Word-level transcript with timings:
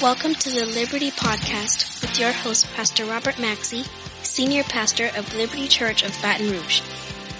Welcome 0.00 0.34
to 0.34 0.50
the 0.50 0.64
Liberty 0.64 1.10
Podcast 1.10 2.00
with 2.02 2.20
your 2.20 2.30
host, 2.30 2.72
Pastor 2.74 3.04
Robert 3.04 3.36
Maxey, 3.40 3.82
Senior 4.22 4.62
Pastor 4.62 5.10
of 5.16 5.34
Liberty 5.34 5.66
Church 5.66 6.04
of 6.04 6.16
Baton 6.22 6.52
Rouge. 6.52 6.82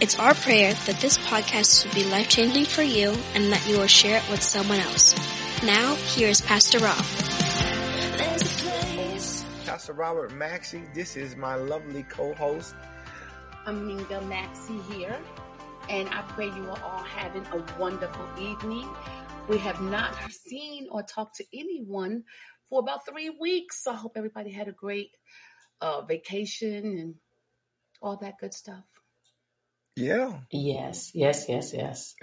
It's 0.00 0.18
our 0.18 0.34
prayer 0.34 0.74
that 0.74 1.00
this 1.00 1.18
podcast 1.18 1.86
will 1.86 1.94
be 1.94 2.02
life 2.10 2.28
changing 2.28 2.64
for 2.64 2.82
you 2.82 3.14
and 3.34 3.52
that 3.52 3.64
you 3.68 3.78
will 3.78 3.86
share 3.86 4.18
it 4.18 4.28
with 4.28 4.42
someone 4.42 4.80
else. 4.80 5.14
Now, 5.62 5.94
here 5.94 6.28
is 6.28 6.40
Pastor 6.40 6.80
Rob. 6.80 7.04
Pastor 9.64 9.92
Robert 9.92 10.34
Maxey, 10.34 10.82
this 10.92 11.16
is 11.16 11.36
my 11.36 11.54
lovely 11.54 12.02
co-host. 12.02 12.74
I'm 13.66 13.86
Maxey 14.28 14.80
here, 14.90 15.16
and 15.88 16.08
I 16.08 16.22
pray 16.22 16.46
you 16.46 16.68
are 16.70 16.82
all 16.82 17.04
having 17.04 17.46
a 17.52 17.64
wonderful 17.78 18.26
evening. 18.36 18.88
We 19.48 19.58
have 19.58 19.80
not 19.80 20.14
seen 20.30 20.88
or 20.90 21.02
talked 21.02 21.36
to 21.36 21.44
anyone 21.54 22.24
for 22.68 22.80
about 22.80 23.06
three 23.06 23.30
weeks, 23.30 23.82
so 23.82 23.92
I 23.92 23.94
hope 23.96 24.12
everybody 24.16 24.50
had 24.50 24.68
a 24.68 24.72
great 24.72 25.10
uh, 25.80 26.02
vacation 26.02 26.84
and 26.98 27.14
all 28.02 28.16
that 28.18 28.38
good 28.38 28.52
stuff. 28.52 28.84
Yeah. 29.96 30.34
Yes, 30.52 31.12
yes, 31.14 31.46
yes, 31.48 31.72
yes. 31.72 32.14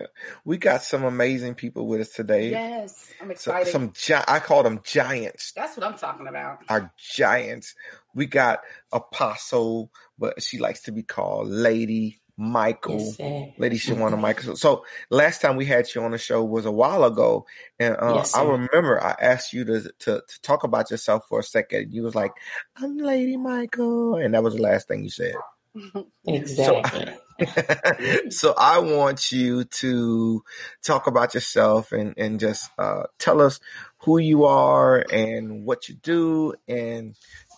We 0.45 0.58
got 0.58 0.84
some 0.84 1.03
amazing 1.03 1.55
people 1.55 1.88
with 1.88 2.02
us 2.02 2.09
today. 2.09 2.52
Yes, 2.52 3.12
I'm 3.20 3.28
So- 3.30 3.31
excited. 3.52 3.72
some 3.72 3.92
gi- 3.94 4.14
I 4.28 4.39
call 4.39 4.64
them 4.64 4.81
giants. 4.84 5.52
That's 5.55 5.76
what 5.76 5.86
I'm 5.86 5.98
talking 5.98 6.28
about. 6.28 6.59
Our 6.70 6.94
giants. 6.98 7.73
We 8.14 8.28
got 8.28 8.62
Apostle, 8.94 9.92
but 10.20 10.42
she 10.44 10.59
likes 10.59 10.84
to 10.84 10.92
be 10.92 11.03
called 11.03 11.50
Lady 11.50 12.22
Michael. 12.38 12.99
Yes. 12.99 13.20
Lady 13.57 13.77
Shawana 13.77 14.20
Michael. 14.21 14.55
So 14.55 14.85
last 15.09 15.41
time 15.41 15.55
we 15.55 15.66
had 15.66 15.88
you 15.94 16.02
on 16.03 16.12
the 16.12 16.17
show 16.17 16.44
was 16.44 16.66
a 16.66 16.71
while 16.71 17.03
ago, 17.03 17.45
and 17.80 17.95
uh, 17.95 18.16
Yes, 18.16 18.35
I 18.35 18.44
remember 18.44 19.02
I 19.02 19.16
asked 19.20 19.53
you 19.53 19.63
to, 19.66 19.81
to 19.81 20.21
to 20.27 20.41
talk 20.41 20.63
about 20.63 20.91
yourself 20.91 21.23
for 21.30 21.39
a 21.39 21.44
second. 21.44 21.94
You 21.94 22.03
was 22.03 22.16
like, 22.16 22.31
"I'm 22.75 22.98
Lady 22.98 23.38
Michael," 23.38 24.17
and 24.17 24.33
that 24.33 24.44
was 24.44 24.55
the 24.55 24.61
last 24.61 24.88
thing 24.88 25.03
you 25.03 25.09
said. 25.09 25.36
Exactly. 26.27 27.17
so 28.30 28.53
I 28.58 28.80
want 28.80 29.31
you 29.31 29.66
to 29.66 30.44
talk 30.83 31.08
about 31.08 31.33
yourself 31.33 31.92
and, 31.92 32.14
and 32.17 32.39
just 32.39 32.72
uh, 32.80 33.03
tell 33.20 33.42
us 33.42 33.59
who 33.99 34.17
you 34.17 34.45
are 34.45 35.05
and 35.11 35.66
what 35.66 35.89
you 35.89 35.95
do 35.95 36.53
and 36.67 37.16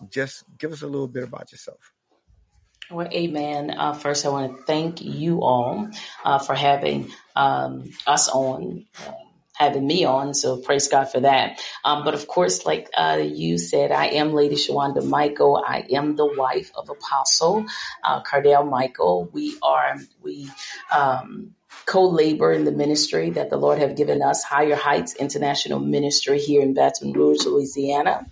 just 0.09 0.43
give 0.57 0.71
us 0.71 0.81
a 0.81 0.87
little 0.87 1.07
bit 1.07 1.23
about 1.23 1.51
yourself. 1.51 1.93
Well, 2.89 3.09
amen. 3.11 3.71
Uh, 3.71 3.93
first, 3.93 4.25
I 4.25 4.29
want 4.29 4.57
to 4.57 4.63
thank 4.63 5.01
you 5.01 5.41
all 5.41 5.89
uh, 6.23 6.39
for 6.39 6.55
having 6.55 7.11
um, 7.35 7.89
us 8.05 8.29
on, 8.29 8.85
uh, 9.05 9.11
having 9.55 9.85
me 9.85 10.05
on. 10.05 10.33
So 10.33 10.57
praise 10.61 10.87
God 10.87 11.11
for 11.11 11.19
that. 11.19 11.61
Um, 11.83 12.05
but 12.05 12.13
of 12.13 12.27
course, 12.27 12.65
like 12.65 12.89
uh, 12.95 13.19
you 13.21 13.57
said, 13.57 13.91
I 13.91 14.05
am 14.07 14.31
Lady 14.31 14.55
Shawanda 14.55 15.05
Michael. 15.05 15.61
I 15.67 15.85
am 15.91 16.15
the 16.15 16.33
wife 16.33 16.71
of 16.75 16.89
Apostle 16.89 17.65
uh, 18.05 18.21
Cardell 18.21 18.63
Michael. 18.63 19.29
We 19.33 19.57
are 19.61 19.97
we. 20.21 20.49
Um, 20.95 21.53
co-labor 21.85 22.51
in 22.51 22.65
the 22.65 22.71
ministry 22.71 23.29
that 23.29 23.49
the 23.49 23.55
Lord 23.55 23.79
have 23.79 23.95
given 23.95 24.21
us, 24.21 24.43
Higher 24.43 24.75
Heights 24.75 25.15
International 25.15 25.79
Ministry 25.79 26.37
here 26.37 26.61
in 26.61 26.73
Baton 26.73 27.13
Rouge, 27.13 27.45
Louisiana. 27.45 28.25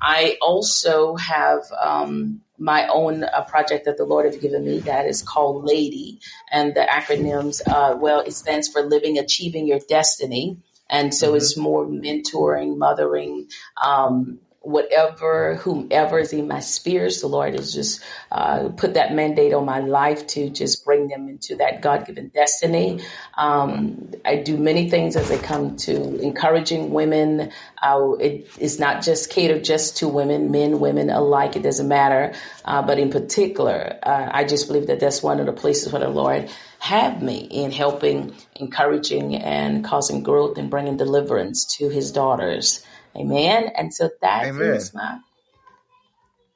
I 0.00 0.36
also 0.42 1.16
have 1.16 1.62
um, 1.80 2.42
my 2.60 2.86
own 2.88 3.24
uh, 3.24 3.42
project 3.44 3.86
that 3.86 3.96
the 3.96 4.04
Lord 4.04 4.26
has 4.26 4.36
given 4.36 4.64
me 4.64 4.80
that 4.80 5.06
is 5.06 5.22
called 5.22 5.64
Lady, 5.64 6.20
and 6.52 6.74
the 6.74 6.86
acronyms, 6.88 7.60
uh, 7.68 7.96
well, 7.96 8.20
it 8.20 8.32
stands 8.32 8.68
for 8.68 8.82
Living 8.82 9.18
Achieving 9.18 9.66
Your 9.66 9.80
Destiny, 9.88 10.58
and 10.88 11.14
so 11.14 11.32
Mhm. 11.32 11.36
it's 11.36 11.56
more 11.56 11.86
mentoring, 11.86 12.76
mothering, 12.76 13.48
um, 13.82 14.40
whatever, 14.62 15.56
whomever 15.56 16.18
is 16.20 16.32
in 16.32 16.48
my 16.48 16.60
spirits. 16.60 17.20
The 17.22 17.28
Lord 17.28 17.54
has 17.54 17.74
just 17.74 18.02
uh, 18.32 18.70
put 18.76 18.94
that 18.94 19.14
mandate 19.14 19.54
on 19.54 19.64
my 19.66 19.80
life 19.80 20.26
to 20.28 20.50
just 20.50 20.84
bring 20.84 21.08
them 21.08 21.28
into 21.28 21.56
that 21.56 21.82
God 21.82 22.06
given 22.06 22.28
destiny. 22.28 23.00
Um, 23.36 24.12
I 24.24 24.36
do 24.36 24.58
many 24.58 24.90
things 24.90 25.16
as 25.16 25.30
I 25.30 25.38
come 25.38 25.76
to 25.78 26.18
encouraging 26.20 26.90
women. 26.90 27.52
Uh, 27.82 28.12
it 28.20 28.48
is 28.58 28.80
not 28.80 29.02
just 29.02 29.30
catered 29.30 29.64
just 29.64 29.98
to 29.98 30.08
women, 30.08 30.50
men, 30.50 30.80
women 30.80 31.10
alike. 31.10 31.56
It 31.56 31.62
doesn't 31.62 31.88
matter. 31.88 32.34
Uh, 32.64 32.82
but 32.82 32.98
in 32.98 33.10
particular, 33.10 33.98
uh, 34.02 34.30
I 34.32 34.44
just 34.44 34.68
believe 34.68 34.88
that 34.88 35.00
that's 35.00 35.22
one 35.22 35.40
of 35.40 35.46
the 35.46 35.52
places 35.52 35.92
where 35.92 36.00
the 36.00 36.08
Lord 36.10 36.50
have 36.80 37.22
me 37.22 37.38
in 37.40 37.72
helping, 37.72 38.34
encouraging, 38.56 39.36
and 39.36 39.84
causing 39.84 40.22
growth 40.22 40.58
and 40.58 40.70
bringing 40.70 40.96
deliverance 40.96 41.66
to 41.78 41.88
His 41.88 42.12
daughters. 42.12 42.84
Amen. 43.16 43.70
And 43.76 43.92
so 43.92 44.10
that 44.22 44.46
is 44.46 44.50
Amen. 44.54 44.80
my 44.94 45.18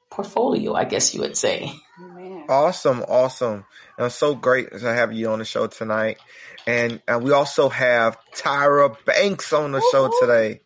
portfolio, 0.09 0.73
I 0.73 0.85
guess 0.85 1.13
you 1.13 1.21
would 1.21 1.37
say. 1.37 1.71
Amen. 1.99 2.45
Awesome, 2.47 3.03
awesome. 3.07 3.65
And 3.97 4.07
it's 4.07 4.15
so 4.15 4.35
great 4.35 4.71
to 4.71 4.79
have 4.79 5.13
you 5.13 5.29
on 5.29 5.39
the 5.39 5.45
show 5.45 5.67
tonight. 5.67 6.19
And 6.67 7.01
uh, 7.07 7.19
we 7.21 7.31
also 7.31 7.69
have 7.69 8.17
Tyra 8.33 8.95
Banks 9.05 9.53
on 9.53 9.71
the 9.71 9.81
show 9.91 10.11
today. 10.19 10.61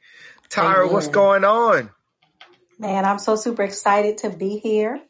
Tyra, 0.49 0.91
what's 0.91 1.07
going 1.07 1.43
on? 1.43 1.89
Man, 2.77 3.05
I'm 3.05 3.19
so 3.19 3.35
super 3.35 3.63
excited 3.63 4.19
to 4.19 4.29
be 4.29 4.57
here. 4.57 5.01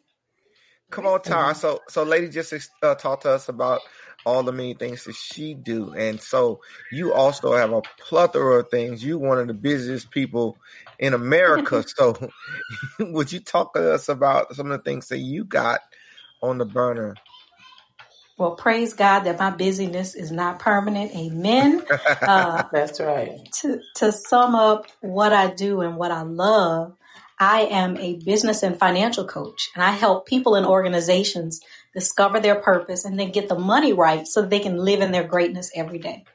Come 0.89 1.05
on, 1.05 1.19
Tyra. 1.19 1.55
So, 1.55 1.81
so 1.87 2.03
lady 2.03 2.29
just 2.29 2.53
uh, 2.81 2.95
talked 2.95 3.23
to 3.23 3.31
us 3.31 3.47
about 3.47 3.81
all 4.25 4.43
the 4.43 4.51
many 4.51 4.73
things 4.73 5.05
that 5.05 5.15
she 5.15 5.53
do, 5.53 5.93
and 5.93 6.21
so 6.21 6.61
you 6.91 7.13
also 7.13 7.53
have 7.55 7.71
a 7.71 7.81
plethora 7.99 8.59
of 8.59 8.69
things. 8.69 9.03
You 9.03 9.17
one 9.17 9.39
of 9.39 9.47
the 9.47 9.53
busiest 9.53 10.11
people 10.11 10.57
in 10.99 11.13
America. 11.13 11.83
so, 11.97 12.29
would 12.99 13.31
you 13.31 13.39
talk 13.39 13.73
to 13.73 13.93
us 13.93 14.09
about 14.09 14.55
some 14.55 14.71
of 14.71 14.77
the 14.77 14.83
things 14.83 15.07
that 15.09 15.19
you 15.19 15.43
got 15.45 15.81
on 16.41 16.57
the 16.57 16.65
burner? 16.65 17.15
Well, 18.37 18.55
praise 18.55 18.93
God 18.93 19.21
that 19.21 19.37
my 19.37 19.49
busyness 19.49 20.15
is 20.15 20.31
not 20.31 20.59
permanent. 20.59 21.15
Amen. 21.15 21.85
Uh, 22.21 22.63
That's 22.71 22.99
right. 22.99 23.39
to, 23.53 23.79
to 23.95 24.11
sum 24.11 24.55
up 24.55 24.85
what 25.01 25.33
I 25.33 25.51
do 25.51 25.81
and 25.81 25.97
what 25.97 26.11
I 26.11 26.21
love, 26.21 26.95
I 27.39 27.61
am 27.61 27.97
a 27.97 28.17
business 28.17 28.63
and 28.63 28.77
financial 28.77 29.25
coach, 29.25 29.69
and 29.73 29.83
I 29.83 29.91
help 29.91 30.27
people 30.27 30.55
and 30.55 30.65
organizations 30.65 31.61
discover 31.93 32.39
their 32.39 32.55
purpose 32.55 33.05
and 33.05 33.19
then 33.19 33.31
get 33.31 33.49
the 33.49 33.57
money 33.57 33.93
right 33.93 34.27
so 34.27 34.41
they 34.41 34.59
can 34.59 34.77
live 34.77 35.01
in 35.01 35.11
their 35.11 35.23
greatness 35.23 35.71
every 35.75 35.99
day. 35.99 36.25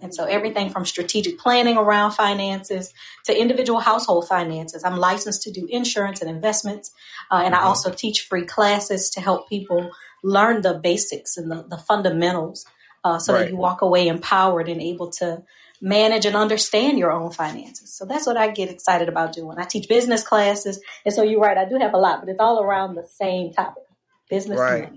And 0.00 0.14
so 0.14 0.24
everything 0.24 0.70
from 0.70 0.84
strategic 0.84 1.38
planning 1.38 1.76
around 1.78 2.12
finances 2.12 2.92
to 3.24 3.38
individual 3.38 3.80
household 3.80 4.28
finances. 4.28 4.84
I'm 4.84 4.98
licensed 4.98 5.42
to 5.42 5.50
do 5.50 5.66
insurance 5.70 6.20
and 6.20 6.30
investments. 6.30 6.92
Uh, 7.30 7.42
and 7.44 7.54
I 7.54 7.60
Mhm. 7.60 7.64
also 7.64 7.90
teach 7.90 8.22
free 8.22 8.44
classes 8.44 9.10
to 9.10 9.20
help 9.20 9.48
people 9.48 9.90
learn 10.22 10.62
the 10.62 10.74
basics 10.74 11.36
and 11.36 11.50
the, 11.50 11.64
the 11.68 11.78
fundamentals 11.78 12.66
uh, 13.04 13.18
so 13.18 13.32
Right. 13.32 13.42
that 13.44 13.50
you 13.50 13.56
walk 13.56 13.82
away 13.82 14.08
empowered 14.08 14.68
and 14.68 14.82
able 14.82 15.10
to 15.12 15.42
manage 15.80 16.26
and 16.26 16.36
understand 16.36 16.98
your 16.98 17.12
own 17.12 17.30
finances. 17.30 17.94
So 17.94 18.04
that's 18.04 18.26
what 18.26 18.36
I 18.36 18.48
get 18.48 18.70
excited 18.70 19.08
about 19.08 19.32
doing. 19.32 19.58
I 19.58 19.64
teach 19.64 19.88
business 19.88 20.22
classes. 20.22 20.80
And 21.04 21.14
so 21.14 21.22
you're 21.22 21.40
right, 21.40 21.56
I 21.56 21.64
do 21.66 21.76
have 21.76 21.94
a 21.94 21.98
lot, 21.98 22.20
but 22.20 22.28
it's 22.28 22.40
all 22.40 22.60
around 22.60 22.96
the 22.96 23.06
same 23.06 23.52
topic 23.52 23.85
business 24.28 24.60
Right. 24.60 24.92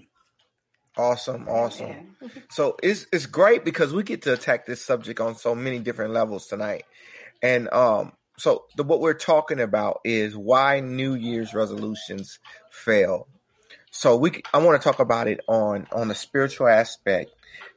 Awesome, 0.97 1.47
awesome. 1.47 1.87
Yeah. 2.21 2.27
So 2.49 2.75
it's 2.83 3.07
it's 3.13 3.25
great 3.25 3.63
because 3.63 3.93
we 3.93 4.03
get 4.03 4.23
to 4.23 4.33
attack 4.33 4.65
this 4.65 4.83
subject 4.83 5.19
on 5.21 5.35
so 5.35 5.55
many 5.55 5.79
different 5.79 6.13
levels 6.13 6.47
tonight. 6.47 6.83
And 7.41 7.71
um 7.73 8.13
so 8.37 8.65
the, 8.75 8.83
what 8.83 9.01
we're 9.01 9.13
talking 9.13 9.59
about 9.59 9.99
is 10.03 10.35
why 10.35 10.79
New 10.79 11.13
Year's 11.15 11.53
resolutions 11.53 12.39
fail. 12.69 13.27
So 13.91 14.17
we 14.17 14.41
I 14.53 14.59
want 14.59 14.81
to 14.81 14.83
talk 14.85 14.99
about 14.99 15.27
it 15.27 15.39
on 15.47 15.87
on 15.93 16.09
the 16.09 16.15
spiritual 16.15 16.67
aspect 16.67 17.31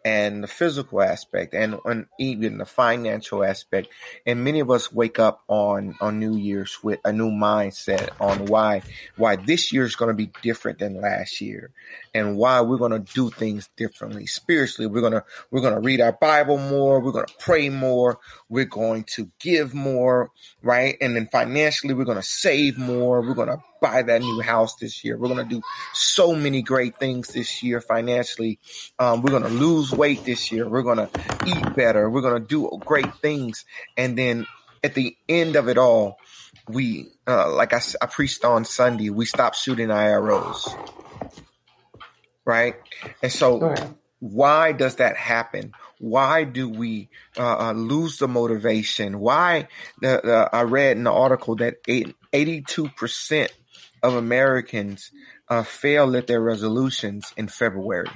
and 0.05 0.43
the 0.43 0.49
physical 0.49 1.03
aspect 1.03 1.55
and 1.55 1.79
on 1.85 2.07
even 2.19 2.59
the 2.59 2.65
financial 2.65 3.45
aspect. 3.45 3.89
And 4.27 4.45
many 4.45 4.61
of 4.61 4.71
us 4.71 4.93
wake 4.93 5.19
up 5.19 5.43
on 5.49 5.97
on 6.01 6.19
New 6.19 6.37
Year's 6.37 6.83
with 6.83 7.01
a 7.05 7.13
new 7.13 7.31
mindset 7.31 8.11
on 8.21 8.47
why 8.47 8.83
why 9.17 9.37
this 9.37 9.73
year 9.73 9.85
is 9.85 9.97
going 9.97 10.09
to 10.09 10.15
be 10.15 10.31
different 10.43 10.79
than 10.79 11.01
last 11.01 11.41
year 11.41 11.71
and 12.15 12.37
why 12.37 12.61
we're 12.61 12.79
going 12.79 12.93
to 12.93 13.13
do 13.15 13.31
things 13.31 13.69
differently. 13.77 14.27
Spiritually 14.27 14.89
we're 14.89 15.01
going 15.01 15.13
to 15.13 15.25
we're 15.51 15.61
going 15.61 15.75
to 15.75 15.81
read 15.81 16.01
our 16.01 16.13
bible 16.13 16.59
more 16.59 17.01
we're 17.01 17.13
going 17.13 17.27
to 17.27 17.35
pray 17.39 17.69
more 17.69 18.19
we're 18.49 18.65
going 18.65 19.05
to 19.05 19.31
give 19.39 19.75
more 19.75 20.31
right? 20.63 20.97
And 21.01 21.17
then 21.17 21.29
financially 21.31 21.95
we're 21.95 22.05
going 22.05 22.17
to 22.17 22.23
save 22.23 22.79
more 22.79 23.21
we're 23.21 23.35
going 23.35 23.49
to 23.49 23.63
buy 23.83 24.01
that 24.01 24.23
new 24.23 24.41
house 24.41 24.77
this 24.77 25.05
year. 25.05 25.19
We're 25.19 25.29
going 25.29 25.47
to 25.47 25.57
do 25.57 25.61
so 25.93 26.35
many 26.35 26.63
great 26.63 26.99
things 26.99 27.29
this 27.29 27.63
year 27.63 27.81
financially. 27.83 28.61
Um, 28.99 29.21
we're 29.21 29.33
going 29.33 29.43
to 29.43 29.51
lose 29.63 29.93
weight 29.93 30.25
this 30.25 30.51
year 30.53 30.69
we're 30.69 30.83
going 30.83 30.99
to 30.99 31.11
eat 31.47 31.77
better 31.77 32.11
we're 32.11 32.21
going 32.29 32.41
to 32.41 32.49
do 32.49 32.71
great 32.85 33.13
things 33.17 33.65
and 33.97 34.19
then 34.19 34.47
at 34.83 34.95
the 34.95 35.17
end 35.29 35.57
of 35.57 35.69
it 35.69 35.79
all 35.79 36.19
we 36.69 37.07
uh, 37.29 37.51
like 37.53 37.73
I 37.73 38.07
preached 38.07 38.45
on 38.45 38.65
sunday 38.65 39.11
we 39.11 39.25
stopped 39.25 39.57
shooting 39.57 39.89
IROs. 39.89 40.61
right 42.45 42.75
and 43.23 43.33
so 43.33 43.59
Right. 43.61 43.89
why 44.21 44.73
does 44.73 44.97
that 44.97 45.17
happen? 45.17 45.73
Why 45.99 46.45
do 46.45 46.69
we 46.69 47.09
uh, 47.37 47.57
uh, 47.69 47.73
lose 47.73 48.19
the 48.19 48.29
motivation? 48.29 49.19
Why? 49.19 49.69
Uh, 50.03 50.49
I 50.53 50.63
read 50.63 50.97
in 50.97 51.05
the 51.05 51.13
article 51.13 51.57
that 51.57 51.77
82 51.89 52.89
percent 52.91 53.53
of 54.03 54.15
Americans 54.15 55.11
uh, 55.49 55.65
fail 55.65 56.17
at 56.17 56.27
their 56.29 56.41
resolutions 56.41 57.33
in 57.37 57.49
February. 57.49 58.11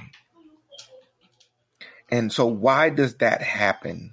And 2.09 2.31
so, 2.31 2.45
why 2.47 2.89
does 2.89 3.15
that 3.15 3.41
happen? 3.41 4.11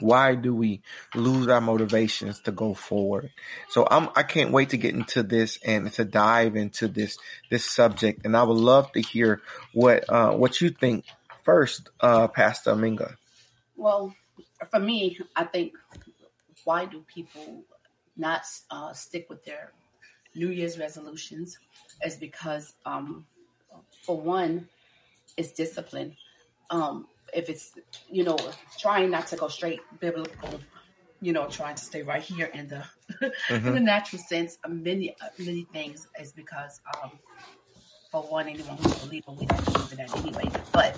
Why 0.00 0.34
do 0.34 0.54
we 0.54 0.80
lose 1.14 1.48
our 1.48 1.60
motivations 1.60 2.40
to 2.42 2.52
go 2.52 2.72
forward? 2.74 3.30
So 3.68 3.86
I'm, 3.90 4.08
I 4.16 4.22
can't 4.22 4.50
wait 4.50 4.70
to 4.70 4.78
get 4.78 4.94
into 4.94 5.22
this 5.22 5.58
and 5.64 5.92
to 5.92 6.04
dive 6.04 6.56
into 6.56 6.88
this, 6.88 7.18
this 7.50 7.64
subject. 7.66 8.24
And 8.24 8.34
I 8.36 8.42
would 8.42 8.56
love 8.56 8.90
to 8.92 9.00
hear 9.00 9.42
what, 9.74 10.08
uh, 10.08 10.32
what 10.32 10.60
you 10.60 10.70
think 10.70 11.04
first, 11.44 11.90
uh, 12.00 12.28
Pastor 12.28 12.72
Aminga. 12.72 13.16
Well, 13.76 14.14
for 14.70 14.80
me, 14.80 15.18
I 15.36 15.44
think 15.44 15.74
why 16.64 16.86
do 16.86 17.04
people 17.12 17.62
not 18.16 18.42
uh, 18.70 18.92
stick 18.92 19.28
with 19.28 19.44
their 19.44 19.72
New 20.34 20.48
Year's 20.48 20.78
resolutions 20.78 21.58
is 22.04 22.16
because, 22.16 22.72
um, 22.86 23.26
for 24.02 24.16
one, 24.16 24.68
it's 25.36 25.52
discipline. 25.52 26.16
Um, 26.70 27.06
if 27.34 27.48
it's 27.48 27.72
you 28.10 28.24
know 28.24 28.36
trying 28.78 29.10
not 29.10 29.26
to 29.28 29.36
go 29.36 29.48
straight 29.48 29.80
biblical 30.00 30.60
you 31.20 31.32
know 31.32 31.46
trying 31.46 31.74
to 31.74 31.82
stay 31.82 32.02
right 32.02 32.22
here 32.22 32.46
in 32.46 32.68
the 32.68 32.76
mm-hmm. 32.76 33.24
in 33.54 33.62
the 33.62 33.70
mm-hmm. 33.70 33.84
natural 33.84 34.22
sense 34.22 34.58
many 34.68 35.14
many 35.38 35.66
things 35.72 36.08
is 36.20 36.32
because 36.32 36.80
um 37.02 37.10
for 38.10 38.22
one 38.22 38.48
anyone 38.48 38.76
who's 38.78 39.02
a 39.02 39.06
believer 39.06 39.32
we 39.32 39.46
don't 39.46 39.64
believe 39.64 39.92
in 39.92 39.98
that 39.98 40.16
anyway 40.16 40.50
but 40.72 40.96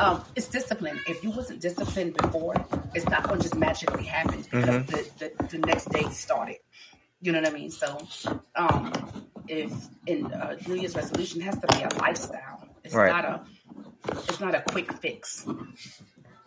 um 0.00 0.22
it's 0.36 0.48
discipline 0.48 1.00
if 1.08 1.22
you 1.22 1.30
wasn't 1.30 1.60
disciplined 1.60 2.14
before 2.16 2.54
it's 2.94 3.08
not 3.08 3.22
going 3.24 3.38
to 3.38 3.42
just 3.42 3.56
magically 3.56 4.04
happen 4.04 4.42
because 4.42 4.64
mm-hmm. 4.64 4.90
the, 5.18 5.32
the, 5.38 5.48
the 5.48 5.66
next 5.66 5.88
day 5.90 6.04
started 6.10 6.56
you 7.20 7.32
know 7.32 7.40
what 7.40 7.48
i 7.48 7.52
mean 7.52 7.70
so 7.70 7.98
um 8.56 8.92
if 9.48 9.72
in 10.06 10.26
uh, 10.32 10.56
new 10.68 10.74
year's 10.74 10.94
resolution 10.94 11.40
has 11.40 11.58
to 11.58 11.66
be 11.68 11.82
a 11.82 11.88
lifestyle 12.00 12.68
it's 12.84 12.94
right. 12.94 13.08
not 13.10 13.24
a 13.24 13.44
it's 14.08 14.40
not 14.40 14.54
a 14.54 14.62
quick 14.62 14.92
fix. 14.94 15.46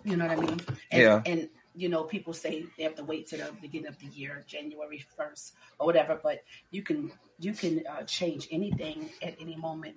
You 0.03 0.17
know 0.17 0.27
what 0.27 0.37
I 0.37 0.41
mean? 0.41 0.61
And, 0.91 1.01
yeah. 1.01 1.21
And 1.25 1.49
you 1.75 1.89
know, 1.89 2.03
people 2.03 2.33
say 2.33 2.65
they 2.77 2.83
have 2.83 2.95
to 2.95 3.03
wait 3.03 3.27
to 3.27 3.37
the 3.37 3.51
beginning 3.61 3.87
of 3.87 3.99
the 3.99 4.07
year, 4.07 4.43
January 4.47 5.03
first 5.17 5.53
or 5.79 5.85
whatever. 5.85 6.19
But 6.21 6.43
you 6.71 6.81
can 6.81 7.11
you 7.39 7.53
can 7.53 7.83
uh, 7.87 8.03
change 8.03 8.47
anything 8.51 9.09
at 9.21 9.35
any 9.39 9.55
moment 9.55 9.95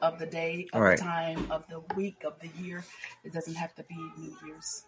of 0.00 0.18
the 0.18 0.26
day, 0.26 0.68
of 0.72 0.80
right. 0.80 0.98
the 0.98 1.04
time, 1.04 1.50
of 1.50 1.64
the 1.68 1.82
week, 1.96 2.24
of 2.24 2.34
the 2.40 2.48
year. 2.62 2.84
It 3.24 3.32
doesn't 3.32 3.54
have 3.54 3.74
to 3.76 3.82
be 3.84 3.96
New 4.18 4.36
Year's. 4.46 4.84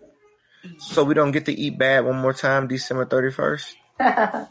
Eve. 0.64 0.80
So 0.80 1.04
we 1.04 1.14
don't 1.14 1.32
get 1.32 1.46
to 1.46 1.52
eat 1.52 1.78
bad 1.78 2.04
one 2.04 2.16
more 2.16 2.32
time, 2.32 2.68
December 2.68 3.04
thirty 3.04 3.30
first. 3.30 3.76
yeah, 4.00 4.48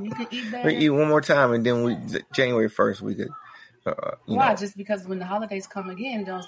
you 0.00 0.10
can 0.10 0.26
eat 0.30 0.52
bad. 0.52 0.66
We 0.66 0.76
eat 0.76 0.90
one 0.90 1.08
more 1.08 1.20
time, 1.20 1.52
and 1.52 1.64
then 1.64 1.82
we 1.82 1.96
January 2.32 2.68
first 2.68 3.00
we 3.00 3.14
could 3.14 3.30
uh, 3.86 4.16
Why? 4.26 4.50
Know. 4.50 4.56
Just 4.56 4.76
because 4.76 5.06
when 5.06 5.18
the 5.18 5.24
holidays 5.26 5.66
come 5.66 5.90
again, 5.90 6.24
don't. 6.24 6.44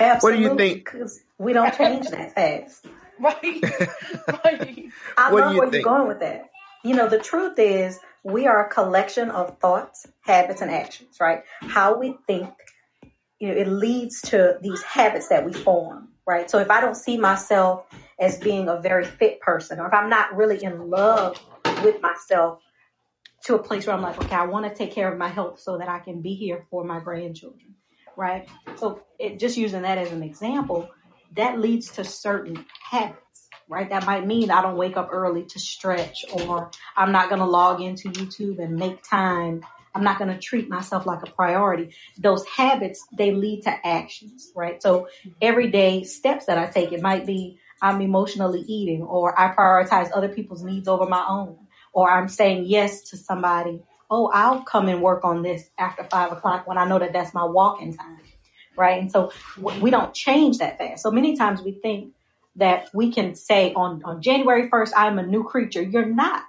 Absolutely. 0.00 0.18
What 0.20 0.32
do 0.36 0.40
you 0.40 0.56
think? 0.56 0.90
Because 0.92 1.20
we 1.38 1.52
don't 1.52 1.74
change 1.76 2.08
that 2.08 2.34
fast. 2.34 2.86
right. 3.20 3.62
right. 4.44 4.84
I 5.16 5.32
what 5.32 5.44
love 5.44 5.54
you 5.54 5.58
where 5.60 5.70
think? 5.70 5.84
you're 5.84 5.96
going 5.96 6.08
with 6.08 6.20
that. 6.20 6.50
You 6.84 6.94
know, 6.94 7.08
the 7.08 7.18
truth 7.18 7.58
is 7.58 7.98
we 8.24 8.46
are 8.46 8.66
a 8.66 8.70
collection 8.70 9.30
of 9.30 9.58
thoughts, 9.58 10.06
habits, 10.20 10.60
and 10.60 10.70
actions, 10.70 11.18
right? 11.20 11.42
How 11.60 11.98
we 11.98 12.16
think, 12.26 12.50
you 13.38 13.48
know, 13.48 13.54
it 13.54 13.68
leads 13.68 14.20
to 14.22 14.58
these 14.62 14.82
habits 14.82 15.28
that 15.28 15.44
we 15.44 15.52
form, 15.52 16.08
right? 16.26 16.50
So 16.50 16.58
if 16.58 16.70
I 16.70 16.80
don't 16.80 16.96
see 16.96 17.18
myself 17.18 17.86
as 18.20 18.38
being 18.38 18.68
a 18.68 18.80
very 18.80 19.04
fit 19.04 19.40
person, 19.40 19.80
or 19.80 19.86
if 19.88 19.94
I'm 19.94 20.10
not 20.10 20.36
really 20.36 20.62
in 20.62 20.88
love 20.90 21.40
with 21.82 22.00
myself, 22.00 22.60
to 23.44 23.54
a 23.54 23.62
place 23.62 23.86
where 23.86 23.94
I'm 23.94 24.02
like, 24.02 24.18
okay, 24.18 24.36
I 24.36 24.46
want 24.46 24.66
to 24.66 24.74
take 24.74 24.92
care 24.92 25.10
of 25.10 25.18
my 25.18 25.28
health 25.28 25.60
so 25.60 25.78
that 25.78 25.88
I 25.88 26.00
can 26.00 26.22
be 26.22 26.34
here 26.34 26.66
for 26.70 26.84
my 26.84 27.00
grandchildren, 27.00 27.74
right? 28.16 28.48
So 28.76 29.00
it, 29.18 29.38
just 29.38 29.56
using 29.56 29.82
that 29.82 29.98
as 29.98 30.12
an 30.12 30.22
example, 30.22 30.88
that 31.36 31.58
leads 31.58 31.92
to 31.92 32.04
certain 32.04 32.64
habits, 32.90 33.48
right? 33.68 33.88
That 33.88 34.06
might 34.06 34.26
mean 34.26 34.50
I 34.50 34.62
don't 34.62 34.76
wake 34.76 34.96
up 34.96 35.10
early 35.12 35.44
to 35.44 35.60
stretch, 35.60 36.24
or 36.32 36.70
I'm 36.96 37.12
not 37.12 37.28
going 37.28 37.40
to 37.40 37.46
log 37.46 37.80
into 37.80 38.08
YouTube 38.10 38.62
and 38.62 38.76
make 38.76 39.02
time. 39.02 39.62
I'm 39.94 40.04
not 40.04 40.18
going 40.18 40.32
to 40.32 40.38
treat 40.38 40.68
myself 40.68 41.06
like 41.06 41.22
a 41.22 41.30
priority. 41.30 41.94
Those 42.18 42.44
habits, 42.46 43.04
they 43.16 43.32
lead 43.32 43.62
to 43.62 43.86
actions, 43.86 44.52
right? 44.54 44.82
So 44.82 45.08
everyday 45.40 46.04
steps 46.04 46.46
that 46.46 46.58
I 46.58 46.66
take, 46.66 46.92
it 46.92 47.02
might 47.02 47.26
be 47.26 47.58
I'm 47.80 48.00
emotionally 48.00 48.60
eating 48.60 49.02
or 49.02 49.38
I 49.38 49.54
prioritize 49.54 50.10
other 50.12 50.28
people's 50.28 50.64
needs 50.64 50.88
over 50.88 51.06
my 51.06 51.24
own 51.28 51.67
or 51.92 52.10
I'm 52.10 52.28
saying 52.28 52.64
yes 52.66 53.02
to 53.10 53.16
somebody. 53.16 53.82
Oh, 54.10 54.30
I'll 54.32 54.62
come 54.62 54.88
and 54.88 55.02
work 55.02 55.24
on 55.24 55.42
this 55.42 55.68
after 55.78 56.04
five 56.04 56.32
o'clock 56.32 56.66
when 56.66 56.78
I 56.78 56.86
know 56.86 56.98
that 56.98 57.12
that's 57.12 57.34
my 57.34 57.44
walking 57.44 57.96
time. 57.96 58.18
Right. 58.76 59.00
And 59.00 59.10
so 59.10 59.32
we 59.80 59.90
don't 59.90 60.14
change 60.14 60.58
that 60.58 60.78
fast. 60.78 61.02
So 61.02 61.10
many 61.10 61.36
times 61.36 61.60
we 61.62 61.72
think 61.72 62.14
that 62.56 62.90
we 62.94 63.12
can 63.12 63.34
say 63.34 63.72
on, 63.74 64.02
on 64.04 64.22
January 64.22 64.68
1st, 64.70 64.92
I'm 64.96 65.18
a 65.18 65.26
new 65.26 65.44
creature. 65.44 65.82
You're 65.82 66.06
not 66.06 66.42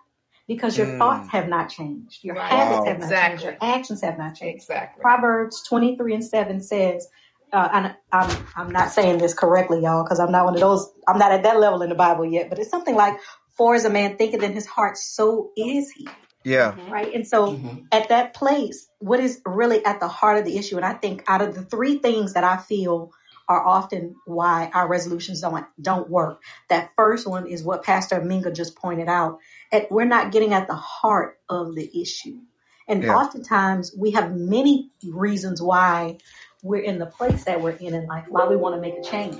because 0.47 0.77
your 0.77 0.87
mm. 0.87 0.97
thoughts 0.97 1.29
have 1.29 1.47
not 1.47 1.69
changed. 1.69 2.23
Your 2.23 2.35
right. 2.35 2.49
habits 2.49 2.79
wow. 2.79 2.85
have 2.85 2.99
not 2.99 3.05
exactly. 3.05 3.29
changed. 3.29 3.43
Your 3.43 3.71
actions 3.75 4.01
have 4.01 4.17
not 4.17 4.35
changed. 4.35 4.63
Exactly. 4.63 5.01
Proverbs 5.01 5.63
23 5.67 6.15
and 6.15 6.25
7 6.25 6.61
says, 6.61 7.07
uh, 7.53 7.69
and 7.71 7.95
I'm, 8.11 8.45
I'm 8.55 8.71
not 8.71 8.91
saying 8.91 9.19
this 9.19 9.33
correctly, 9.33 9.81
y'all, 9.81 10.03
because 10.03 10.19
I'm 10.19 10.31
not 10.31 10.45
one 10.45 10.55
of 10.55 10.59
those, 10.59 10.91
I'm 11.07 11.19
not 11.19 11.31
at 11.31 11.43
that 11.43 11.59
level 11.59 11.81
in 11.83 11.89
the 11.89 11.95
Bible 11.95 12.25
yet, 12.25 12.49
but 12.49 12.59
it's 12.59 12.69
something 12.69 12.95
like, 12.95 13.15
for 13.59 13.75
as 13.75 13.83
a 13.83 13.89
man 13.89 14.15
thinketh 14.15 14.41
in 14.41 14.53
his 14.53 14.65
heart, 14.65 14.97
so 14.97 15.51
is 15.57 15.91
he. 15.91 16.07
Yeah. 16.45 16.71
Mm-hmm. 16.71 16.91
Right. 16.91 17.13
And 17.13 17.27
so 17.27 17.51
mm-hmm. 17.51 17.79
at 17.91 18.07
that 18.07 18.33
place, 18.33 18.87
what 18.99 19.19
is 19.19 19.41
really 19.45 19.85
at 19.85 19.99
the 19.99 20.07
heart 20.07 20.37
of 20.37 20.45
the 20.45 20.57
issue, 20.57 20.77
and 20.77 20.85
I 20.85 20.93
think 20.93 21.25
out 21.27 21.41
of 21.41 21.53
the 21.53 21.63
three 21.63 21.97
things 21.99 22.35
that 22.35 22.45
I 22.45 22.55
feel 22.55 23.11
are 23.49 23.67
often 23.67 24.15
why 24.25 24.71
our 24.73 24.87
resolutions 24.87 25.41
don't 25.41 25.65
don't 25.81 26.09
work. 26.09 26.41
That 26.69 26.91
first 26.95 27.27
one 27.27 27.47
is 27.47 27.61
what 27.61 27.83
Pastor 27.83 28.21
Minga 28.21 28.55
just 28.55 28.77
pointed 28.77 29.09
out. 29.09 29.39
At, 29.73 29.91
we're 29.91 30.05
not 30.05 30.31
getting 30.31 30.53
at 30.53 30.67
the 30.67 30.75
heart 30.75 31.37
of 31.49 31.75
the 31.75 32.01
issue. 32.01 32.37
And 32.87 33.03
yeah. 33.03 33.15
oftentimes 33.15 33.93
we 33.97 34.11
have 34.11 34.33
many 34.33 34.91
reasons 35.03 35.61
why 35.61 36.19
we're 36.63 36.81
in 36.81 36.97
the 36.97 37.07
place 37.07 37.43
that 37.43 37.61
we're 37.61 37.71
in 37.71 37.93
in 37.93 38.05
life, 38.05 38.25
why 38.29 38.47
we 38.47 38.55
want 38.55 38.75
to 38.75 38.81
make 38.81 38.97
a 38.99 39.03
change. 39.03 39.35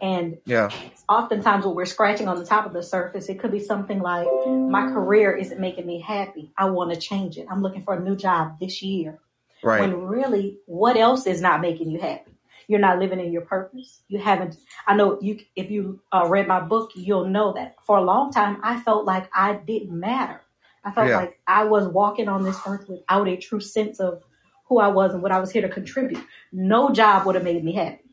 And 0.00 0.38
yeah, 0.46 0.70
oftentimes 1.08 1.66
what 1.66 1.74
we're 1.74 1.84
scratching 1.84 2.28
on 2.28 2.38
the 2.38 2.46
top 2.46 2.66
of 2.66 2.72
the 2.72 2.82
surface, 2.82 3.28
it 3.28 3.38
could 3.38 3.52
be 3.52 3.60
something 3.60 4.00
like, 4.00 4.28
my 4.46 4.90
career 4.92 5.32
isn't 5.36 5.60
making 5.60 5.86
me 5.86 6.00
happy. 6.00 6.52
I 6.56 6.70
want 6.70 6.94
to 6.94 7.00
change 7.00 7.36
it. 7.36 7.46
I'm 7.50 7.62
looking 7.62 7.82
for 7.82 7.94
a 7.94 8.00
new 8.00 8.16
job 8.16 8.58
this 8.60 8.82
year. 8.82 9.18
Right. 9.62 9.80
When 9.80 10.06
really, 10.06 10.58
what 10.66 10.96
else 10.96 11.26
is 11.26 11.42
not 11.42 11.60
making 11.60 11.90
you 11.90 12.00
happy? 12.00 12.30
You're 12.66 12.80
not 12.80 12.98
living 12.98 13.20
in 13.20 13.32
your 13.32 13.42
purpose. 13.42 14.00
You 14.08 14.18
haven't. 14.18 14.56
I 14.86 14.94
know 14.94 15.18
you. 15.20 15.40
If 15.56 15.70
you 15.70 16.00
uh, 16.12 16.26
read 16.28 16.46
my 16.46 16.60
book, 16.60 16.92
you'll 16.94 17.26
know 17.26 17.52
that 17.54 17.74
for 17.84 17.98
a 17.98 18.02
long 18.02 18.32
time 18.32 18.58
I 18.62 18.80
felt 18.80 19.04
like 19.04 19.28
I 19.34 19.54
didn't 19.54 19.98
matter. 19.98 20.40
I 20.84 20.92
felt 20.92 21.08
yeah. 21.08 21.16
like 21.16 21.40
I 21.46 21.64
was 21.64 21.88
walking 21.88 22.28
on 22.28 22.44
this 22.44 22.58
earth 22.66 22.88
without 22.88 23.28
a 23.28 23.36
true 23.36 23.60
sense 23.60 24.00
of 24.00 24.22
who 24.66 24.78
I 24.78 24.88
was 24.88 25.12
and 25.12 25.22
what 25.22 25.32
I 25.32 25.40
was 25.40 25.50
here 25.50 25.62
to 25.62 25.68
contribute. 25.68 26.24
No 26.52 26.90
job 26.90 27.26
would 27.26 27.34
have 27.34 27.44
made 27.44 27.62
me 27.62 27.74
happy 27.74 28.09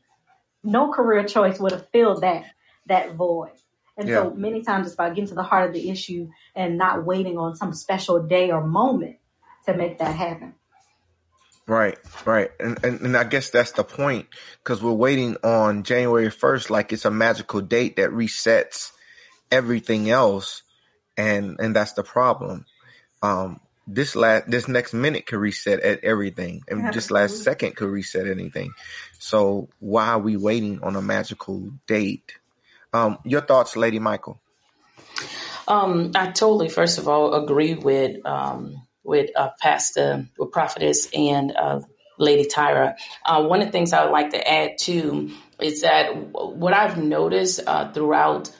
no 0.67 0.91
career 0.91 1.23
choice 1.23 1.59
would 1.59 1.71
have 1.71 1.89
filled 1.89 2.21
that 2.21 2.45
that 2.87 3.15
void. 3.15 3.51
And 3.97 4.07
yeah. 4.07 4.23
so 4.23 4.29
many 4.31 4.61
times 4.61 4.85
it's 4.85 4.93
about 4.93 5.15
getting 5.15 5.29
to 5.29 5.35
the 5.35 5.43
heart 5.43 5.69
of 5.69 5.73
the 5.73 5.89
issue 5.89 6.29
and 6.55 6.77
not 6.77 7.03
waiting 7.03 7.37
on 7.37 7.55
some 7.55 7.73
special 7.73 8.21
day 8.21 8.51
or 8.51 8.65
moment 8.65 9.17
to 9.65 9.75
make 9.75 9.97
that 9.97 10.15
happen. 10.15 10.53
Right, 11.65 11.97
right. 12.25 12.51
And, 12.59 12.81
and, 12.83 13.01
and 13.01 13.17
I 13.17 13.23
guess 13.23 13.49
that's 13.49 13.71
the 13.73 13.83
point 13.83 14.27
because 14.63 14.81
we're 14.81 14.91
waiting 14.91 15.35
on 15.43 15.83
January 15.83 16.27
1st 16.27 16.69
like 16.69 16.93
it's 16.93 17.05
a 17.05 17.11
magical 17.11 17.59
date 17.59 17.97
that 17.97 18.11
resets 18.11 18.91
everything 19.51 20.09
else. 20.09 20.61
And, 21.17 21.59
and 21.59 21.75
that's 21.75 21.93
the 21.93 22.03
problem. 22.03 22.65
Um, 23.21 23.59
this 23.87 24.15
last 24.15 24.49
this 24.49 24.67
next 24.67 24.93
minute 24.93 25.25
could 25.25 25.39
reset 25.39 25.79
at 25.79 26.03
everything 26.03 26.61
and 26.67 26.79
Absolutely. 26.81 26.93
just 26.93 27.11
last 27.11 27.43
second 27.43 27.75
could 27.75 27.89
reset 27.89 28.27
anything 28.27 28.73
so 29.17 29.69
why 29.79 30.09
are 30.09 30.19
we 30.19 30.35
waiting 30.35 30.83
on 30.83 30.95
a 30.95 31.01
magical 31.01 31.71
date 31.87 32.33
um 32.93 33.17
your 33.23 33.41
thoughts 33.41 33.77
lady 33.77 33.99
michael 33.99 34.39
um 35.67 36.11
i 36.15 36.27
totally 36.27 36.67
first 36.67 36.97
of 36.97 37.07
all 37.07 37.33
agree 37.33 37.75
with 37.75 38.23
um 38.25 38.75
with 39.03 39.29
uh, 39.37 39.49
pastor 39.61 40.27
with 40.37 40.51
prophetess 40.51 41.07
and 41.13 41.55
uh 41.55 41.79
lady 42.19 42.45
tyra 42.45 42.95
uh, 43.25 43.41
one 43.41 43.61
of 43.61 43.67
the 43.67 43.71
things 43.71 43.93
i 43.93 44.03
would 44.03 44.11
like 44.11 44.31
to 44.31 44.51
add 44.51 44.77
too 44.77 45.31
is 45.61 45.81
that 45.81 46.13
what 46.33 46.73
i've 46.73 46.97
noticed 46.97 47.61
uh, 47.65 47.89
throughout 47.93 48.51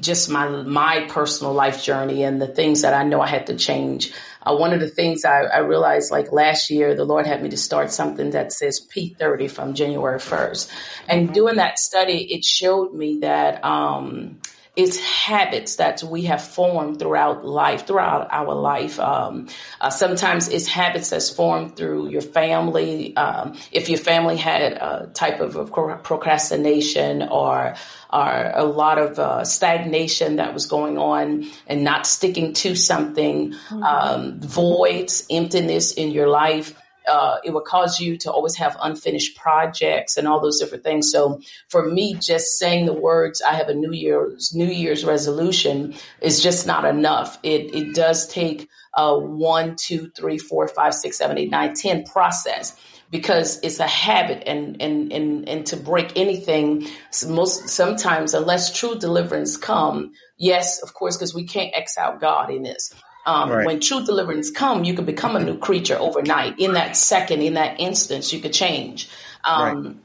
just 0.00 0.30
my 0.30 0.48
my 0.48 1.06
personal 1.08 1.52
life 1.52 1.82
journey 1.82 2.22
and 2.22 2.40
the 2.40 2.46
things 2.46 2.82
that 2.82 2.94
I 2.94 3.02
know 3.02 3.20
I 3.20 3.26
had 3.26 3.48
to 3.48 3.56
change. 3.56 4.12
Uh, 4.44 4.56
one 4.56 4.72
of 4.72 4.80
the 4.80 4.88
things 4.88 5.24
I, 5.24 5.42
I, 5.42 5.58
realized 5.58 6.10
like 6.10 6.32
last 6.32 6.70
year, 6.70 6.94
the 6.94 7.04
Lord 7.04 7.26
had 7.26 7.42
me 7.42 7.48
to 7.50 7.56
start 7.56 7.90
something 7.90 8.30
that 8.30 8.52
says 8.52 8.86
P30 8.94 9.50
from 9.50 9.74
January 9.74 10.18
1st. 10.18 10.70
And 11.08 11.32
doing 11.32 11.56
that 11.56 11.78
study, 11.78 12.32
it 12.34 12.44
showed 12.44 12.92
me 12.92 13.20
that 13.20 13.64
um, 13.64 14.38
it's 14.76 14.98
habits 14.98 15.76
that 15.76 16.02
we 16.02 16.22
have 16.22 16.42
formed 16.42 16.98
throughout 16.98 17.44
life, 17.44 17.86
throughout 17.86 18.28
our 18.32 18.54
life. 18.54 18.98
Um, 18.98 19.46
uh, 19.80 19.90
sometimes 19.90 20.48
it's 20.48 20.66
habits 20.66 21.10
that's 21.10 21.30
formed 21.30 21.76
through 21.76 22.08
your 22.08 22.22
family. 22.22 23.16
Um, 23.16 23.54
if 23.70 23.88
your 23.88 23.98
family 23.98 24.36
had 24.36 24.72
a 24.72 25.10
type 25.14 25.40
of 25.40 25.54
a 25.54 25.64
procrastination 25.64 27.22
or, 27.22 27.74
or 28.12 28.52
a 28.54 28.64
lot 28.64 28.98
of 28.98 29.18
uh, 29.18 29.44
stagnation 29.44 30.36
that 30.36 30.52
was 30.52 30.66
going 30.66 30.98
on 30.98 31.46
and 31.68 31.84
not 31.84 32.04
sticking 32.04 32.52
to 32.54 32.74
something, 32.74 33.52
mm-hmm. 33.52 33.82
um, 33.82 34.40
voids, 34.40 35.24
emptiness 35.30 35.92
in 35.92 36.10
your 36.10 36.28
life 36.28 36.74
uh, 37.08 37.38
it 37.44 37.52
would 37.52 37.64
cause 37.64 38.00
you 38.00 38.16
to 38.18 38.32
always 38.32 38.56
have 38.56 38.76
unfinished 38.82 39.36
projects 39.36 40.16
and 40.16 40.26
all 40.26 40.40
those 40.40 40.58
different 40.58 40.84
things. 40.84 41.10
So 41.10 41.40
for 41.68 41.84
me, 41.84 42.14
just 42.14 42.58
saying 42.58 42.86
the 42.86 42.92
words, 42.92 43.42
I 43.42 43.54
have 43.54 43.68
a 43.68 43.74
New 43.74 43.92
Year's 43.92 44.54
New 44.54 44.66
Year's 44.66 45.04
resolution 45.04 45.94
is 46.20 46.42
just 46.42 46.66
not 46.66 46.84
enough. 46.84 47.38
It 47.42 47.74
it 47.74 47.94
does 47.94 48.28
take 48.28 48.68
a 48.96 49.18
one, 49.18 49.76
two, 49.76 50.10
three, 50.10 50.38
four, 50.38 50.68
five, 50.68 50.94
six, 50.94 51.18
seven, 51.18 51.38
eight, 51.38 51.50
nine, 51.50 51.74
ten 51.74 52.04
process 52.04 52.76
because 53.10 53.60
it's 53.62 53.78
a 53.78 53.86
habit 53.86 54.42
and 54.46 54.82
and 54.82 55.12
and 55.12 55.48
and 55.48 55.66
to 55.66 55.76
break 55.76 56.16
anything 56.16 56.86
most 57.28 57.68
sometimes 57.68 58.34
unless 58.34 58.76
true 58.76 58.96
deliverance 58.98 59.56
come 59.56 60.12
yes 60.36 60.82
of 60.82 60.94
course 60.94 61.16
because 61.16 61.32
we 61.32 61.44
can't 61.44 61.70
X 61.76 61.96
out 61.96 62.20
God 62.20 62.50
in 62.50 62.64
this 62.64 62.92
um, 63.26 63.50
right. 63.50 63.66
When 63.66 63.80
true 63.80 64.04
deliverance 64.04 64.50
come, 64.50 64.84
you 64.84 64.94
can 64.94 65.04
become 65.04 65.36
a 65.36 65.40
new 65.40 65.58
creature 65.58 65.96
overnight. 65.98 66.58
In 66.58 66.74
that 66.74 66.96
second, 66.96 67.42
in 67.42 67.54
that 67.54 67.80
instance, 67.80 68.32
you 68.32 68.40
could 68.40 68.52
change. 68.52 69.08
Um, 69.44 69.84
right. 69.84 69.96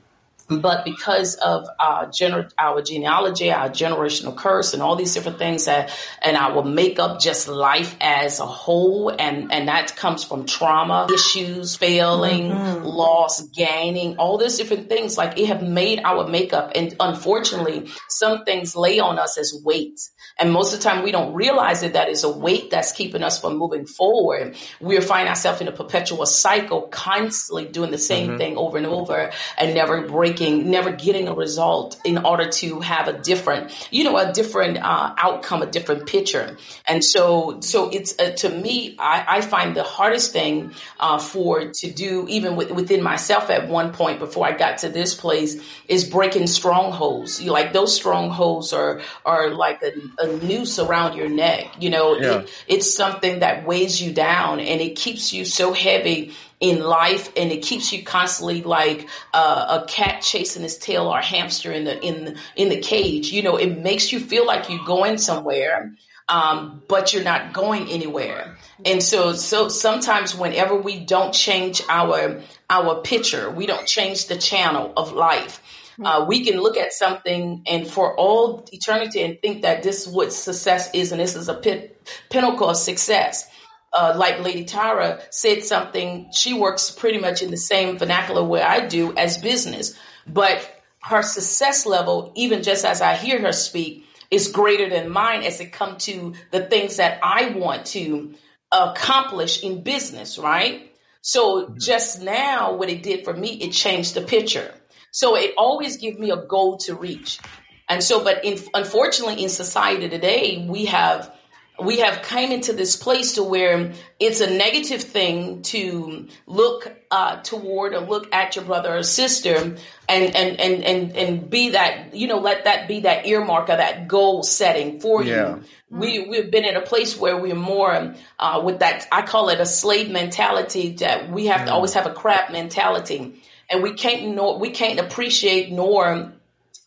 But 0.49 0.83
because 0.83 1.35
of 1.35 1.67
our, 1.79 2.07
gener- 2.07 2.51
our 2.57 2.81
genealogy, 2.81 3.51
our 3.51 3.69
generational 3.69 4.35
curse, 4.35 4.73
and 4.73 4.81
all 4.81 4.95
these 4.95 5.13
different 5.13 5.37
things 5.37 5.65
that, 5.65 5.95
and 6.21 6.35
our 6.35 6.63
makeup, 6.63 7.19
just 7.19 7.47
life 7.47 7.95
as 8.01 8.39
a 8.39 8.45
whole, 8.45 9.09
and 9.09 9.51
and 9.51 9.67
that 9.67 9.95
comes 9.95 10.23
from 10.23 10.45
trauma, 10.45 11.07
issues, 11.13 11.75
failing, 11.75 12.49
mm-hmm. 12.49 12.83
loss, 12.83 13.41
gaining, 13.49 14.17
all 14.17 14.37
these 14.37 14.57
different 14.57 14.89
things. 14.89 15.17
Like 15.17 15.37
it 15.37 15.45
have 15.47 15.61
made 15.61 16.01
our 16.03 16.27
makeup, 16.27 16.71
and 16.75 16.95
unfortunately, 16.99 17.89
some 18.07 18.43
things 18.43 18.75
lay 18.75 18.99
on 18.99 19.19
us 19.19 19.37
as 19.37 19.53
weight 19.63 19.99
and 20.39 20.53
most 20.53 20.73
of 20.73 20.79
the 20.79 20.83
time 20.83 21.03
we 21.03 21.11
don't 21.11 21.33
realize 21.33 21.81
that 21.81 21.93
that 21.93 22.07
is 22.07 22.23
a 22.23 22.29
weight 22.29 22.71
that's 22.71 22.93
keeping 22.93 23.23
us 23.23 23.39
from 23.41 23.57
moving 23.57 23.85
forward. 23.85 24.55
We're 24.79 25.01
finding 25.01 25.27
ourselves 25.27 25.59
in 25.59 25.67
a 25.67 25.71
perpetual 25.71 26.25
cycle, 26.25 26.83
constantly 26.83 27.65
doing 27.65 27.91
the 27.91 27.97
same 27.97 28.29
mm-hmm. 28.29 28.37
thing 28.37 28.57
over 28.57 28.77
and 28.77 28.87
over 28.87 29.31
and 29.57 29.73
never 29.73 30.07
breaking, 30.07 30.38
never 30.47 30.91
getting 30.91 31.27
a 31.27 31.33
result 31.33 31.99
in 32.03 32.17
order 32.17 32.49
to 32.49 32.79
have 32.79 33.07
a 33.07 33.13
different, 33.13 33.71
you 33.91 34.03
know, 34.03 34.17
a 34.17 34.31
different 34.31 34.77
uh, 34.77 35.13
outcome, 35.17 35.61
a 35.61 35.65
different 35.65 36.05
picture. 36.05 36.57
And 36.85 37.03
so, 37.03 37.59
so 37.61 37.89
it's 37.89 38.17
uh, 38.19 38.31
to 38.37 38.49
me, 38.49 38.95
I, 38.99 39.25
I, 39.27 39.41
find 39.41 39.75
the 39.75 39.83
hardest 39.83 40.31
thing 40.31 40.73
uh, 40.99 41.17
for 41.17 41.71
to 41.71 41.91
do, 41.91 42.25
even 42.29 42.55
with, 42.55 42.71
within 42.71 43.01
myself 43.01 43.49
at 43.49 43.67
one 43.67 43.93
point 43.93 44.19
before 44.19 44.45
I 44.45 44.51
got 44.51 44.79
to 44.79 44.89
this 44.89 45.15
place, 45.15 45.61
is 45.87 46.03
breaking 46.03 46.47
strongholds. 46.47 47.41
You 47.41 47.51
like 47.51 47.73
those 47.73 47.95
strongholds 47.95 48.73
are 48.73 49.01
are 49.25 49.49
like 49.49 49.81
a, 49.81 49.93
a 50.19 50.27
noose 50.43 50.79
around 50.79 51.17
your 51.17 51.29
neck. 51.29 51.67
You 51.79 51.89
know, 51.89 52.17
yeah. 52.17 52.39
it, 52.39 52.49
it's 52.67 52.93
something 52.93 53.39
that 53.39 53.65
weighs 53.65 54.01
you 54.01 54.13
down 54.13 54.59
and 54.59 54.81
it 54.81 54.95
keeps 54.95 55.33
you 55.33 55.45
so 55.45 55.73
heavy 55.73 56.33
in 56.59 56.81
life 56.81 57.31
and 57.37 57.51
it 57.51 57.61
keeps 57.61 57.93
you 57.93 58.03
constantly 58.03 58.61
like 58.61 59.07
uh, 59.33 59.81
a 59.81 59.87
cat 59.87 60.21
chasing 60.21 60.63
his 60.63 60.77
tail 60.77 61.07
or 61.07 61.19
a 61.19 61.25
hamster 61.25 61.71
in 61.71 61.85
the 61.85 61.99
in 62.05 62.37
in 62.55 62.69
the 62.69 62.79
cage. 62.79 63.31
You 63.31 63.43
know 63.43 63.55
it 63.55 63.79
makes 63.79 64.11
you 64.11 64.19
feel 64.19 64.45
like 64.45 64.69
you're 64.69 64.85
going 64.85 65.17
somewhere 65.17 65.93
um, 66.27 66.83
but 66.87 67.13
you're 67.13 67.23
not 67.23 67.53
going 67.53 67.89
anywhere. 67.89 68.57
And 68.85 69.01
so 69.01 69.33
so 69.33 69.69
sometimes 69.69 70.35
whenever 70.35 70.75
we 70.75 70.99
don't 70.99 71.33
change 71.33 71.81
our 71.89 72.41
our 72.69 73.01
picture 73.01 73.49
we 73.49 73.65
don't 73.65 73.87
change 73.87 74.27
the 74.27 74.37
channel 74.37 74.93
of 74.97 75.13
life. 75.13 75.61
Uh, 76.01 76.25
we 76.25 76.45
can 76.45 76.61
look 76.61 76.77
at 76.77 76.93
something 76.93 77.61
and 77.67 77.85
for 77.85 78.15
all 78.15 78.65
eternity 78.71 79.21
and 79.21 79.37
think 79.41 79.63
that 79.63 79.83
this 79.83 80.07
is 80.07 80.13
what 80.13 80.31
success 80.31 80.89
is 80.93 81.11
and 81.11 81.19
this 81.19 81.35
is 81.35 81.49
a 81.49 81.53
pit, 81.53 82.01
pinnacle 82.29 82.69
of 82.69 82.77
success. 82.77 83.49
Uh, 83.91 84.13
like 84.15 84.39
Lady 84.39 84.65
Tara 84.65 85.19
said 85.31 85.63
something, 85.63 86.29
she 86.31 86.53
works 86.53 86.91
pretty 86.91 87.17
much 87.17 87.41
in 87.41 87.49
the 87.49 87.57
same 87.57 87.97
vernacular 87.97 88.43
where 88.43 88.67
I 88.67 88.85
do 88.85 89.15
as 89.17 89.37
business, 89.39 89.95
but 90.27 90.61
her 91.01 91.23
success 91.23 91.85
level, 91.85 92.31
even 92.35 92.61
just 92.61 92.85
as 92.85 93.01
I 93.01 93.15
hear 93.15 93.41
her 93.41 93.51
speak, 93.51 94.05
is 94.29 94.49
greater 94.49 94.89
than 94.89 95.09
mine 95.09 95.43
as 95.43 95.59
it 95.59 95.71
come 95.71 95.97
to 95.97 96.33
the 96.51 96.61
things 96.61 96.97
that 96.97 97.19
I 97.23 97.49
want 97.49 97.87
to 97.87 98.35
accomplish 98.71 99.63
in 99.63 99.81
business, 99.81 100.37
right? 100.37 100.91
So 101.21 101.65
mm-hmm. 101.65 101.77
just 101.79 102.21
now, 102.21 102.75
what 102.75 102.89
it 102.89 103.01
did 103.01 103.23
for 103.25 103.33
me, 103.33 103.53
it 103.53 103.71
changed 103.71 104.13
the 104.13 104.21
picture. 104.21 104.71
So 105.11 105.35
it 105.35 105.53
always 105.57 105.97
gives 105.97 106.19
me 106.19 106.29
a 106.29 106.37
goal 106.37 106.77
to 106.79 106.95
reach. 106.95 107.39
And 107.87 108.03
so, 108.03 108.23
but 108.23 108.45
in, 108.45 108.59
unfortunately 108.73 109.41
in 109.41 109.49
society 109.49 110.07
today, 110.09 110.63
we 110.69 110.85
have, 110.85 111.33
we 111.83 111.99
have 111.99 112.21
came 112.23 112.51
into 112.51 112.73
this 112.73 112.95
place 112.95 113.33
to 113.33 113.43
where 113.43 113.93
it's 114.19 114.41
a 114.41 114.49
negative 114.49 115.01
thing 115.01 115.61
to 115.63 116.27
look 116.45 116.93
uh, 117.11 117.37
toward 117.41 117.93
or 117.93 117.99
look 117.99 118.33
at 118.33 118.55
your 118.55 118.65
brother 118.65 118.97
or 118.97 119.03
sister 119.03 119.55
and, 119.55 119.79
and, 120.09 120.35
and, 120.59 120.83
and, 120.83 121.15
and 121.15 121.49
be 121.49 121.69
that, 121.69 122.13
you 122.13 122.27
know, 122.27 122.39
let 122.39 122.65
that 122.65 122.87
be 122.87 123.01
that 123.01 123.25
earmark 123.25 123.69
or 123.69 123.77
that 123.77 124.07
goal 124.07 124.43
setting 124.43 124.99
for 124.99 125.23
yeah. 125.23 125.55
you. 125.55 125.63
We, 125.89 126.27
we've 126.27 126.51
been 126.51 126.65
in 126.65 126.75
a 126.75 126.81
place 126.81 127.17
where 127.17 127.37
we're 127.37 127.55
more 127.55 128.13
uh, 128.37 128.61
with 128.63 128.79
that, 128.79 129.07
I 129.11 129.23
call 129.23 129.49
it 129.49 129.59
a 129.59 129.65
slave 129.65 130.11
mentality 130.11 130.95
that 130.97 131.31
we 131.31 131.47
have 131.47 131.61
yeah. 131.61 131.65
to 131.65 131.73
always 131.73 131.93
have 131.93 132.05
a 132.05 132.13
crab 132.13 132.51
mentality 132.51 133.41
and 133.69 133.83
we 133.83 133.93
can't 133.93 134.35
nor 134.35 134.59
we 134.59 134.71
can't 134.71 134.99
appreciate 134.99 135.71
nor 135.71 136.33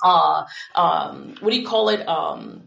uh, 0.02 0.44
um, 0.74 1.36
what 1.40 1.52
do 1.52 1.58
you 1.58 1.66
call 1.66 1.88
it? 1.88 2.06
Um, 2.08 2.61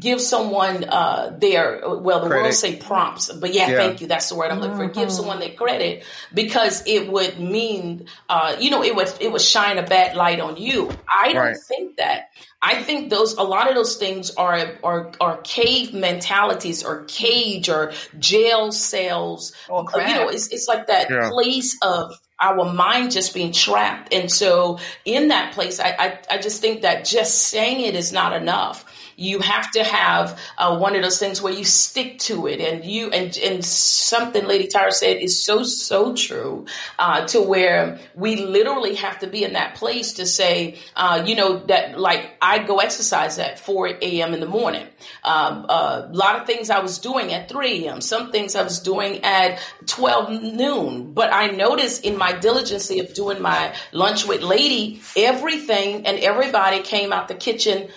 give 0.00 0.20
someone 0.20 0.84
uh, 0.84 1.36
their 1.38 1.80
well 1.84 2.20
the 2.20 2.28
credit. 2.28 2.42
world 2.42 2.54
say 2.54 2.76
prompts 2.76 3.32
but 3.32 3.52
yeah, 3.54 3.68
yeah, 3.68 3.76
thank 3.76 4.00
you 4.00 4.06
that's 4.06 4.28
the 4.28 4.34
word 4.34 4.50
i'm 4.50 4.60
looking 4.60 4.76
for 4.76 4.86
give 4.86 5.08
mm-hmm. 5.08 5.10
someone 5.10 5.40
their 5.40 5.52
credit 5.52 6.04
because 6.32 6.82
it 6.86 7.10
would 7.10 7.38
mean 7.38 8.06
uh, 8.28 8.56
you 8.58 8.70
know 8.70 8.82
it 8.82 8.94
would 8.94 9.12
it 9.20 9.30
would 9.30 9.40
shine 9.40 9.78
a 9.78 9.82
bad 9.82 10.16
light 10.16 10.40
on 10.40 10.56
you 10.56 10.90
i 11.08 11.32
don't 11.32 11.42
right. 11.42 11.56
think 11.68 11.96
that 11.96 12.30
i 12.62 12.82
think 12.82 13.10
those 13.10 13.34
a 13.34 13.42
lot 13.42 13.68
of 13.68 13.74
those 13.74 13.96
things 13.96 14.30
are 14.36 14.78
are 14.82 15.12
are 15.20 15.38
cave 15.42 15.92
mentalities 15.92 16.82
or 16.84 17.04
cage 17.04 17.68
or 17.68 17.92
jail 18.18 18.72
cells 18.72 19.54
oh, 19.70 19.86
you 19.94 20.14
know 20.14 20.28
it's, 20.28 20.48
it's 20.48 20.68
like 20.68 20.86
that 20.86 21.10
yeah. 21.10 21.30
place 21.30 21.76
of 21.82 22.18
our 22.40 22.72
mind 22.72 23.12
just 23.12 23.32
being 23.32 23.52
trapped. 23.52 24.12
And 24.12 24.30
so 24.30 24.78
in 25.04 25.28
that 25.28 25.54
place, 25.54 25.80
I, 25.80 25.90
I, 25.90 26.18
I, 26.30 26.38
just 26.38 26.60
think 26.60 26.82
that 26.82 27.04
just 27.04 27.48
saying 27.48 27.80
it 27.80 27.94
is 27.94 28.12
not 28.12 28.32
enough. 28.32 28.84
You 29.16 29.40
have 29.40 29.70
to 29.72 29.84
have 29.84 30.38
uh, 30.58 30.78
one 30.78 30.96
of 30.96 31.02
those 31.02 31.18
things 31.18 31.40
where 31.42 31.52
you 31.52 31.64
stick 31.64 32.18
to 32.20 32.46
it, 32.46 32.60
and 32.60 32.84
you 32.84 33.10
and 33.10 33.36
and 33.38 33.64
something 33.64 34.44
Lady 34.44 34.68
Tara 34.68 34.92
said 34.92 35.18
is 35.18 35.44
so 35.44 35.62
so 35.62 36.14
true. 36.14 36.66
Uh, 36.98 37.26
to 37.28 37.40
where 37.40 37.98
we 38.14 38.36
literally 38.36 38.94
have 38.96 39.18
to 39.20 39.26
be 39.26 39.44
in 39.44 39.54
that 39.54 39.74
place 39.76 40.14
to 40.14 40.26
say, 40.26 40.78
uh, 40.96 41.22
you 41.26 41.34
know, 41.34 41.58
that 41.66 41.98
like 41.98 42.30
I 42.40 42.58
go 42.58 42.78
exercise 42.78 43.38
at 43.38 43.58
4 43.58 43.88
a.m. 44.02 44.34
in 44.34 44.40
the 44.40 44.46
morning. 44.46 44.86
Um, 45.22 45.66
uh, 45.68 46.02
a 46.06 46.12
lot 46.12 46.36
of 46.36 46.46
things 46.46 46.70
I 46.70 46.80
was 46.80 46.98
doing 46.98 47.32
at 47.32 47.48
3 47.48 47.86
a.m. 47.86 48.00
Some 48.00 48.32
things 48.32 48.54
I 48.54 48.62
was 48.62 48.80
doing 48.80 49.22
at 49.24 49.60
12 49.86 50.42
noon. 50.54 51.12
But 51.12 51.32
I 51.32 51.48
noticed 51.48 52.04
in 52.04 52.16
my 52.16 52.32
diligency 52.32 53.00
of 53.00 53.14
doing 53.14 53.40
my 53.40 53.74
lunch 53.92 54.26
with 54.26 54.42
Lady, 54.42 55.00
everything 55.16 56.06
and 56.06 56.18
everybody 56.18 56.80
came 56.82 57.12
out 57.12 57.28
the 57.28 57.34
kitchen 57.34 57.88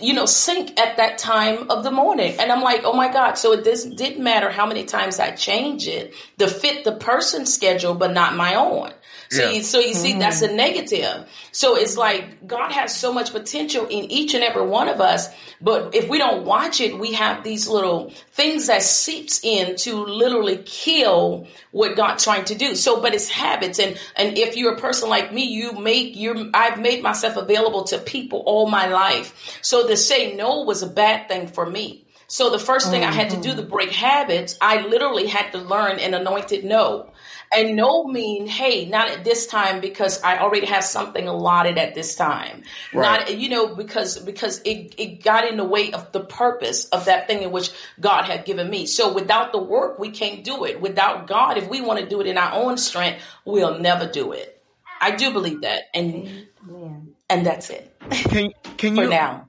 you 0.00 0.14
know, 0.14 0.26
sync 0.26 0.78
at 0.78 0.96
that 0.96 1.18
time 1.18 1.70
of 1.70 1.84
the 1.84 1.90
morning. 1.90 2.36
And 2.38 2.50
I'm 2.50 2.62
like, 2.62 2.82
oh 2.84 2.92
my 2.92 3.12
God. 3.12 3.34
So 3.34 3.52
it 3.52 3.64
didn't 3.64 4.22
matter 4.22 4.50
how 4.50 4.66
many 4.66 4.84
times 4.84 5.18
I 5.18 5.30
change 5.32 5.86
it 5.88 6.14
to 6.38 6.48
fit 6.48 6.84
the 6.84 6.92
person's 6.92 7.52
schedule, 7.52 7.94
but 7.94 8.12
not 8.12 8.36
my 8.36 8.54
own. 8.54 8.92
So, 9.32 9.48
Yeah. 9.48 9.56
you, 9.56 9.62
so 9.62 9.80
you 9.80 9.94
see, 9.94 10.18
that's 10.18 10.42
a 10.42 10.48
mm. 10.48 10.56
negative. 10.56 11.26
So 11.52 11.74
it's 11.74 11.96
like 11.96 12.46
God 12.46 12.70
has 12.70 12.94
so 12.94 13.14
much 13.14 13.32
potential 13.32 13.86
in 13.86 14.10
each 14.10 14.34
and 14.34 14.44
every 14.44 14.66
one 14.66 14.88
of 14.90 15.00
us, 15.00 15.28
but 15.58 15.94
if 15.94 16.06
we 16.06 16.18
don't 16.18 16.44
watch 16.44 16.82
it, 16.82 16.98
we 16.98 17.14
have 17.14 17.42
these 17.42 17.66
little 17.66 18.12
things 18.32 18.66
that 18.66 18.82
seeps 18.82 19.40
in 19.42 19.76
to 19.76 20.04
literally 20.04 20.58
kill 20.66 21.46
what 21.70 21.96
God's 21.96 22.24
trying 22.24 22.44
to 22.46 22.54
do. 22.54 22.74
So, 22.74 23.00
but 23.00 23.14
it's 23.14 23.30
habits, 23.30 23.78
and 23.78 23.98
and 24.16 24.36
if 24.36 24.54
you're 24.54 24.74
a 24.74 24.78
person 24.78 25.08
like 25.08 25.32
me, 25.32 25.44
you 25.44 25.72
make 25.72 26.14
your 26.14 26.36
I've 26.52 26.78
made 26.78 27.02
myself 27.02 27.38
available 27.38 27.84
to 27.84 27.98
people 27.98 28.42
all 28.44 28.68
my 28.68 28.86
life. 28.86 29.58
So 29.62 29.88
to 29.88 29.96
say 29.96 30.36
no 30.36 30.64
was 30.64 30.82
a 30.82 30.88
bad 30.88 31.28
thing 31.28 31.46
for 31.46 31.64
me. 31.64 32.04
So 32.32 32.48
the 32.48 32.58
first 32.58 32.90
thing 32.90 33.04
I 33.04 33.12
had 33.12 33.28
to 33.30 33.36
do 33.36 33.50
mm-hmm. 33.50 33.60
to 33.60 33.66
break 33.66 33.90
habits, 33.92 34.56
I 34.58 34.86
literally 34.86 35.26
had 35.26 35.52
to 35.52 35.58
learn 35.58 35.98
an 35.98 36.14
anointed 36.14 36.64
no. 36.64 37.11
And 37.54 37.76
no 37.76 38.04
mean, 38.04 38.46
hey, 38.46 38.86
not 38.86 39.10
at 39.10 39.24
this 39.24 39.46
time 39.46 39.80
because 39.80 40.22
I 40.22 40.38
already 40.38 40.66
have 40.66 40.84
something 40.84 41.28
allotted 41.28 41.78
at 41.78 41.94
this 41.94 42.14
time. 42.14 42.62
Right. 42.94 43.20
Not, 43.20 43.38
you 43.38 43.48
know, 43.48 43.74
because 43.74 44.18
because 44.18 44.60
it, 44.64 44.94
it 44.98 45.22
got 45.22 45.46
in 45.46 45.56
the 45.56 45.64
way 45.64 45.92
of 45.92 46.12
the 46.12 46.20
purpose 46.20 46.86
of 46.86 47.04
that 47.04 47.26
thing 47.26 47.42
in 47.42 47.52
which 47.52 47.70
God 48.00 48.24
had 48.24 48.44
given 48.44 48.70
me. 48.70 48.86
So 48.86 49.12
without 49.12 49.52
the 49.52 49.62
work, 49.62 49.98
we 49.98 50.10
can't 50.10 50.44
do 50.44 50.64
it. 50.64 50.80
Without 50.80 51.26
God, 51.26 51.58
if 51.58 51.68
we 51.68 51.80
want 51.80 52.00
to 52.00 52.08
do 52.08 52.20
it 52.20 52.26
in 52.26 52.38
our 52.38 52.54
own 52.54 52.78
strength, 52.78 53.22
we'll 53.44 53.78
never 53.78 54.06
do 54.06 54.32
it. 54.32 54.62
I 55.00 55.10
do 55.10 55.32
believe 55.32 55.62
that. 55.62 55.82
And 55.94 56.46
Man. 56.64 57.14
and 57.28 57.44
that's 57.44 57.70
it 57.70 57.94
Can 58.10 58.52
can 58.76 58.94
for 58.96 59.02
you 59.02 59.10
now. 59.10 59.48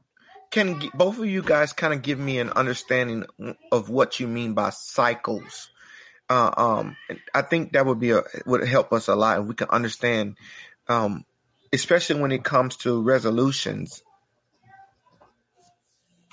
can 0.52 0.82
both 0.96 1.20
of 1.20 1.26
you 1.26 1.44
guys 1.44 1.74
kind 1.74 1.94
of 1.94 2.02
give 2.02 2.18
me 2.20 2.40
an 2.40 2.50
understanding 2.50 3.26
of 3.72 3.90
what 3.90 4.20
you 4.20 4.28
mean 4.28 4.54
by 4.56 4.72
cycles? 4.72 5.70
Uh, 6.30 6.52
um, 6.56 6.98
I 7.34 7.42
think 7.42 7.74
that 7.74 7.86
would 7.86 8.00
be 8.00 8.12
a 8.12 8.24
would 8.46 8.68
help 8.68 8.94
us 8.94 9.08
a 9.08 9.16
lot 9.16 9.42
if 9.42 9.46
we 9.46 9.56
can 9.56 9.70
understand, 9.70 10.38
um, 10.88 11.26
especially 11.72 12.22
when 12.22 12.32
it 12.32 12.44
comes 12.44 12.78
to 12.78 13.02
resolutions. 13.02 14.02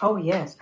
Oh 0.01 0.17
yes. 0.17 0.57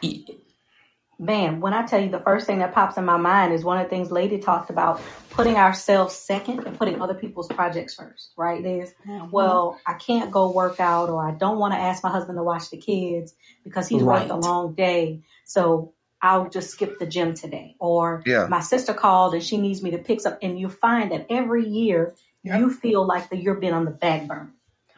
Man, 1.21 1.61
when 1.61 1.75
I 1.75 1.85
tell 1.85 2.01
you 2.01 2.11
the 2.11 2.21
first 2.21 2.47
thing 2.47 2.61
that 2.61 2.73
pops 2.73 2.97
in 2.97 3.05
my 3.05 3.17
mind 3.17 3.53
is 3.53 3.65
one 3.65 3.77
of 3.79 3.85
the 3.85 3.91
things 3.91 4.13
Lady 4.13 4.39
talked 4.39 4.71
about 4.71 5.01
putting 5.31 5.57
ourselves 5.57 6.15
second 6.15 6.65
and 6.65 6.79
putting 6.79 7.03
other 7.03 7.15
people's 7.15 7.49
projects 7.49 7.95
first, 7.95 8.33
right? 8.37 8.63
There's, 8.63 8.91
well, 9.33 9.81
I 9.85 9.95
can't 9.95 10.31
go 10.31 10.53
work 10.53 10.79
out 10.79 11.11
or 11.11 11.27
I 11.27 11.33
don't 11.33 11.59
want 11.59 11.75
to 11.75 11.79
ask 11.79 12.05
my 12.05 12.11
husband 12.11 12.39
to 12.39 12.45
watch 12.45 12.71
the 12.71 12.77
kids 12.77 13.35
because 13.65 13.89
he's 13.89 14.03
worked 14.03 14.31
a 14.31 14.37
long 14.37 14.75
day. 14.75 15.23
So 15.45 15.93
I'll 16.21 16.49
just 16.49 16.71
skip 16.71 16.99
the 16.99 17.07
gym 17.07 17.35
today. 17.35 17.77
Or 17.79 18.23
Yeah. 18.27 18.47
my 18.49 18.61
sister 18.61 18.95
called 18.95 19.35
and 19.35 19.43
she 19.43 19.57
needs 19.57 19.83
me 19.83 19.93
to 19.93 19.99
pick 19.99 20.25
up. 20.27 20.39
And 20.43 20.59
you 20.59 20.69
find 20.69 21.13
that 21.13 21.27
every 21.31 21.67
year 21.67 22.15
Yep. 22.45 22.61
you 22.61 22.71
feel 22.71 23.07
like 23.07 23.31
that 23.31 23.43
you're 23.43 23.57
been 23.57 23.75
on 23.75 23.85
the 23.85 23.91
back 23.91 24.27
burner. 24.27 24.53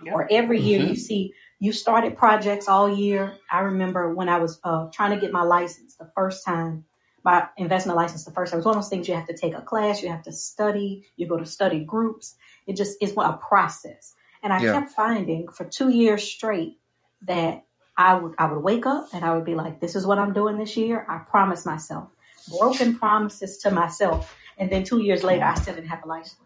Yep. 0.04 0.14
Or 0.14 0.28
every 0.30 0.60
year 0.60 0.80
you 0.80 0.94
see 0.96 1.34
you 1.58 1.72
started 1.72 2.16
projects 2.16 2.68
all 2.68 2.88
year. 2.88 3.34
I 3.50 3.60
remember 3.60 4.14
when 4.14 4.28
I 4.30 4.38
was 4.38 4.58
uh, 4.64 4.88
trying 4.92 5.10
to 5.14 5.20
get 5.20 5.30
my 5.32 5.42
license 5.42 5.96
the 5.96 6.10
first 6.14 6.44
time, 6.44 6.84
my 7.22 7.48
investment 7.58 7.96
license 7.96 8.24
the 8.24 8.30
first 8.30 8.50
time. 8.52 8.58
It 8.58 8.60
was 8.60 8.66
one 8.66 8.76
of 8.76 8.82
those 8.82 8.88
things 8.88 9.08
you 9.08 9.14
have 9.14 9.26
to 9.28 9.36
take 9.36 9.54
a 9.54 9.60
class, 9.60 10.02
you 10.02 10.08
have 10.08 10.22
to 10.22 10.32
study, 10.32 11.04
you 11.16 11.26
go 11.26 11.36
to 11.36 11.44
study 11.44 11.80
groups. 11.84 12.34
It 12.66 12.76
just 12.76 12.96
is 13.02 13.12
a 13.16 13.32
process. 13.34 14.14
And 14.42 14.52
I 14.54 14.62
Yeah. 14.62 14.72
kept 14.72 14.92
finding 14.92 15.48
for 15.48 15.64
two 15.64 15.90
years 15.90 16.22
straight 16.22 16.78
that 17.22 17.64
I 18.00 18.14
would 18.14 18.34
I 18.38 18.50
would 18.50 18.62
wake 18.62 18.86
up 18.86 19.08
and 19.12 19.24
I 19.24 19.34
would 19.34 19.44
be 19.44 19.54
like, 19.54 19.80
"This 19.80 19.94
is 19.94 20.06
what 20.06 20.18
I'm 20.18 20.32
doing 20.32 20.56
this 20.58 20.76
year." 20.76 21.04
I 21.08 21.18
promised 21.18 21.66
myself 21.66 22.08
broken 22.48 22.98
promises 22.98 23.58
to 23.58 23.70
myself, 23.70 24.36
and 24.58 24.70
then 24.70 24.84
two 24.84 25.02
years 25.02 25.22
later, 25.22 25.44
I 25.44 25.54
still 25.54 25.74
didn't 25.74 25.88
have 25.88 26.04
a 26.04 26.08
license. 26.08 26.36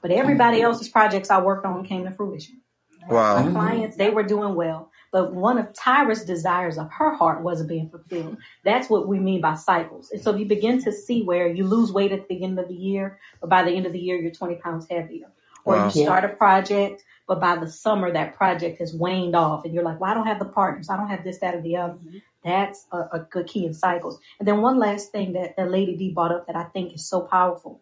But 0.00 0.10
everybody 0.10 0.58
mm-hmm. 0.58 0.66
else's 0.66 0.88
projects 0.88 1.30
I 1.30 1.40
worked 1.40 1.64
on 1.64 1.84
came 1.84 2.04
to 2.04 2.10
fruition. 2.10 2.60
My 3.08 3.14
Wow. 3.14 3.50
clients, 3.50 3.96
they 3.96 4.10
were 4.10 4.22
doing 4.22 4.54
well. 4.54 4.90
But 5.10 5.34
one 5.34 5.58
of 5.58 5.72
Tyra's 5.74 6.24
desires 6.24 6.78
of 6.78 6.88
her 6.90 7.14
heart 7.14 7.42
wasn't 7.42 7.68
being 7.68 7.90
fulfilled. 7.90 8.38
That's 8.64 8.88
what 8.88 9.06
we 9.06 9.18
mean 9.18 9.40
by 9.40 9.54
cycles. 9.54 10.10
And 10.10 10.22
so 10.22 10.32
if 10.32 10.40
you 10.40 10.46
begin 10.46 10.82
to 10.84 10.92
see 10.92 11.22
where 11.22 11.46
you 11.46 11.64
lose 11.64 11.92
weight 11.92 12.12
at 12.12 12.22
the 12.22 12.34
beginning 12.34 12.58
of 12.58 12.68
the 12.68 12.74
year, 12.74 13.18
but 13.40 13.50
by 13.50 13.62
the 13.62 13.72
end 13.72 13.86
of 13.86 13.92
the 13.92 13.98
year, 13.98 14.16
you're 14.16 14.30
20 14.30 14.56
pounds 14.56 14.86
heavier. 14.88 15.30
Or 15.64 15.76
Wow. 15.76 15.84
you 15.86 15.90
start 16.04 16.24
a 16.24 16.28
project, 16.28 17.04
but 17.28 17.40
by 17.40 17.56
the 17.56 17.68
summer, 17.70 18.10
that 18.12 18.34
project 18.36 18.78
has 18.80 18.92
waned 18.94 19.36
off. 19.36 19.64
And 19.64 19.72
you're 19.72 19.84
like, 19.84 20.00
well, 20.00 20.10
I 20.10 20.14
don't 20.14 20.26
have 20.26 20.38
the 20.40 20.44
partners. 20.44 20.90
I 20.90 20.96
don't 20.96 21.08
have 21.08 21.22
this, 21.24 21.38
that, 21.38 21.54
or 21.54 21.60
the 21.62 21.76
other. 21.76 21.94
Mm-hmm. 21.94 22.18
That's 22.44 22.86
a, 22.90 22.98
a 23.12 23.26
good 23.30 23.46
key 23.46 23.64
in 23.66 23.74
cycles. 23.74 24.18
And 24.40 24.48
then 24.48 24.60
one 24.60 24.78
last 24.78 25.12
thing 25.12 25.34
that, 25.34 25.56
that 25.56 25.70
Lady 25.70 25.96
D 25.96 26.10
brought 26.10 26.32
up 26.32 26.46
that 26.48 26.56
I 26.56 26.64
think 26.64 26.94
is 26.94 27.06
so 27.06 27.20
powerful. 27.20 27.80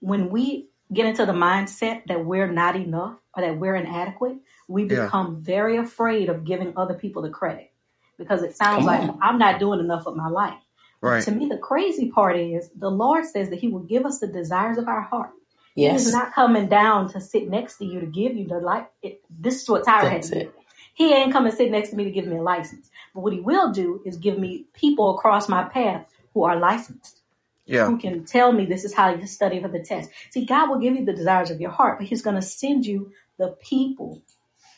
When 0.00 0.30
we 0.30 0.68
get 0.92 1.06
into 1.06 1.26
the 1.26 1.32
mindset 1.32 2.06
that 2.06 2.24
we're 2.24 2.50
not 2.50 2.76
enough 2.76 3.16
or 3.36 3.42
that 3.42 3.58
we're 3.58 3.74
inadequate, 3.76 4.36
we 4.68 4.84
Yeah. 4.84 5.04
become 5.04 5.42
very 5.42 5.76
afraid 5.76 6.28
of 6.30 6.44
giving 6.44 6.72
other 6.76 6.94
people 6.94 7.20
the 7.22 7.30
credit 7.30 7.70
because 8.16 8.42
it 8.42 8.56
sounds 8.56 8.84
like. 8.86 9.10
I'm 9.20 9.38
not 9.38 9.58
doing 9.60 9.80
enough 9.80 10.06
with 10.06 10.14
my 10.16 10.28
life. 10.28 10.58
Right. 11.02 11.22
To 11.24 11.30
me, 11.30 11.46
the 11.48 11.58
crazy 11.58 12.10
part 12.10 12.36
is 12.38 12.70
the 12.74 12.90
Lord 12.90 13.26
says 13.26 13.50
that 13.50 13.58
He 13.58 13.68
will 13.68 13.80
give 13.80 14.06
us 14.06 14.20
the 14.20 14.26
desires 14.26 14.78
of 14.78 14.88
our 14.88 15.02
heart. 15.02 15.32
Yes. 15.74 16.04
He's 16.04 16.12
not 16.12 16.32
coming 16.34 16.68
down 16.68 17.10
to 17.12 17.20
sit 17.20 17.48
next 17.48 17.78
to 17.78 17.84
you 17.84 18.00
to 18.00 18.06
give 18.06 18.36
you 18.36 18.46
the 18.46 18.58
life. 18.58 18.86
It, 19.02 19.22
this 19.28 19.62
is 19.62 19.68
what 19.68 19.84
Tyra 19.84 20.02
had 20.02 20.12
That's 20.12 20.28
to 20.30 20.34
do. 20.34 20.40
it. 20.42 20.54
He 20.94 21.12
ain't 21.12 21.32
come 21.32 21.46
and 21.46 21.54
sit 21.56 21.70
next 21.72 21.90
to 21.90 21.96
me 21.96 22.04
to 22.04 22.10
give 22.12 22.26
me 22.26 22.36
a 22.36 22.42
license. 22.42 22.88
But 23.14 23.22
what 23.22 23.32
he 23.32 23.40
will 23.40 23.72
do 23.72 24.00
is 24.04 24.16
give 24.16 24.38
me 24.38 24.66
people 24.74 25.16
across 25.16 25.48
my 25.48 25.64
path 25.64 26.06
who 26.32 26.44
are 26.44 26.56
licensed, 26.56 27.20
Yeah. 27.66 27.86
who 27.86 27.98
can 27.98 28.24
tell 28.24 28.52
me 28.52 28.64
this 28.66 28.84
is 28.84 28.94
how 28.94 29.12
you 29.14 29.26
study 29.26 29.60
for 29.60 29.66
the 29.68 29.80
test. 29.80 30.10
See, 30.30 30.44
God 30.44 30.70
will 30.70 30.78
give 30.78 30.94
you 30.94 31.04
the 31.04 31.12
desires 31.12 31.50
of 31.50 31.60
your 31.60 31.70
heart, 31.72 31.98
but 31.98 32.06
he's 32.06 32.22
going 32.22 32.36
to 32.36 32.42
send 32.42 32.86
you 32.86 33.10
the 33.38 33.56
people. 33.60 34.22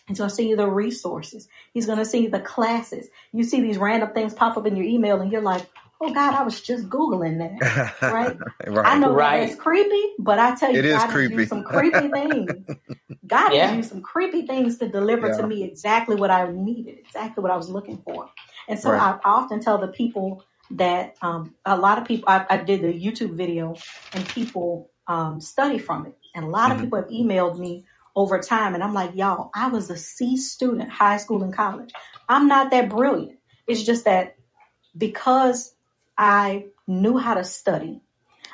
He's 0.08 0.18
going 0.18 0.30
to 0.30 0.34
send 0.36 0.48
you 0.48 0.56
the 0.56 0.68
resources. 0.70 1.48
He's 1.74 1.84
going 1.84 1.98
to 1.98 2.04
send 2.06 2.24
you 2.24 2.30
the 2.30 2.40
classes. 2.40 3.08
You 3.32 3.44
see 3.44 3.60
these 3.60 3.76
random 3.76 4.12
things 4.14 4.32
pop 4.32 4.56
up 4.56 4.66
in 4.66 4.76
your 4.76 4.86
email 4.86 5.20
and 5.20 5.30
you're 5.30 5.42
like, 5.42 5.68
oh 6.00 6.12
God, 6.12 6.34
I 6.34 6.42
was 6.42 6.60
just 6.60 6.88
Googling 6.88 7.38
that. 7.38 7.92
Right? 8.12 8.36
I 8.84 8.98
know 8.98 9.12
Right. 9.12 9.40
that 9.40 9.48
it's 9.50 9.60
creepy, 9.60 10.02
but 10.18 10.38
I 10.38 10.54
tell 10.54 10.70
you, 10.72 10.78
It 10.78 10.84
is 10.84 10.94
God 10.94 11.06
has 11.06 11.12
creepy. 11.12 11.34
used 11.36 11.48
some 11.50 11.64
creepy 11.64 12.08
things. 12.12 12.66
God 13.26 13.54
Yeah. 13.54 13.74
used 13.74 13.90
some 13.90 14.02
creepy 14.02 14.46
things 14.46 14.78
to 14.78 14.88
deliver 14.88 15.28
Yeah. 15.28 15.36
to 15.38 15.42
me 15.44 15.64
exactly 15.64 16.16
what 16.16 16.30
I 16.30 16.50
needed, 16.50 16.98
exactly 16.98 17.42
what 17.42 17.50
I 17.52 17.56
was 17.56 17.68
looking 17.68 17.98
for. 18.04 18.30
And 18.68 18.78
so 18.78 18.90
Right. 18.90 19.00
I 19.00 19.18
often 19.24 19.60
tell 19.60 19.78
the 19.78 19.88
people 19.88 20.44
that 20.72 21.16
um, 21.22 21.54
a 21.64 21.76
lot 21.76 21.98
of 21.98 22.04
people, 22.06 22.24
I, 22.28 22.46
I 22.50 22.56
did 22.58 22.82
the 22.82 22.88
YouTube 22.92 23.36
video 23.36 23.82
and 24.12 24.28
people 24.28 24.90
um, 25.08 25.40
study 25.40 25.78
from 25.78 26.06
it. 26.06 26.16
And 26.34 26.44
a 26.44 26.48
lot 26.48 26.70
of 26.72 26.78
Mhm. 26.78 26.82
people 26.82 26.98
have 27.00 27.08
emailed 27.10 27.58
me 27.58 27.84
over 28.16 28.40
time. 28.40 28.74
And 28.74 28.82
I'm 28.82 28.94
like, 28.94 29.14
y'all, 29.14 29.50
I 29.54 29.68
was 29.68 29.90
a 29.90 29.96
C 29.96 30.36
student, 30.36 30.90
high 30.90 31.16
school 31.18 31.42
and 31.42 31.54
college. 31.54 31.92
I'm 32.28 32.48
not 32.48 32.70
that 32.70 32.88
brilliant. 32.88 33.38
It's 33.66 33.82
just 33.84 34.04
that 34.06 34.36
because 34.96 35.75
I 36.18 36.66
knew 36.86 37.16
how 37.18 37.34
to 37.34 37.44
study, 37.44 38.00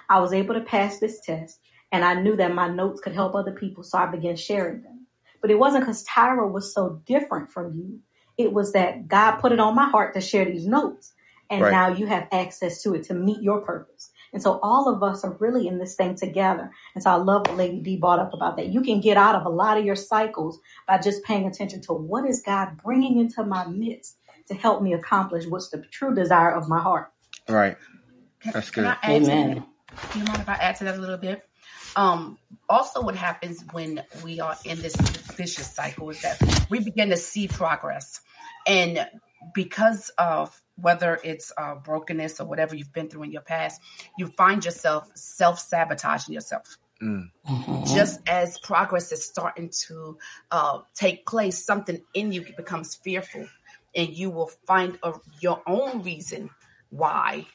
I 0.09 0.21
was 0.21 0.33
able 0.33 0.55
to 0.55 0.61
pass 0.61 0.99
this 0.99 1.21
test 1.21 1.61
and 1.91 2.05
I 2.05 2.15
knew 2.15 2.37
that 2.37 2.55
my 2.55 2.69
notes 2.69 3.01
could 3.01 3.15
help 3.15 3.35
other 3.35 3.53
people. 3.53 3.83
So 3.85 3.99
I 3.99 4.07
began 4.07 4.37
sharing 4.37 4.83
them. 4.83 5.07
But 5.41 5.51
it 5.51 5.59
wasn't 5.59 5.85
because 5.85 6.05
Tyra 6.07 6.51
was 6.51 6.73
so 6.75 7.03
different 7.07 7.51
from 7.51 7.75
you. 7.75 8.01
It 8.39 8.53
was 8.53 8.73
that 8.73 9.09
God 9.09 9.37
put 9.37 9.53
it 9.53 9.61
on 9.61 9.75
my 9.75 9.89
heart 9.89 10.15
to 10.15 10.21
share 10.21 10.45
these 10.45 10.67
notes. 10.67 11.13
And 11.51 11.63
Right. 11.63 11.71
now 11.71 11.89
you 11.89 12.07
have 12.07 12.29
access 12.33 12.83
to 12.83 12.95
it 12.95 13.05
to 13.05 13.15
meet 13.15 13.43
your 13.43 13.61
purpose. 13.61 14.11
And 14.33 14.43
so 14.43 14.59
all 14.63 14.89
of 14.89 15.03
us 15.03 15.23
are 15.25 15.37
really 15.39 15.69
in 15.69 15.79
this 15.79 15.95
thing 15.97 16.15
together. 16.15 16.71
And 16.95 17.05
so 17.05 17.11
I 17.11 17.17
love 17.17 17.47
what 17.47 17.59
Lady 17.59 17.81
D 17.81 17.97
brought 17.99 18.21
up 18.21 18.33
about 18.33 18.57
that. 18.57 18.69
You 18.69 18.81
can 18.81 19.01
get 19.01 19.19
out 19.19 19.35
of 19.35 19.45
a 19.45 19.51
lot 19.51 19.77
of 19.77 19.85
your 19.85 19.97
cycles 19.97 20.59
by 20.89 20.97
just 20.99 21.23
paying 21.25 21.47
attention 21.47 21.83
to 21.83 21.93
what 21.93 22.25
is 22.27 22.43
God 22.43 22.81
bringing 22.83 23.19
into 23.19 23.45
my 23.45 23.67
midst 23.67 24.17
to 24.49 24.55
help 24.55 24.83
me 24.83 24.95
accomplish 24.95 25.47
what's 25.47 25.69
the 25.69 25.83
true 25.91 26.15
desire 26.15 26.53
of 26.53 26.69
my 26.69 26.81
heart. 26.81 27.12
Right. 27.49 27.77
Can, 28.41 28.53
That's 28.53 28.71
can 28.71 28.85
good. 28.85 28.91
I 28.91 28.97
add? 29.03 29.23
Amen. 29.23 29.65
Do 30.13 30.19
you 30.19 30.25
mind 30.25 30.41
if 30.41 30.49
I 30.49 30.55
add 30.55 30.77
to 30.77 30.85
that 30.85 30.97
a 30.97 31.01
little 31.01 31.19
bit? 31.19 31.43
Um, 31.95 32.39
also, 32.69 33.03
what 33.03 33.15
happens 33.15 33.63
when 33.73 34.03
we 34.25 34.41
are 34.41 34.57
in 34.65 34.81
this 34.81 34.97
vicious 35.37 35.71
cycle 35.75 36.11
is 36.11 36.23
that 36.23 36.41
we 36.71 36.81
begin 36.81 37.11
to 37.11 37.17
see 37.17 37.49
progress, 37.49 38.21
and 38.67 39.07
because 39.55 40.11
of 40.19 40.59
whether 40.77 41.21
it's 41.23 41.53
uh, 41.59 41.75
brokenness 41.75 42.41
or 42.41 42.47
whatever 42.47 42.75
you've 42.75 42.93
been 42.93 43.09
through 43.09 43.25
in 43.25 43.33
your 43.33 43.43
past, 43.43 43.81
you 44.17 44.29
find 44.39 44.65
yourself 44.65 45.11
self 45.15 45.59
sabotaging 45.59 46.35
yourself. 46.35 46.79
Mm. 47.03 47.31
Mhm. 47.47 47.95
Just 47.95 48.21
as 48.27 48.59
progress 48.61 49.13
is 49.13 49.25
starting 49.25 49.71
to 49.89 50.19
uh, 50.51 50.81
take 50.95 51.27
place, 51.27 51.65
something 51.65 52.01
in 52.15 52.33
you 52.33 52.47
becomes 52.57 52.95
fearful, 52.95 53.47
and 53.95 54.09
you 54.11 54.31
will 54.31 54.51
find 54.67 54.99
a, 55.03 55.13
your 55.41 55.63
own 55.67 56.03
reason 56.03 56.49
why 56.93 57.47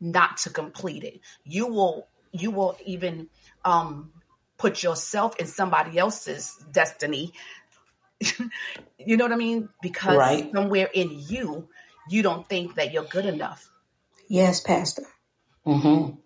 not 0.00 0.38
to 0.38 0.50
complete 0.50 1.04
it. 1.04 1.20
You 1.44 1.66
will 1.68 2.08
you 2.32 2.50
will 2.52 2.76
even 2.86 3.28
um, 3.64 4.12
put 4.58 4.82
yourself 4.82 5.36
in 5.38 5.46
somebody 5.46 5.98
else's 5.98 6.54
destiny. 6.72 7.32
you 8.98 9.16
know 9.16 9.24
what 9.26 9.32
I 9.32 9.36
mean? 9.36 9.68
Because 9.82 10.16
Right. 10.16 10.50
somewhere 10.54 10.90
in 10.94 11.10
you, 11.28 11.68
you 12.10 12.22
don't 12.22 12.48
think 12.48 12.76
that 12.76 12.92
you're 12.92 13.04
good 13.04 13.26
enough. 13.26 13.70
Yes, 14.28 14.60
Pastor. 14.60 15.04
Mhm. 15.66 16.18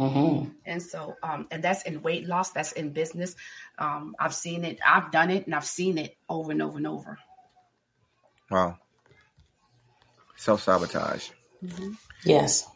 Mm-hmm. 0.00 0.50
And 0.66 0.82
so, 0.82 1.16
um, 1.22 1.46
and 1.50 1.62
that's 1.62 1.82
in 1.82 2.02
weight 2.02 2.26
loss, 2.26 2.50
that's 2.52 2.72
in 2.72 2.90
business. 2.92 3.36
Um, 3.78 4.16
I've 4.18 4.34
seen 4.34 4.64
it, 4.64 4.78
I've 4.86 5.12
done 5.12 5.30
it, 5.30 5.46
and 5.46 5.54
I've 5.54 5.66
seen 5.66 5.98
it 5.98 6.16
over 6.28 6.52
and 6.52 6.62
over 6.62 6.78
and 6.78 6.86
over. 6.86 7.18
Wow. 8.50 8.78
Self 10.36 10.62
sabotage. 10.62 11.30
Mm-hmm. 11.64 11.92
Yes. 12.24 12.68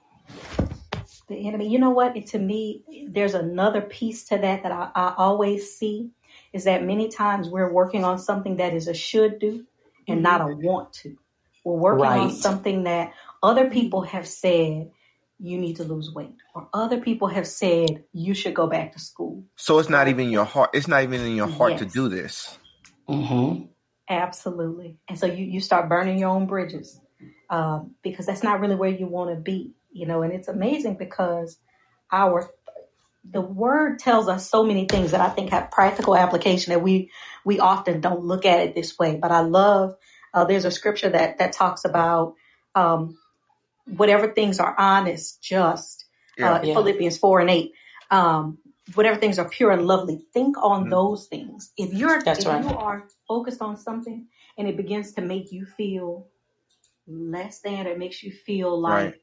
The 1.29 1.49
enemy. 1.49 1.69
You 1.69 1.79
know 1.79 1.91
what? 1.91 2.27
to 2.27 2.39
me, 2.39 2.83
there's 3.09 3.35
another 3.35 3.81
piece 3.81 4.25
to 4.27 4.39
that 4.39 4.63
that 4.63 4.73
I, 4.73 4.91
I 4.95 5.15
always 5.17 5.77
see 5.77 6.11
is 6.53 6.65
that 6.65 6.85
many 6.85 7.09
times 7.09 7.49
we're 7.49 7.71
working 7.71 8.05
on 8.05 8.19
something 8.19 8.57
that 8.57 8.75
is 8.75 8.89
a 8.89 8.95
should 8.95 9.39
do 9.39 9.65
and 10.07 10.19
mm-hmm. 10.19 10.23
not 10.23 10.41
a 10.41 10.55
want 10.55 10.93
to. 10.93 11.17
We're 11.65 11.75
working 11.75 12.05
right. 12.05 12.21
on 12.21 12.31
something 12.31 12.85
that 12.85 13.15
other 13.43 13.71
people 13.71 14.03
have 14.03 14.29
said 14.29 14.91
you 15.41 15.59
need 15.59 15.77
to 15.77 15.85
lose 15.85 16.13
weight 16.13 16.37
or 16.55 16.69
other 16.73 17.01
people 17.01 17.29
have 17.29 17.47
said 17.47 18.05
you 18.13 18.35
should 18.35 18.55
go 18.55 18.67
back 18.67 18.93
to 18.93 18.99
school. 18.99 19.45
So 19.57 19.79
it's 19.79 19.89
not 19.89 20.09
even 20.09 20.31
your 20.31 20.45
heart. 20.45 20.71
It's 20.75 20.87
not 20.87 21.03
even 21.03 21.23
in 21.23 21.35
your 21.35 21.49
heart 21.49 21.73
yes. 21.73 21.81
to 21.81 21.87
do 21.87 22.09
this. 22.09 22.59
Mm-hmm. 23.09 23.65
Absolutely. 24.09 24.99
And 25.09 25.19
so 25.19 25.27
you, 25.27 25.45
you 25.45 25.61
start 25.61 25.89
burning 25.89 26.19
your 26.19 26.29
own 26.29 26.47
bridges 26.47 27.01
um, 27.55 27.95
because 28.03 28.27
that's 28.27 28.43
not 28.43 28.59
really 28.59 28.75
where 28.75 28.91
you 28.91 29.07
want 29.07 29.31
to 29.31 29.37
be, 29.37 29.75
you 29.93 30.07
know, 30.07 30.23
and 30.23 30.33
it's 30.33 30.49
amazing 30.49 30.97
because 30.97 31.57
our 32.11 32.51
the 33.31 33.41
word 33.41 34.01
tells 34.01 34.27
us 34.29 34.51
so 34.51 34.65
many 34.65 34.87
things 34.87 35.13
that 35.13 35.21
I 35.21 35.31
think 35.31 35.51
have 35.51 35.71
practical 35.71 36.17
application 36.17 36.73
that 36.73 36.83
we 36.83 37.13
we 37.45 37.61
often 37.61 38.01
don't 38.01 38.25
look 38.25 38.45
at 38.45 38.59
it 38.59 38.75
this 38.75 38.99
way. 38.99 39.17
But 39.23 39.31
I 39.31 39.43
love 39.43 39.95
uh, 40.35 40.45
there's 40.47 40.65
a 40.65 40.73
scripture 40.73 41.11
that 41.11 41.39
that 41.39 41.53
talks 41.53 41.85
about 41.85 42.35
um, 42.75 43.17
whatever 43.87 44.33
things 44.33 44.59
are 44.59 44.75
honest, 44.77 45.41
just. 45.41 46.07
Yeah, 46.37 46.55
uh, 46.55 46.63
yeah. 46.65 46.75
Philippians 46.75 47.19
four 47.19 47.39
and 47.39 47.51
eight. 47.51 47.73
Um, 48.11 48.59
whatever 48.95 49.21
things 49.21 49.39
are 49.39 49.49
pure 49.49 49.71
and 49.71 49.87
lovely, 49.87 50.27
think 50.33 50.57
on 50.59 50.83
mm-hmm. 50.83 50.91
those 50.91 51.27
things. 51.27 51.71
If 51.79 51.95
you're 51.95 52.21
That's 52.21 52.41
if 52.41 52.47
right. 52.47 52.65
you 52.65 52.71
are 52.77 53.05
focused 53.29 53.63
on 53.63 53.77
something 53.77 54.27
and 54.59 54.67
it 54.67 54.77
begins 54.77 55.13
to 55.13 55.21
make 55.21 55.53
you 55.53 55.67
feel 55.67 56.27
less 57.07 57.61
than, 57.61 57.87
it 57.87 57.99
makes 57.99 58.23
you 58.23 58.33
feel 58.33 58.81
like 58.81 59.05
right. 59.05 59.15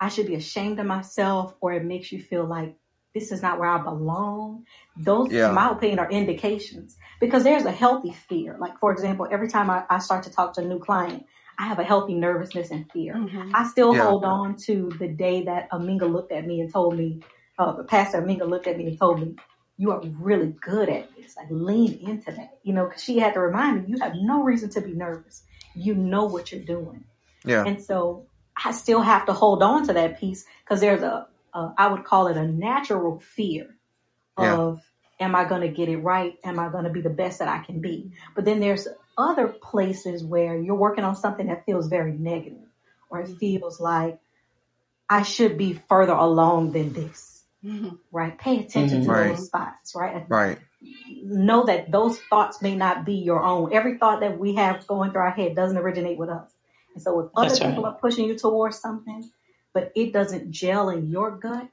I 0.00 0.08
should 0.08 0.26
be 0.26 0.34
ashamed 0.34 0.78
of 0.78 0.86
myself, 0.86 1.54
or 1.60 1.72
it 1.72 1.84
makes 1.84 2.12
you 2.12 2.22
feel 2.22 2.44
like 2.44 2.76
this 3.14 3.32
is 3.32 3.42
not 3.42 3.58
where 3.58 3.68
I 3.68 3.82
belong. 3.82 4.64
Those, 4.96 5.32
yeah. 5.32 5.48
in 5.48 5.54
my 5.54 5.70
opinion, 5.70 5.98
are 5.98 6.10
indications 6.10 6.96
because 7.20 7.42
there's 7.44 7.64
a 7.64 7.72
healthy 7.72 8.12
fear. 8.12 8.56
Like, 8.58 8.78
for 8.78 8.92
example, 8.92 9.26
every 9.30 9.48
time 9.48 9.70
I, 9.70 9.84
I 9.88 9.98
start 9.98 10.24
to 10.24 10.30
talk 10.30 10.54
to 10.54 10.60
a 10.60 10.64
new 10.64 10.78
client, 10.78 11.26
I 11.58 11.66
have 11.66 11.80
a 11.80 11.84
healthy 11.84 12.14
nervousness 12.14 12.70
and 12.70 12.90
fear. 12.92 13.14
Mm-hmm. 13.14 13.50
I 13.54 13.66
still 13.68 13.94
yeah. 13.94 14.04
hold 14.04 14.24
on 14.24 14.56
to 14.66 14.92
the 14.98 15.08
day 15.08 15.44
that 15.44 15.70
Aminga 15.70 16.10
looked 16.10 16.30
at 16.30 16.46
me 16.46 16.60
and 16.60 16.72
told 16.72 16.96
me, 16.96 17.22
uh, 17.58 17.82
Pastor 17.82 18.22
Aminga 18.22 18.48
looked 18.48 18.68
at 18.68 18.78
me 18.78 18.86
and 18.86 18.98
told 18.98 19.20
me, 19.20 19.34
you 19.76 19.90
are 19.92 20.00
really 20.20 20.54
good 20.60 20.88
at 20.88 21.14
this. 21.16 21.36
Like 21.36 21.48
lean 21.50 21.94
into 21.94 22.30
that, 22.32 22.58
you 22.62 22.72
know, 22.72 22.86
because 22.86 23.02
she 23.02 23.18
had 23.18 23.34
to 23.34 23.40
remind 23.40 23.82
me, 23.82 23.90
you 23.90 23.98
have 24.00 24.14
no 24.14 24.42
reason 24.42 24.70
to 24.70 24.80
be 24.80 24.92
nervous. 24.92 25.42
You 25.74 25.94
know 25.94 26.24
what 26.26 26.52
you're 26.52 26.60
doing. 26.60 27.04
Yeah. 27.48 27.64
And 27.64 27.82
so 27.82 28.26
I 28.56 28.72
still 28.72 29.00
have 29.00 29.26
to 29.26 29.32
hold 29.32 29.62
on 29.62 29.86
to 29.86 29.92
that 29.94 30.20
piece 30.20 30.44
because 30.64 30.80
there's 30.80 31.02
a, 31.02 31.26
a, 31.54 31.74
I 31.76 31.88
would 31.88 32.04
call 32.04 32.28
it 32.28 32.36
a 32.36 32.46
natural 32.46 33.20
fear 33.20 33.74
of, 34.36 34.80
yeah. 35.18 35.26
am 35.26 35.34
I 35.34 35.44
going 35.44 35.62
to 35.62 35.68
get 35.68 35.88
it 35.88 35.98
right? 35.98 36.34
Am 36.44 36.58
I 36.58 36.68
going 36.68 36.84
to 36.84 36.90
be 36.90 37.00
the 37.00 37.10
best 37.10 37.40
that 37.40 37.48
I 37.48 37.58
can 37.64 37.80
be? 37.80 38.12
But 38.34 38.44
then 38.44 38.60
there's 38.60 38.86
other 39.16 39.48
places 39.48 40.22
where 40.22 40.56
you're 40.56 40.74
working 40.74 41.04
on 41.04 41.16
something 41.16 41.46
that 41.48 41.66
feels 41.66 41.88
very 41.88 42.12
negative 42.12 42.66
or 43.10 43.20
it 43.20 43.38
feels 43.38 43.80
like 43.80 44.18
I 45.08 45.22
should 45.22 45.56
be 45.56 45.80
further 45.88 46.12
along 46.12 46.72
than 46.72 46.92
this 46.92 47.38
Mm-hmm. 47.64 47.96
Right. 48.12 48.38
Pay 48.38 48.60
attention 48.60 49.00
mm-hmm. 49.00 49.06
to 49.06 49.12
right. 49.12 49.36
those 49.36 49.46
spots. 49.46 49.94
Right. 49.94 50.24
Right. 50.28 50.58
Know 51.22 51.64
that 51.64 51.90
those 51.90 52.18
thoughts 52.30 52.62
may 52.62 52.76
not 52.76 53.04
be 53.04 53.14
your 53.14 53.42
own. 53.42 53.72
Every 53.72 53.98
thought 53.98 54.20
that 54.20 54.38
we 54.38 54.54
have 54.54 54.86
going 54.86 55.10
through 55.10 55.22
our 55.22 55.30
head 55.30 55.56
doesn't 55.56 55.76
originate 55.76 56.18
with 56.18 56.28
us. 56.28 56.50
And 56.98 57.02
so 57.04 57.20
if 57.20 57.30
other 57.36 57.48
That's 57.48 57.60
people 57.60 57.84
right. 57.84 57.90
are 57.90 57.98
pushing 57.98 58.26
you 58.26 58.36
towards 58.36 58.80
something, 58.80 59.30
but 59.72 59.92
it 59.94 60.12
doesn't 60.12 60.50
gel 60.50 60.90
in 60.90 61.10
your 61.10 61.30
gut, 61.30 61.68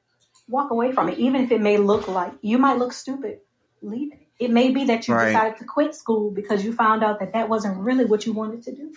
walk 0.47 0.69
away 0.69 0.91
from 0.91 1.09
it. 1.09 1.17
Even 1.17 1.41
if 1.41 1.51
it 1.51 1.61
may 1.61 1.77
look 1.77 2.07
like 2.07 2.33
you 2.41 2.59
might 2.59 2.77
look 2.77 2.93
stupid, 2.93 3.39
leave 3.81 4.13
it. 4.13 4.19
It 4.37 4.51
may 4.51 4.69
be 4.69 4.85
that 4.85 5.07
you 5.07 5.15
right. 5.15 5.29
decided 5.29 5.57
to 5.57 5.65
quit 5.65 5.95
school 5.95 6.29
because 6.29 6.63
you 6.63 6.73
found 6.73 7.03
out 7.03 7.21
that 7.21 7.33
that 7.33 7.49
wasn't 7.49 7.79
really 7.79 8.05
what 8.05 8.27
you 8.27 8.33
wanted 8.33 8.61
to 8.63 8.75
do. 8.75 8.93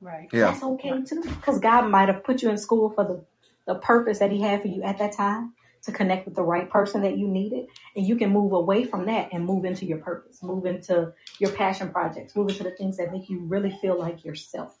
Right. 0.00 0.28
Yeah. 0.32 0.50
That's 0.50 0.64
okay 0.64 1.02
too. 1.02 1.22
Because 1.22 1.60
God 1.60 1.88
might 1.88 2.08
have 2.08 2.24
put 2.24 2.42
you 2.42 2.50
in 2.50 2.58
school 2.58 2.90
for 2.90 3.04
the, 3.04 3.24
the 3.72 3.78
purpose 3.78 4.18
that 4.18 4.32
He 4.32 4.40
had 4.40 4.62
for 4.62 4.68
you 4.68 4.82
at 4.82 4.98
that 4.98 5.12
time 5.12 5.52
to 5.84 5.92
connect 5.92 6.24
with 6.24 6.34
the 6.34 6.42
right 6.42 6.68
person 6.68 7.02
that 7.02 7.16
you 7.16 7.28
needed. 7.28 7.66
And 7.94 8.04
you 8.04 8.16
can 8.16 8.30
move 8.30 8.52
away 8.52 8.86
from 8.86 9.06
that 9.06 9.28
and 9.32 9.44
move 9.44 9.64
into 9.64 9.86
your 9.86 9.98
purpose, 9.98 10.42
move 10.42 10.66
into 10.66 11.12
your 11.38 11.52
passion 11.52 11.90
projects, 11.90 12.34
move 12.34 12.48
into 12.48 12.64
the 12.64 12.72
things 12.72 12.96
that 12.96 13.12
make 13.12 13.28
you 13.28 13.38
really 13.40 13.70
feel 13.70 13.96
like 13.96 14.24
yourself. 14.24 14.76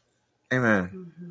Amen. 0.54 0.90
Mm-hmm. 0.94 1.30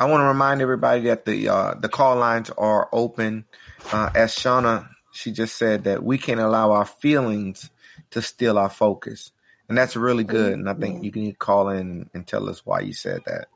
I 0.00 0.04
want 0.04 0.20
to 0.20 0.26
remind 0.26 0.60
everybody 0.60 1.02
that 1.02 1.24
the 1.24 1.48
uh, 1.48 1.74
the 1.74 1.88
call 1.88 2.16
lines 2.16 2.50
are 2.50 2.88
open. 2.92 3.46
Uh, 3.92 4.10
as 4.14 4.34
Shauna, 4.34 4.88
she 5.12 5.32
just 5.32 5.56
said 5.56 5.84
that 5.84 6.02
we 6.02 6.18
can't 6.18 6.40
allow 6.40 6.72
our 6.72 6.84
feelings 6.84 7.70
to 8.10 8.20
steal 8.22 8.58
our 8.58 8.68
focus, 8.68 9.32
and 9.68 9.76
that's 9.76 9.96
really 9.96 10.24
good. 10.24 10.52
And 10.52 10.68
I 10.68 10.74
think 10.74 11.02
you 11.02 11.10
can 11.10 11.32
call 11.32 11.70
in 11.70 12.10
and 12.12 12.26
tell 12.26 12.48
us 12.48 12.64
why 12.64 12.80
you 12.80 12.92
said 12.92 13.22
that. 13.26 13.48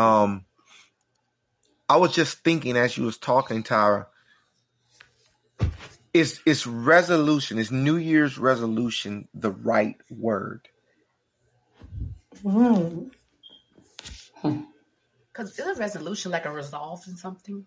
Um, 0.00 0.44
I 1.88 1.96
was 1.96 2.14
just 2.14 2.44
thinking 2.44 2.76
as 2.76 2.96
you 2.96 3.04
was 3.04 3.18
talking, 3.18 3.62
Tyra, 3.62 4.06
is 6.14 6.40
is 6.46 6.66
resolution 6.66 7.58
is 7.58 7.70
New 7.70 7.96
Year's 7.96 8.38
resolution 8.38 9.28
the 9.34 9.50
right 9.50 9.96
word? 10.10 10.68
Hmm. 14.42 14.62
Because 15.32 15.58
is 15.58 15.66
a 15.66 15.80
resolution 15.80 16.32
like 16.32 16.46
a 16.46 16.50
resolve 16.50 17.04
in 17.06 17.16
something? 17.16 17.66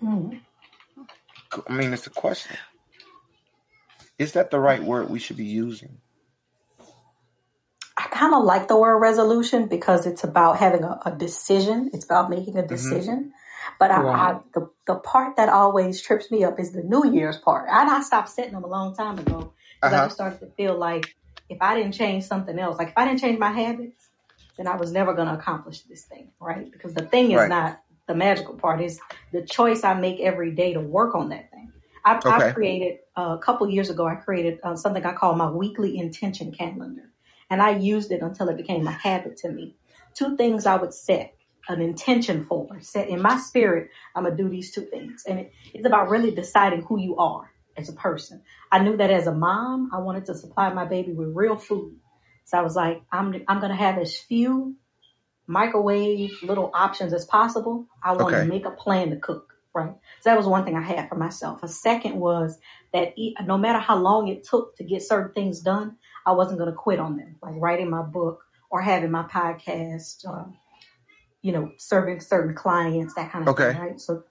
Hmm. 0.00 0.30
I 1.68 1.72
mean, 1.72 1.92
it's 1.92 2.06
a 2.06 2.10
question. 2.10 2.56
Is 4.18 4.32
that 4.32 4.50
the 4.50 4.58
right 4.58 4.82
word 4.82 5.10
we 5.10 5.18
should 5.18 5.36
be 5.36 5.44
using? 5.44 5.98
I 7.96 8.08
kind 8.10 8.34
of 8.34 8.44
like 8.44 8.68
the 8.68 8.76
word 8.76 8.98
resolution 8.98 9.68
because 9.68 10.06
it's 10.06 10.24
about 10.24 10.58
having 10.58 10.84
a, 10.84 11.00
a 11.06 11.10
decision. 11.12 11.90
It's 11.92 12.04
about 12.04 12.30
making 12.30 12.56
a 12.56 12.60
mm-hmm. 12.60 12.68
decision. 12.68 13.16
Mm-hmm. 13.16 13.30
But 13.78 13.90
I, 13.90 14.02
I, 14.02 14.38
the 14.54 14.70
the 14.86 14.94
part 14.94 15.36
that 15.36 15.48
always 15.48 16.00
trips 16.00 16.30
me 16.30 16.44
up 16.44 16.58
is 16.60 16.72
the 16.72 16.82
New 16.82 17.12
Year's 17.12 17.36
part. 17.36 17.68
And 17.68 17.90
I 17.90 18.00
stopped 18.02 18.28
setting 18.28 18.52
them 18.52 18.64
a 18.64 18.68
long 18.68 18.94
time 18.94 19.18
ago 19.18 19.52
because 19.80 19.92
uh-huh. 19.92 20.02
I 20.02 20.06
just 20.06 20.14
started 20.14 20.40
to 20.40 20.46
feel 20.56 20.78
like 20.78 21.14
if 21.48 21.58
I 21.60 21.74
didn't 21.74 21.92
change 21.92 22.24
something 22.24 22.58
else, 22.58 22.78
like 22.78 22.88
if 22.88 22.94
I 22.96 23.06
didn't 23.06 23.20
change 23.20 23.38
my 23.38 23.50
habits, 23.50 24.05
then 24.56 24.66
I 24.66 24.76
was 24.76 24.92
never 24.92 25.14
going 25.14 25.28
to 25.28 25.34
accomplish 25.34 25.82
this 25.82 26.04
thing, 26.04 26.30
right? 26.40 26.70
Because 26.70 26.94
the 26.94 27.04
thing 27.04 27.32
is 27.32 27.38
right. 27.38 27.48
not 27.48 27.80
the 28.06 28.14
magical 28.14 28.54
part; 28.54 28.80
is 28.80 29.00
the 29.32 29.42
choice 29.42 29.84
I 29.84 29.94
make 29.94 30.20
every 30.20 30.52
day 30.52 30.72
to 30.74 30.80
work 30.80 31.14
on 31.14 31.28
that 31.30 31.50
thing. 31.50 31.72
I, 32.04 32.18
okay. 32.18 32.30
I 32.30 32.52
created 32.52 32.98
uh, 33.16 33.36
a 33.38 33.42
couple 33.42 33.68
years 33.68 33.90
ago. 33.90 34.06
I 34.06 34.14
created 34.14 34.60
uh, 34.62 34.76
something 34.76 35.04
I 35.04 35.12
call 35.12 35.34
my 35.34 35.50
weekly 35.50 35.98
intention 35.98 36.52
calendar, 36.52 37.10
and 37.50 37.60
I 37.60 37.70
used 37.76 38.12
it 38.12 38.22
until 38.22 38.48
it 38.48 38.56
became 38.56 38.86
a 38.86 38.92
habit 38.92 39.36
to 39.38 39.50
me. 39.50 39.76
Two 40.14 40.36
things 40.36 40.66
I 40.66 40.76
would 40.76 40.94
set 40.94 41.34
an 41.68 41.82
intention 41.82 42.44
for. 42.44 42.80
Set 42.80 43.08
in 43.08 43.20
my 43.20 43.38
spirit, 43.38 43.90
I'm 44.14 44.24
gonna 44.24 44.36
do 44.36 44.48
these 44.48 44.72
two 44.72 44.82
things, 44.82 45.24
and 45.26 45.40
it, 45.40 45.52
it's 45.74 45.86
about 45.86 46.08
really 46.08 46.30
deciding 46.30 46.82
who 46.82 47.00
you 47.00 47.16
are 47.16 47.50
as 47.76 47.88
a 47.88 47.92
person. 47.92 48.42
I 48.72 48.78
knew 48.78 48.96
that 48.96 49.10
as 49.10 49.26
a 49.26 49.34
mom, 49.34 49.90
I 49.92 49.98
wanted 49.98 50.26
to 50.26 50.34
supply 50.34 50.72
my 50.72 50.84
baby 50.84 51.12
with 51.12 51.34
real 51.34 51.56
food, 51.56 51.96
so 52.46 52.56
I 52.56 52.62
was 52.62 52.76
like, 52.76 53.02
I'm 53.12 53.44
I'm 53.48 53.60
gonna 53.60 53.76
have 53.76 53.98
as 53.98 54.16
few 54.16 54.76
microwave 55.46 56.32
little 56.42 56.70
options 56.72 57.12
as 57.12 57.24
possible. 57.24 57.86
I 58.02 58.12
want 58.12 58.34
okay. 58.34 58.44
to 58.44 58.44
make 58.46 58.64
a 58.64 58.70
plan 58.70 59.10
to 59.10 59.16
cook. 59.16 59.52
Right. 59.74 59.92
So 60.20 60.30
that 60.30 60.38
was 60.38 60.46
one 60.46 60.64
thing 60.64 60.74
I 60.74 60.80
had 60.80 61.08
for 61.10 61.16
myself. 61.16 61.62
A 61.62 61.68
second 61.68 62.16
was 62.16 62.58
that 62.94 63.14
no 63.44 63.58
matter 63.58 63.78
how 63.78 63.96
long 63.96 64.28
it 64.28 64.44
took 64.44 64.74
to 64.76 64.84
get 64.84 65.02
certain 65.02 65.34
things 65.34 65.60
done, 65.60 65.96
I 66.24 66.32
wasn't 66.32 66.58
going 66.58 66.70
to 66.70 66.76
quit 66.76 66.98
on 66.98 67.18
them, 67.18 67.36
like 67.42 67.56
writing 67.56 67.90
my 67.90 68.00
book 68.00 68.42
or 68.70 68.80
having 68.80 69.10
my 69.10 69.24
podcast, 69.24 70.26
uh, 70.26 70.50
you 71.42 71.52
know, 71.52 71.72
serving 71.76 72.20
certain 72.20 72.54
clients, 72.54 73.14
that 73.16 73.30
kind 73.30 73.46
of 73.46 73.54
okay. 73.54 73.74
thing, 73.74 73.82
right? 73.82 74.00
So 74.00 74.24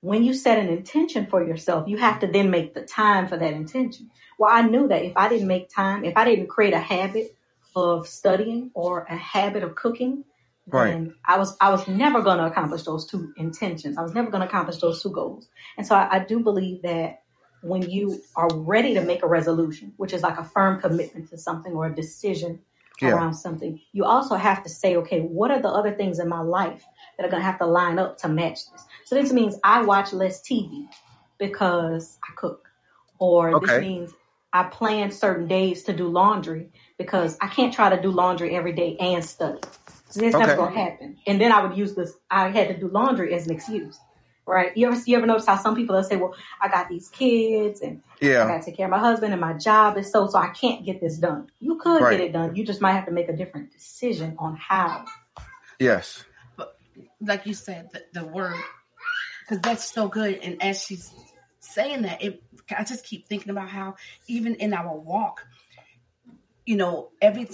when 0.00 0.24
you 0.24 0.32
set 0.32 0.58
an 0.58 0.68
intention 0.68 1.26
for 1.26 1.46
yourself, 1.46 1.86
you 1.86 1.98
have 1.98 2.20
to 2.20 2.26
then 2.26 2.50
make 2.50 2.72
the 2.72 2.82
time 2.82 3.28
for 3.28 3.36
that 3.36 3.52
intention. 3.52 4.10
Well, 4.38 4.50
I 4.50 4.62
knew 4.62 4.88
that 4.88 5.02
if 5.02 5.16
I 5.16 5.28
didn't 5.28 5.48
make 5.48 5.68
time, 5.68 6.06
if 6.06 6.16
I 6.16 6.24
didn't 6.24 6.46
create 6.46 6.72
a 6.72 6.80
habit 6.80 7.36
of 7.76 8.08
studying 8.08 8.70
or 8.74 9.04
a 9.08 9.16
habit 9.16 9.62
of 9.64 9.76
cooking, 9.76 10.24
right. 10.72 10.98
then 10.98 11.14
I 11.26 11.38
was 11.38 11.56
I 11.60 11.70
was 11.70 11.88
never 11.88 12.22
going 12.22 12.38
to 12.38 12.46
accomplish 12.46 12.84
those 12.84 13.06
two 13.06 13.32
intentions. 13.36 13.98
I 13.98 14.02
was 14.02 14.14
never 14.14 14.30
going 14.30 14.42
to 14.42 14.48
accomplish 14.48 14.78
those 14.78 15.02
two 15.02 15.10
goals. 15.10 15.48
And 15.78 15.86
so 15.86 15.94
I, 15.96 16.16
I 16.16 16.18
do 16.20 16.40
believe 16.40 16.82
that 16.82 17.22
when 17.62 17.88
you 17.88 18.24
are 18.36 18.52
ready 18.52 18.94
to 18.94 19.02
make 19.02 19.22
a 19.24 19.28
resolution, 19.28 19.94
which 19.98 20.12
is 20.14 20.22
like 20.22 20.38
a 20.38 20.44
firm 20.44 20.80
commitment 20.80 21.30
to 21.30 21.38
something 21.38 21.72
or 21.72 21.86
a 21.86 21.94
decision 21.94 22.60
Yeah. 23.02 23.10
around 23.14 23.34
something, 23.34 23.80
you 23.92 24.04
also 24.04 24.36
have 24.36 24.62
to 24.64 24.70
say, 24.70 24.96
okay, 24.96 25.20
what 25.20 25.50
are 25.50 25.62
the 25.62 25.68
other 25.68 25.92
things 25.94 26.18
in 26.20 26.28
my 26.28 26.40
life 26.42 26.84
that 27.18 27.26
are 27.26 27.30
going 27.30 27.42
to 27.42 27.46
have 27.46 27.58
to 27.60 27.66
line 27.66 27.98
up 27.98 28.18
to 28.18 28.28
match 28.28 28.60
this? 28.72 28.84
So 29.04 29.16
this 29.16 29.32
means 29.32 29.56
I 29.64 29.82
watch 29.84 30.12
less 30.12 30.42
TV 30.42 30.86
because 31.38 32.18
I 32.28 32.32
cook, 32.36 32.68
or 33.18 33.54
Okay. 33.54 33.60
this 33.60 33.78
means 33.78 34.12
I 34.52 34.64
plan 34.64 35.10
certain 35.10 35.46
days 35.46 35.84
to 35.84 35.92
do 35.92 36.08
laundry 36.08 36.70
because 36.96 37.36
I 37.40 37.48
can't 37.48 37.72
try 37.72 37.94
to 37.94 38.00
do 38.00 38.10
laundry 38.10 38.56
every 38.56 38.72
day 38.72 38.96
and 38.98 39.24
study. 39.24 39.60
So 40.10 40.20
that's 40.20 40.34
Okay. 40.34 40.46
never 40.46 40.56
going 40.56 40.74
to 40.74 40.80
happen. 40.80 41.18
And 41.26 41.40
then 41.40 41.52
I 41.52 41.64
would 41.66 41.76
use 41.76 41.94
this, 41.94 42.12
I 42.30 42.48
had 42.48 42.68
to 42.68 42.78
do 42.78 42.88
laundry 42.88 43.34
as 43.34 43.46
an 43.46 43.54
excuse. 43.54 43.98
Right? 44.46 44.74
You 44.74 44.86
ever 44.88 44.98
you 45.04 45.14
ever 45.18 45.26
notice 45.26 45.44
how 45.44 45.58
some 45.58 45.76
people 45.76 45.94
will 45.94 46.02
say, 46.02 46.16
"Well, 46.16 46.34
I 46.58 46.68
got 46.68 46.88
these 46.88 47.10
kids, 47.10 47.82
and 47.82 48.00
yeah. 48.18 48.44
I 48.44 48.48
got 48.48 48.60
to 48.60 48.64
take 48.64 48.78
care 48.78 48.86
of 48.86 48.90
my 48.90 48.98
husband, 48.98 49.32
and 49.34 49.40
my 49.42 49.52
job 49.52 49.98
is 49.98 50.10
so 50.10 50.26
so 50.26 50.38
I 50.38 50.48
can't 50.48 50.86
get 50.86 51.02
this 51.02 51.18
done." 51.18 51.48
You 51.60 51.76
could 51.76 52.00
Right. 52.00 52.16
get 52.16 52.20
it 52.28 52.32
done. 52.32 52.56
You 52.56 52.64
just 52.64 52.80
might 52.80 52.92
have 52.92 53.04
to 53.04 53.10
make 53.10 53.28
a 53.28 53.36
different 53.36 53.72
decision 53.74 54.36
on 54.38 54.56
how. 54.56 55.04
Yes. 55.78 56.24
But 56.56 56.78
like 57.20 57.44
you 57.44 57.52
said, 57.52 57.90
the, 57.92 58.20
the 58.20 58.26
word, 58.26 58.56
because 59.42 59.60
that's 59.60 59.84
so 59.84 60.08
good. 60.08 60.36
And 60.42 60.62
as 60.62 60.82
she's 60.82 61.12
saying 61.78 62.02
that, 62.02 62.22
it, 62.22 62.42
I 62.76 62.82
just 62.82 63.04
keep 63.04 63.28
thinking 63.28 63.50
about 63.50 63.68
how 63.68 63.94
even 64.26 64.56
in 64.56 64.74
our 64.74 64.96
walk, 64.96 65.46
you 66.66 66.76
know, 66.76 67.10
every 67.22 67.48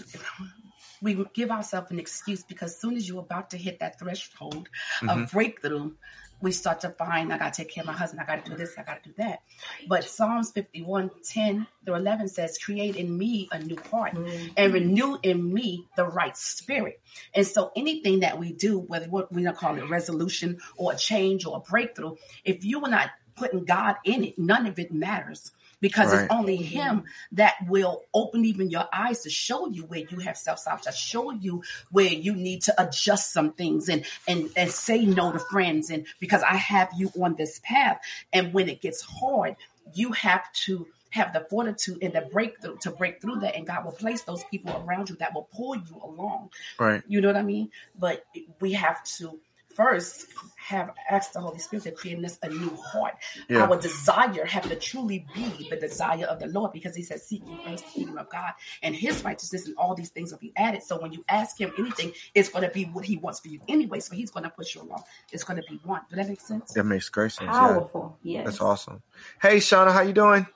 we 1.02 1.22
give 1.34 1.50
ourselves 1.50 1.90
an 1.90 1.98
excuse 1.98 2.42
because 2.42 2.72
as 2.72 2.80
soon 2.80 2.96
as 2.96 3.06
you're 3.06 3.20
about 3.20 3.50
to 3.50 3.58
hit 3.58 3.80
that 3.80 3.98
threshold 3.98 4.70
Mhm. 5.02 5.10
of 5.10 5.30
breakthrough, 5.30 5.92
we 6.40 6.52
start 6.52 6.80
to 6.80 6.90
find 6.90 7.32
I 7.32 7.38
gotta 7.38 7.54
take 7.54 7.70
care 7.70 7.82
of 7.82 7.86
my 7.86 7.92
husband, 7.92 8.22
I 8.22 8.24
gotta 8.24 8.48
do 8.50 8.56
this, 8.56 8.74
I 8.78 8.82
gotta 8.82 9.02
do 9.04 9.14
that. 9.18 9.40
But 9.86 10.04
Psalms 10.04 10.50
51, 10.52 11.10
10 11.22 11.66
through 11.84 11.94
11 11.96 12.28
says, 12.28 12.58
Create 12.58 12.96
in 12.96 13.16
me 13.16 13.48
a 13.52 13.58
new 13.58 13.76
heart 13.90 14.14
and 14.56 14.72
renew 14.72 15.18
in 15.22 15.52
me 15.52 15.86
the 15.96 16.06
right 16.06 16.36
spirit. 16.36 17.00
And 17.34 17.46
so 17.46 17.70
anything 17.76 18.20
that 18.20 18.38
we 18.38 18.52
do, 18.52 18.78
whether 18.78 19.06
what 19.08 19.30
we 19.32 19.42
don't 19.42 19.56
call 19.56 19.76
it 19.76 19.88
resolution 19.88 20.58
or 20.76 20.92
a 20.92 20.96
change 20.96 21.44
or 21.46 21.58
a 21.58 21.60
breakthrough, 21.60 22.16
if 22.44 22.64
you 22.64 22.82
are 22.82 22.90
not 22.90 23.10
putting 23.36 23.64
God 23.64 23.96
in 24.04 24.24
it, 24.24 24.38
none 24.38 24.66
of 24.66 24.78
it 24.78 24.92
matters. 24.92 25.52
Because 25.80 26.12
Right. 26.12 26.22
it's 26.22 26.32
only 26.32 26.56
Him 26.56 27.04
that 27.32 27.54
will 27.68 28.04
open 28.14 28.44
even 28.46 28.70
your 28.70 28.88
eyes 28.90 29.22
to 29.22 29.30
show 29.30 29.68
you 29.68 29.82
where 29.84 30.00
you 30.08 30.18
have 30.20 30.38
self 30.38 30.58
sabotage, 30.60 30.96
show 30.96 31.30
you 31.30 31.62
where 31.90 32.06
you 32.06 32.34
need 32.34 32.62
to 32.62 32.82
adjust 32.82 33.32
some 33.32 33.52
things 33.52 33.90
and 33.90 34.06
and 34.26 34.48
and 34.56 34.70
say 34.70 35.04
no 35.04 35.32
to 35.32 35.38
friends. 35.38 35.90
And 35.90 36.06
because 36.20 36.42
I 36.42 36.54
have 36.54 36.90
you 36.96 37.10
on 37.20 37.34
this 37.34 37.60
path, 37.64 38.00
and 38.32 38.54
when 38.54 38.68
it 38.70 38.80
gets 38.80 39.02
hard, 39.02 39.56
you 39.92 40.12
have 40.12 40.50
to 40.64 40.86
have 41.10 41.32
the 41.32 41.40
fortitude 41.50 41.98
and 42.02 42.12
the 42.14 42.22
breakthrough 42.22 42.76
to 42.78 42.90
break 42.90 43.20
through 43.20 43.40
that, 43.40 43.54
and 43.54 43.66
God 43.66 43.84
will 43.84 43.92
place 43.92 44.22
those 44.22 44.42
people 44.44 44.82
around 44.84 45.10
you 45.10 45.16
that 45.16 45.34
will 45.34 45.48
pull 45.54 45.76
you 45.76 46.00
along. 46.02 46.50
Right. 46.78 47.02
You 47.06 47.20
know 47.20 47.28
what 47.28 47.36
I 47.36 47.42
mean? 47.42 47.70
But 47.98 48.24
we 48.60 48.72
have 48.72 49.04
to 49.18 49.38
first 49.74 50.26
have 50.56 50.90
asked 51.10 51.34
the 51.34 51.40
Holy 51.40 51.58
Spirit 51.58 51.84
to 51.84 51.92
create 51.92 52.18
in 52.18 52.24
us 52.24 52.38
a 52.42 52.48
new 52.48 52.74
heart. 52.76 53.14
Yeah. 53.48 53.64
Our 53.64 53.78
desire 53.78 54.44
have 54.46 54.66
to 54.68 54.76
truly 54.76 55.26
be 55.34 55.68
the 55.68 55.76
desire 55.76 56.24
of 56.24 56.38
the 56.38 56.46
Lord 56.46 56.72
because 56.72 56.96
He 56.96 57.02
says, 57.02 57.26
"Seek 57.26 57.42
ye 57.46 57.58
first 57.64 57.84
the 57.84 57.90
kingdom 57.90 58.18
of 58.18 58.30
God 58.30 58.52
and 58.82 58.94
His 58.94 59.22
righteousness, 59.24 59.66
and 59.66 59.76
all 59.76 59.94
these 59.94 60.10
things 60.10 60.32
will 60.32 60.38
be 60.38 60.52
added." 60.56 60.82
So 60.82 61.00
when 61.00 61.12
you 61.12 61.24
ask 61.28 61.60
Him 61.60 61.72
anything, 61.78 62.12
it's 62.34 62.48
going 62.48 62.64
to 62.64 62.70
be 62.70 62.84
what 62.84 63.04
He 63.04 63.16
wants 63.16 63.40
for 63.40 63.48
you 63.48 63.60
anyway. 63.68 64.00
So 64.00 64.14
He's 64.14 64.30
going 64.30 64.44
to 64.44 64.50
push 64.50 64.74
you 64.74 64.82
along. 64.82 65.02
It's 65.32 65.44
going 65.44 65.60
to 65.60 65.68
be 65.68 65.80
one. 65.84 66.00
Does 66.08 66.16
that 66.16 66.28
make 66.28 66.40
sense? 66.40 66.72
That 66.72 66.84
makes 66.84 67.08
great 67.08 67.32
sense. 67.32 67.50
Yeah. 67.52 67.74
Powerful, 67.74 68.18
yes. 68.22 68.44
That's 68.46 68.60
awesome. 68.60 69.02
Hey, 69.40 69.58
Shauna, 69.58 69.92
how 69.92 70.02
you 70.02 70.12
doing? 70.12 70.46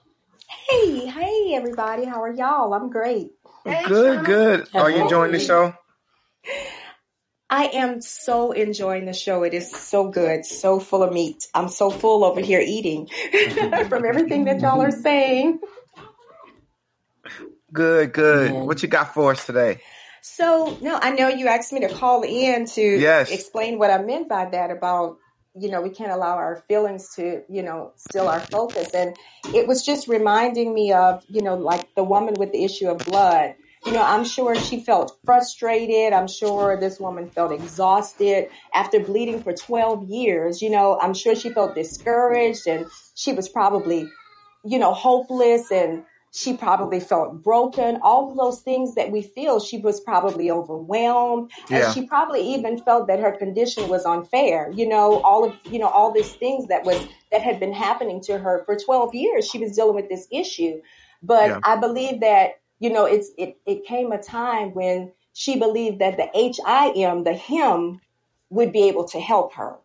Hey, 0.48 1.06
hey, 1.06 1.54
everybody. 1.54 2.04
How 2.04 2.22
are 2.22 2.32
y'all? 2.32 2.72
I'm 2.72 2.90
great. 2.90 3.32
Hey, 3.64 3.84
good, 3.86 4.20
Shauna. 4.20 4.24
good. 4.24 4.68
Are 4.74 4.90
you 4.90 5.02
enjoying 5.02 5.32
the 5.32 5.38
show? 5.38 5.74
I 7.50 7.66
am 7.68 8.00
so 8.02 8.52
enjoying 8.52 9.06
the 9.06 9.14
show. 9.14 9.42
It 9.42 9.54
is 9.54 9.70
so 9.70 10.08
good, 10.10 10.44
so 10.44 10.78
full 10.78 11.02
of 11.02 11.12
meat. 11.12 11.46
I'm 11.54 11.68
so 11.68 11.90
full 11.90 12.24
over 12.24 12.40
here 12.40 12.60
eating 12.60 13.08
from 13.88 14.04
everything 14.04 14.44
that 14.44 14.60
y'all 14.60 14.82
are 14.82 14.90
saying. 14.90 15.60
Good, 17.72 18.12
good. 18.12 18.52
Yeah. 18.52 18.62
What 18.64 18.82
you 18.82 18.88
got 18.88 19.14
for 19.14 19.32
us 19.32 19.46
today? 19.46 19.80
So, 20.20 20.78
no, 20.82 20.98
I 21.00 21.10
know 21.10 21.28
you 21.28 21.48
asked 21.48 21.72
me 21.72 21.80
to 21.80 21.88
call 21.88 22.22
in 22.22 22.66
to 22.66 22.82
Yes. 22.82 23.32
explain 23.32 23.78
what 23.78 23.90
I 23.90 24.02
meant 24.02 24.28
by 24.28 24.46
that 24.50 24.70
about, 24.70 25.16
you 25.54 25.70
know, 25.70 25.80
we 25.80 25.90
can't 25.90 26.12
allow 26.12 26.36
our 26.36 26.62
feelings 26.68 27.14
to, 27.16 27.42
you 27.48 27.62
know, 27.62 27.92
steal 27.96 28.28
our 28.28 28.40
focus. 28.40 28.94
And 28.94 29.16
it 29.54 29.66
was 29.66 29.84
just 29.84 30.06
reminding 30.06 30.74
me 30.74 30.92
of, 30.92 31.24
you 31.28 31.40
know, 31.40 31.54
like 31.54 31.94
the 31.94 32.04
woman 32.04 32.34
with 32.34 32.52
the 32.52 32.64
issue 32.64 32.88
of 32.88 32.98
blood. 32.98 33.54
You 33.86 33.92
know, 33.92 34.02
I'm 34.02 34.24
sure 34.24 34.54
she 34.54 34.80
felt 34.80 35.18
frustrated. 35.24 36.12
I'm 36.12 36.26
sure 36.28 36.78
this 36.78 36.98
woman 36.98 37.30
felt 37.30 37.52
exhausted 37.52 38.48
after 38.74 39.00
bleeding 39.00 39.42
for 39.42 39.52
12 39.52 40.04
years. 40.04 40.60
You 40.60 40.70
know, 40.70 40.98
I'm 41.00 41.14
sure 41.14 41.34
she 41.34 41.50
felt 41.50 41.74
discouraged 41.74 42.66
and 42.66 42.86
she 43.14 43.32
was 43.32 43.48
probably, 43.48 44.08
you 44.64 44.78
know, 44.78 44.92
hopeless 44.92 45.70
and 45.70 46.04
she 46.30 46.56
probably 46.56 47.00
felt 47.00 47.42
broken. 47.42 48.00
All 48.02 48.30
of 48.30 48.36
those 48.36 48.60
things 48.60 48.96
that 48.96 49.10
we 49.10 49.22
feel, 49.22 49.60
she 49.60 49.78
was 49.78 50.00
probably 50.00 50.50
overwhelmed. 50.50 51.50
Yeah. 51.70 51.86
And 51.86 51.94
she 51.94 52.06
probably 52.06 52.54
even 52.54 52.78
felt 52.82 53.06
that 53.06 53.20
her 53.20 53.32
condition 53.32 53.88
was 53.88 54.04
unfair. 54.04 54.70
You 54.74 54.88
know, 54.88 55.20
all 55.22 55.44
of, 55.44 55.54
you 55.70 55.78
know, 55.78 55.88
all 55.88 56.12
these 56.12 56.32
things 56.32 56.68
that 56.68 56.84
was, 56.84 57.02
that 57.32 57.40
had 57.40 57.58
been 57.58 57.72
happening 57.72 58.20
to 58.22 58.38
her 58.38 58.62
for 58.66 58.76
12 58.76 59.14
years. 59.14 59.48
She 59.48 59.58
was 59.58 59.74
dealing 59.74 59.94
with 59.94 60.08
this 60.10 60.28
issue. 60.30 60.80
But 61.22 61.48
Yeah. 61.48 61.60
I 61.64 61.76
believe 61.76 62.20
that, 62.20 62.60
you 62.78 62.90
know, 62.90 63.06
it's, 63.06 63.30
it, 63.36 63.58
it 63.66 63.84
came 63.84 64.12
a 64.12 64.22
time 64.22 64.74
when 64.74 65.12
she 65.32 65.58
believed 65.58 66.00
that 66.00 66.16
the 66.16 66.28
H-I-M, 66.34 67.24
the 67.24 67.34
him, 67.34 68.00
would 68.50 68.72
be 68.72 68.88
able 68.88 69.04
to 69.08 69.20
help 69.20 69.54
her. 69.54 69.76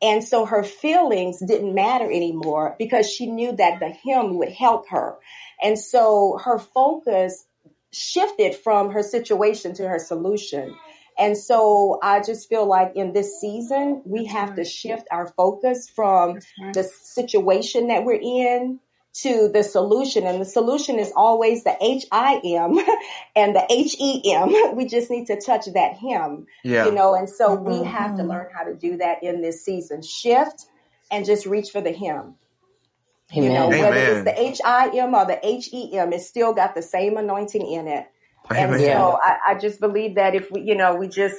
And 0.00 0.22
so 0.22 0.44
her 0.44 0.62
feelings 0.62 1.40
didn't 1.40 1.74
matter 1.74 2.04
anymore 2.04 2.76
because 2.78 3.10
she 3.10 3.26
knew 3.26 3.52
that 3.52 3.80
the 3.80 3.88
him 3.88 4.38
would 4.38 4.50
help 4.50 4.88
her. 4.90 5.16
And 5.62 5.78
so 5.78 6.38
her 6.44 6.58
focus 6.58 7.46
shifted 7.92 8.54
from 8.54 8.90
her 8.90 9.02
situation 9.02 9.74
to 9.74 9.88
her 9.88 9.98
solution. 9.98 10.76
And 11.18 11.38
so 11.38 11.98
I 12.02 12.20
just 12.20 12.48
feel 12.48 12.66
like 12.66 12.96
in 12.96 13.12
this 13.12 13.40
season, 13.40 14.02
we 14.04 14.24
That's 14.24 14.32
have 14.32 14.48
right. 14.50 14.56
to 14.56 14.64
shift 14.64 15.06
our 15.10 15.28
focus 15.28 15.88
from 15.88 16.40
right. 16.60 16.74
the 16.74 16.82
situation 16.82 17.88
that 17.88 18.04
we're 18.04 18.20
in 18.20 18.80
to 19.22 19.48
the 19.52 19.62
solution. 19.62 20.26
And 20.26 20.40
the 20.40 20.44
solution 20.44 20.98
is 20.98 21.12
always 21.14 21.64
the 21.64 21.76
H 21.80 22.04
I 22.12 22.40
M 22.44 22.76
and 23.36 23.54
the 23.54 23.64
H 23.70 23.96
E 23.98 24.32
M. 24.32 24.52
We 24.76 24.86
just 24.86 25.10
need 25.10 25.26
to 25.28 25.40
touch 25.40 25.66
that 25.66 25.96
him 25.96 26.46
Yeah. 26.64 26.86
you 26.86 26.92
know 26.92 27.14
and 27.14 27.28
so 27.30 27.54
we 27.54 27.74
Mhm. 27.74 27.86
have 27.86 28.16
to 28.16 28.24
learn 28.24 28.48
how 28.54 28.64
to 28.64 28.74
do 28.74 28.96
that 28.98 29.22
in 29.22 29.40
this 29.40 29.64
season 29.64 30.02
shift 30.02 30.66
and 31.10 31.24
just 31.24 31.46
reach 31.46 31.70
for 31.70 31.80
the 31.80 31.92
him 31.92 32.34
you 33.32 33.48
know 33.50 33.66
Amen. 33.66 33.80
whether 33.82 33.96
it's 33.96 34.24
the 34.24 34.40
h-i-m 34.40 35.14
or 35.14 35.24
the 35.26 35.38
h-e-m 35.46 36.12
it's 36.12 36.26
still 36.26 36.52
got 36.52 36.74
the 36.74 36.82
same 36.82 37.16
anointing 37.16 37.66
in 37.66 37.86
it 37.88 38.06
and 38.50 38.74
Amen. 38.74 38.80
Yeah. 38.80 38.98
so 38.98 39.18
I, 39.22 39.38
I 39.50 39.54
just 39.58 39.80
believe 39.80 40.16
that 40.16 40.34
if 40.34 40.50
we 40.50 40.62
you 40.62 40.74
know 40.74 40.94
we 40.96 41.08
just 41.08 41.36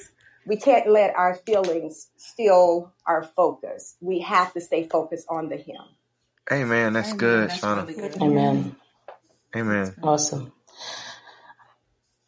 we 0.48 0.56
can't 0.58 0.88
let 0.90 1.16
our 1.16 1.36
feelings 1.46 2.08
steal 2.18 2.94
our 3.06 3.24
focus 3.36 3.96
we 4.02 4.20
have 4.22 4.54
to 4.54 4.62
stay 4.62 4.88
focused 4.88 5.28
on 5.30 5.50
the 5.50 5.58
him 5.58 5.84
Amen. 6.52 6.94
That's 6.94 7.14
Amen. 7.14 7.20
good, 7.20 7.50
That's 7.50 7.64
Shauna. 7.64 7.88
really 7.88 7.96
good. 7.96 8.22
Amen. 8.22 8.76
Amen. 9.56 9.96
Awesome. 10.04 10.54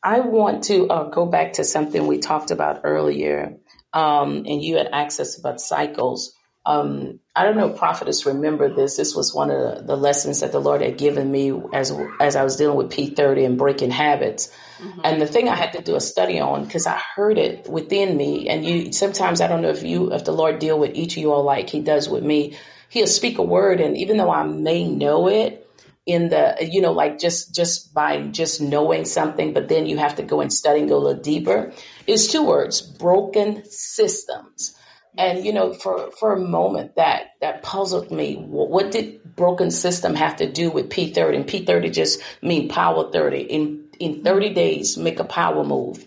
I 0.04 0.22
want 0.22 0.66
to 0.66 0.88
uh, 0.90 1.10
go 1.10 1.28
back 1.28 1.54
to 1.56 1.66
something 1.66 2.08
we 2.08 2.20
talked 2.20 2.52
about 2.52 2.82
earlier, 2.86 3.58
um, 3.94 4.46
and 4.48 4.64
you 4.64 4.78
had 4.78 4.88
asked 4.88 5.20
us 5.22 5.38
about 5.40 5.62
cycles. 5.62 6.34
Um, 6.66 7.20
I 7.36 7.46
don't 7.46 7.58
know, 7.58 7.72
if 7.74 7.80
prophetess, 7.80 8.26
remember 8.26 8.74
this. 8.74 8.98
This 8.98 9.16
was 9.16 9.34
one 9.36 9.52
of 9.52 9.60
the, 9.80 9.84
the 9.84 9.98
lessons 9.98 10.42
that 10.42 10.52
the 10.54 10.62
Lord 10.62 10.82
had 10.82 10.98
given 10.98 11.32
me 11.32 11.54
as 11.74 11.94
as 12.20 12.36
I 12.38 12.44
was 12.44 12.58
dealing 12.58 12.78
with 12.78 12.92
P 12.92 13.12
thirty 13.12 13.46
and 13.46 13.58
breaking 13.60 13.92
habits. 13.92 14.52
Mhm. 14.80 15.02
And 15.04 15.22
the 15.22 15.28
thing 15.28 15.50
I 15.50 15.56
had 15.56 15.74
to 15.74 15.82
do 15.84 15.96
a 15.96 16.02
study 16.02 16.40
on 16.40 16.66
because 16.66 16.88
I 16.88 16.98
heard 17.16 17.38
it 17.38 17.70
within 17.70 18.18
me. 18.18 18.50
And 18.50 18.66
you 18.66 18.94
sometimes 18.94 19.42
I 19.42 19.48
don't 19.48 19.62
know 19.64 19.70
if 19.72 19.84
you 19.84 20.14
if 20.14 20.26
the 20.26 20.34
Lord 20.34 20.60
deal 20.60 20.80
with 20.80 20.96
each 20.96 21.14
of 21.14 21.18
you 21.24 21.34
all 21.34 21.44
like 21.44 21.70
He 21.70 21.82
does 21.82 22.10
with 22.10 22.24
me. 22.24 22.58
He'll 22.90 23.08
speak 23.08 23.38
a 23.38 23.44
word, 23.44 23.82
and 23.82 23.98
even 23.98 24.18
though 24.18 24.32
I 24.32 24.44
may 24.44 24.88
know 24.88 25.28
it 25.28 25.68
in 26.06 26.30
the 26.30 26.58
you 26.62 26.82
know 26.82 26.94
like 26.94 27.20
just 27.20 27.54
just 27.54 27.94
by 27.94 28.22
just 28.28 28.62
knowing 28.62 29.06
something, 29.06 29.54
but 29.54 29.68
then 29.68 29.86
you 29.86 29.98
have 29.98 30.16
to 30.16 30.24
go 30.24 30.42
and 30.42 30.52
study 30.52 30.80
and 30.80 30.90
go 30.90 30.98
a 30.98 31.00
little 31.00 31.22
deeper. 31.22 31.74
Is 32.08 32.32
two 32.32 32.46
words: 32.46 32.82
broken 32.82 33.64
systems. 33.70 34.74
And 35.18 35.44
you 35.44 35.52
know, 35.52 35.74
for 35.74 36.12
for 36.12 36.34
a 36.34 36.40
moment, 36.40 36.96
that 36.96 37.32
that 37.42 37.64
puzzled 37.64 38.12
me. 38.12 38.36
What, 38.36 38.70
what 38.70 38.92
did 38.92 39.36
broken 39.36 39.72
system 39.72 40.16
have 40.16 40.38
to 40.38 40.52
do 40.52 40.70
with 40.70 40.90
P 40.90 41.12
thirty? 41.12 41.38
And 41.38 41.48
P 41.48 41.66
thirty 41.66 41.90
just 41.90 42.22
mean 42.42 42.70
power 42.70 43.12
thirty. 43.12 43.42
In 43.42 43.86
in 44.00 44.24
thirty 44.24 44.54
days, 44.54 44.96
make 44.96 45.20
a 45.20 45.24
power 45.24 45.64
move. 45.64 46.06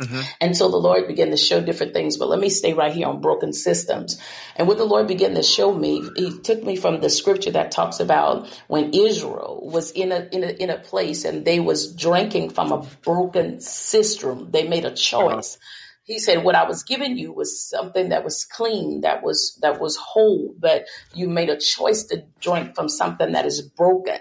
Mm-hmm. 0.00 0.20
And 0.40 0.56
so 0.56 0.70
the 0.70 0.78
Lord 0.78 1.06
began 1.06 1.30
to 1.30 1.36
show 1.36 1.60
different 1.60 1.92
things, 1.92 2.16
but 2.16 2.28
let 2.28 2.40
me 2.40 2.48
stay 2.48 2.72
right 2.72 2.92
here 2.92 3.06
on 3.06 3.20
broken 3.20 3.52
systems. 3.52 4.18
And 4.56 4.66
what 4.66 4.78
the 4.78 4.84
Lord 4.84 5.06
began 5.06 5.34
to 5.34 5.42
show 5.42 5.72
me, 5.72 6.08
He 6.16 6.38
took 6.38 6.64
me 6.64 6.76
from 6.76 7.00
the 7.00 7.10
scripture 7.10 7.50
that 7.52 7.70
talks 7.70 8.00
about 8.00 8.48
when 8.66 8.94
Israel 8.94 9.60
was 9.62 9.90
in 9.90 10.12
a 10.12 10.28
in 10.32 10.42
a 10.42 10.48
in 10.48 10.70
a 10.70 10.78
place 10.78 11.24
and 11.24 11.44
they 11.44 11.60
was 11.60 11.94
drinking 11.94 12.50
from 12.50 12.72
a 12.72 12.86
broken 13.02 13.60
system. 13.60 14.50
They 14.50 14.66
made 14.66 14.86
a 14.86 14.94
choice. 14.94 15.56
Uh-huh. 15.56 15.66
He 16.04 16.18
said, 16.18 16.42
"What 16.44 16.54
I 16.54 16.64
was 16.64 16.82
giving 16.82 17.18
you 17.18 17.32
was 17.32 17.62
something 17.62 18.08
that 18.08 18.24
was 18.24 18.44
clean, 18.44 19.02
that 19.02 19.22
was 19.22 19.58
that 19.60 19.80
was 19.80 19.96
whole, 19.96 20.54
but 20.58 20.86
you 21.14 21.28
made 21.28 21.50
a 21.50 21.58
choice 21.58 22.04
to 22.04 22.24
drink 22.40 22.74
from 22.74 22.88
something 22.88 23.32
that 23.32 23.44
is 23.44 23.60
broken." 23.60 24.18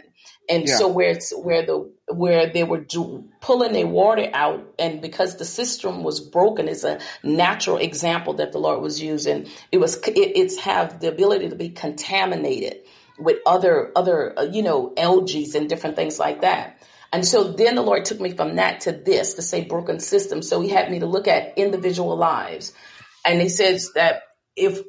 And 0.50 0.68
yeah. 0.68 0.78
so 0.78 0.88
where 0.88 1.12
it's 1.12 1.32
where 1.32 1.64
the 1.64 1.92
where 2.08 2.48
they 2.52 2.64
were 2.64 2.80
do, 2.80 3.26
pulling 3.40 3.74
their 3.74 3.86
water 3.86 4.30
out, 4.34 4.74
and 4.80 5.00
because 5.00 5.38
the 5.38 5.46
cistern 5.46 6.04
was 6.04 6.20
broken, 6.20 6.68
is 6.68 6.84
a 6.84 7.00
natural 7.22 7.78
example 7.78 8.34
that 8.36 8.52
the 8.52 8.58
Lord 8.58 8.82
was 8.82 9.00
using. 9.00 9.48
It 9.72 9.78
was 9.78 9.98
it, 9.98 10.18
it's 10.36 10.58
have 10.58 11.00
the 11.00 11.08
ability 11.08 11.50
to 11.50 11.56
be 11.56 11.70
contaminated 11.70 12.80
with 13.20 13.38
other 13.46 13.92
other 13.96 14.38
uh, 14.38 14.44
you 14.44 14.64
know 14.64 14.92
algae 14.98 15.48
and 15.56 15.70
different 15.70 15.96
things 15.96 16.18
like 16.18 16.42
that. 16.42 16.82
And 17.14 17.26
so 17.26 17.44
then 17.52 17.76
the 17.76 17.82
Lord 17.84 18.06
took 18.06 18.20
me 18.20 18.32
from 18.32 18.56
that 18.56 18.82
to 18.82 18.92
this 18.92 19.36
to 19.36 19.42
say 19.44 19.66
broken 19.66 20.00
system. 20.00 20.42
So 20.42 20.62
He 20.62 20.70
had 20.70 20.90
me 20.90 21.00
to 21.00 21.06
look 21.06 21.28
at 21.28 21.60
individual 21.60 22.18
lives, 22.18 22.74
and 23.24 23.40
He 23.40 23.50
says 23.50 23.92
that 23.94 24.24
if 24.56 24.82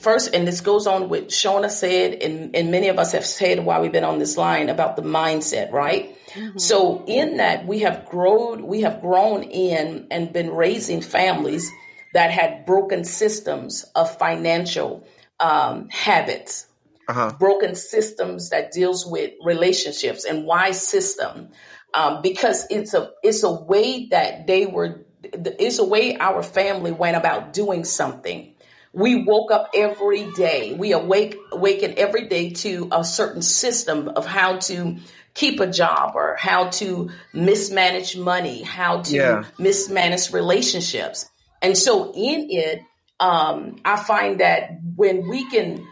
first, 0.00 0.34
and 0.34 0.46
this 0.46 0.60
goes 0.60 0.86
on 0.86 1.08
with 1.08 1.28
Shona 1.28 1.70
said, 1.70 2.14
and, 2.22 2.54
and 2.54 2.70
many 2.70 2.88
of 2.88 2.98
us 2.98 3.12
have 3.12 3.26
said 3.26 3.64
while 3.64 3.82
we've 3.82 3.92
been 3.92 4.04
on 4.04 4.18
this 4.18 4.36
line 4.36 4.68
about 4.68 4.96
the 4.96 5.02
mindset, 5.02 5.72
right? 5.72 6.16
Mm-hmm. 6.30 6.58
So 6.58 7.04
in 7.06 7.38
that 7.38 7.66
we 7.66 7.80
have 7.80 8.06
grown, 8.06 8.66
we 8.66 8.82
have 8.82 9.00
grown 9.00 9.42
in 9.42 10.06
and 10.10 10.32
been 10.32 10.50
raising 10.50 11.00
families 11.00 11.70
that 12.12 12.30
had 12.30 12.64
broken 12.64 13.04
systems 13.04 13.84
of 13.94 14.16
financial 14.18 15.06
um, 15.40 15.88
habits, 15.90 16.66
uh-huh. 17.08 17.32
broken 17.38 17.74
systems 17.74 18.50
that 18.50 18.72
deals 18.72 19.04
with 19.06 19.32
relationships 19.44 20.24
and 20.24 20.44
why 20.44 20.70
system, 20.70 21.48
um, 21.92 22.22
because 22.22 22.66
it's 22.70 22.94
a 22.94 23.10
it's 23.22 23.42
a 23.42 23.52
way 23.52 24.06
that 24.10 24.46
they 24.46 24.66
were 24.66 25.04
it's 25.22 25.78
a 25.78 25.84
way 25.84 26.16
our 26.16 26.42
family 26.42 26.92
went 26.92 27.16
about 27.16 27.52
doing 27.52 27.84
something 27.84 28.53
we 28.94 29.24
woke 29.24 29.50
up 29.50 29.70
every 29.74 30.30
day. 30.32 30.72
We 30.74 30.92
awake, 30.92 31.36
awaken 31.50 31.94
every 31.96 32.28
day 32.28 32.50
to 32.50 32.88
a 32.92 33.04
certain 33.04 33.42
system 33.42 34.08
of 34.08 34.24
how 34.24 34.58
to 34.58 34.98
keep 35.34 35.58
a 35.58 35.66
job 35.66 36.12
or 36.14 36.36
how 36.38 36.68
to 36.68 37.10
mismanage 37.32 38.16
money, 38.16 38.62
how 38.62 39.02
to 39.02 39.14
yeah. 39.14 39.44
mismanage 39.58 40.32
relationships. 40.32 41.28
And 41.60 41.76
so 41.76 42.12
in 42.14 42.48
it, 42.50 42.82
um, 43.18 43.76
I 43.84 43.96
find 43.96 44.40
that 44.40 44.78
when 44.94 45.28
we 45.28 45.50
can, 45.50 45.86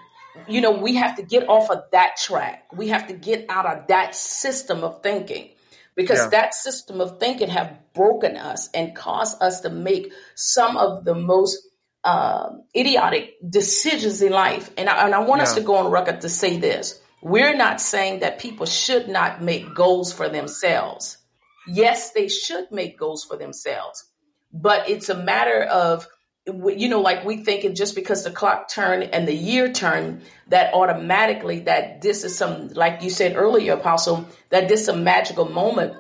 you 0.47 0.61
know, 0.61 0.71
we 0.71 0.95
have 0.95 1.17
to 1.17 1.25
get 1.25 1.49
off 1.49 1.71
of 1.71 1.83
that 1.91 2.17
track. 2.17 2.67
We 2.73 2.89
have 2.89 3.09
to 3.09 3.15
get 3.15 3.47
out 3.49 3.67
of 3.67 3.89
that 3.89 4.15
system 4.15 4.85
of 4.85 5.03
thinking 5.03 5.51
because 5.97 6.19
yeah. 6.19 6.29
that 6.29 6.55
system 6.55 7.01
of 7.01 7.19
thinking 7.19 7.49
have 7.49 7.79
broken 7.95 8.37
us 8.37 8.71
and 8.73 8.95
caused 8.95 9.43
us 9.43 9.61
to 9.63 9.71
make 9.71 10.13
some 10.37 10.77
of 10.77 11.05
the 11.05 11.17
most 11.17 11.69
uh, 12.05 12.51
idiotic 12.77 13.35
decisions 13.49 14.23
in 14.23 14.33
life. 14.33 14.71
And 14.77 14.89
I, 14.89 15.05
and 15.07 15.15
I 15.15 15.21
want 15.21 15.41
yeah. 15.41 15.45
us 15.45 15.55
to 15.55 15.61
go 15.61 15.77
on 15.77 15.91
record 15.91 16.23
to 16.23 16.29
say 16.29 16.59
this. 16.59 17.01
We're 17.23 17.57
not 17.57 17.81
saying 17.81 18.21
that 18.21 18.41
people 18.41 18.67
should 18.67 19.09
not 19.09 19.41
make 19.41 19.75
goals 19.75 20.13
for 20.13 20.29
themselves. 20.29 21.19
Yes, 21.69 22.11
they 22.11 22.29
should 22.29 22.73
make 22.73 22.99
goals 22.99 23.25
for 23.25 23.37
themselves, 23.37 24.05
but 24.53 24.91
it's 24.91 25.09
a 25.09 25.15
matter 25.17 25.63
of, 25.63 26.09
you 26.45 26.89
know, 26.89 27.01
like 27.01 27.25
we 27.25 27.45
thinking 27.45 27.77
just 27.77 27.95
because 27.95 28.25
the 28.25 28.33
clock 28.33 28.69
turned 28.69 29.05
and 29.05 29.29
the 29.29 29.35
year 29.35 29.73
turned, 29.73 30.23
that 30.49 30.75
automatically 30.75 31.61
that 31.61 32.03
this 32.03 32.25
is 32.25 32.37
some, 32.37 32.71
like 32.71 33.03
you 33.03 33.11
said 33.11 33.37
earlier, 33.37 33.75
Apostle, 33.75 34.27
that 34.51 34.69
this 34.69 34.81
is 34.81 34.89
a 34.89 34.97
magical 34.97 35.49
moment 35.49 35.95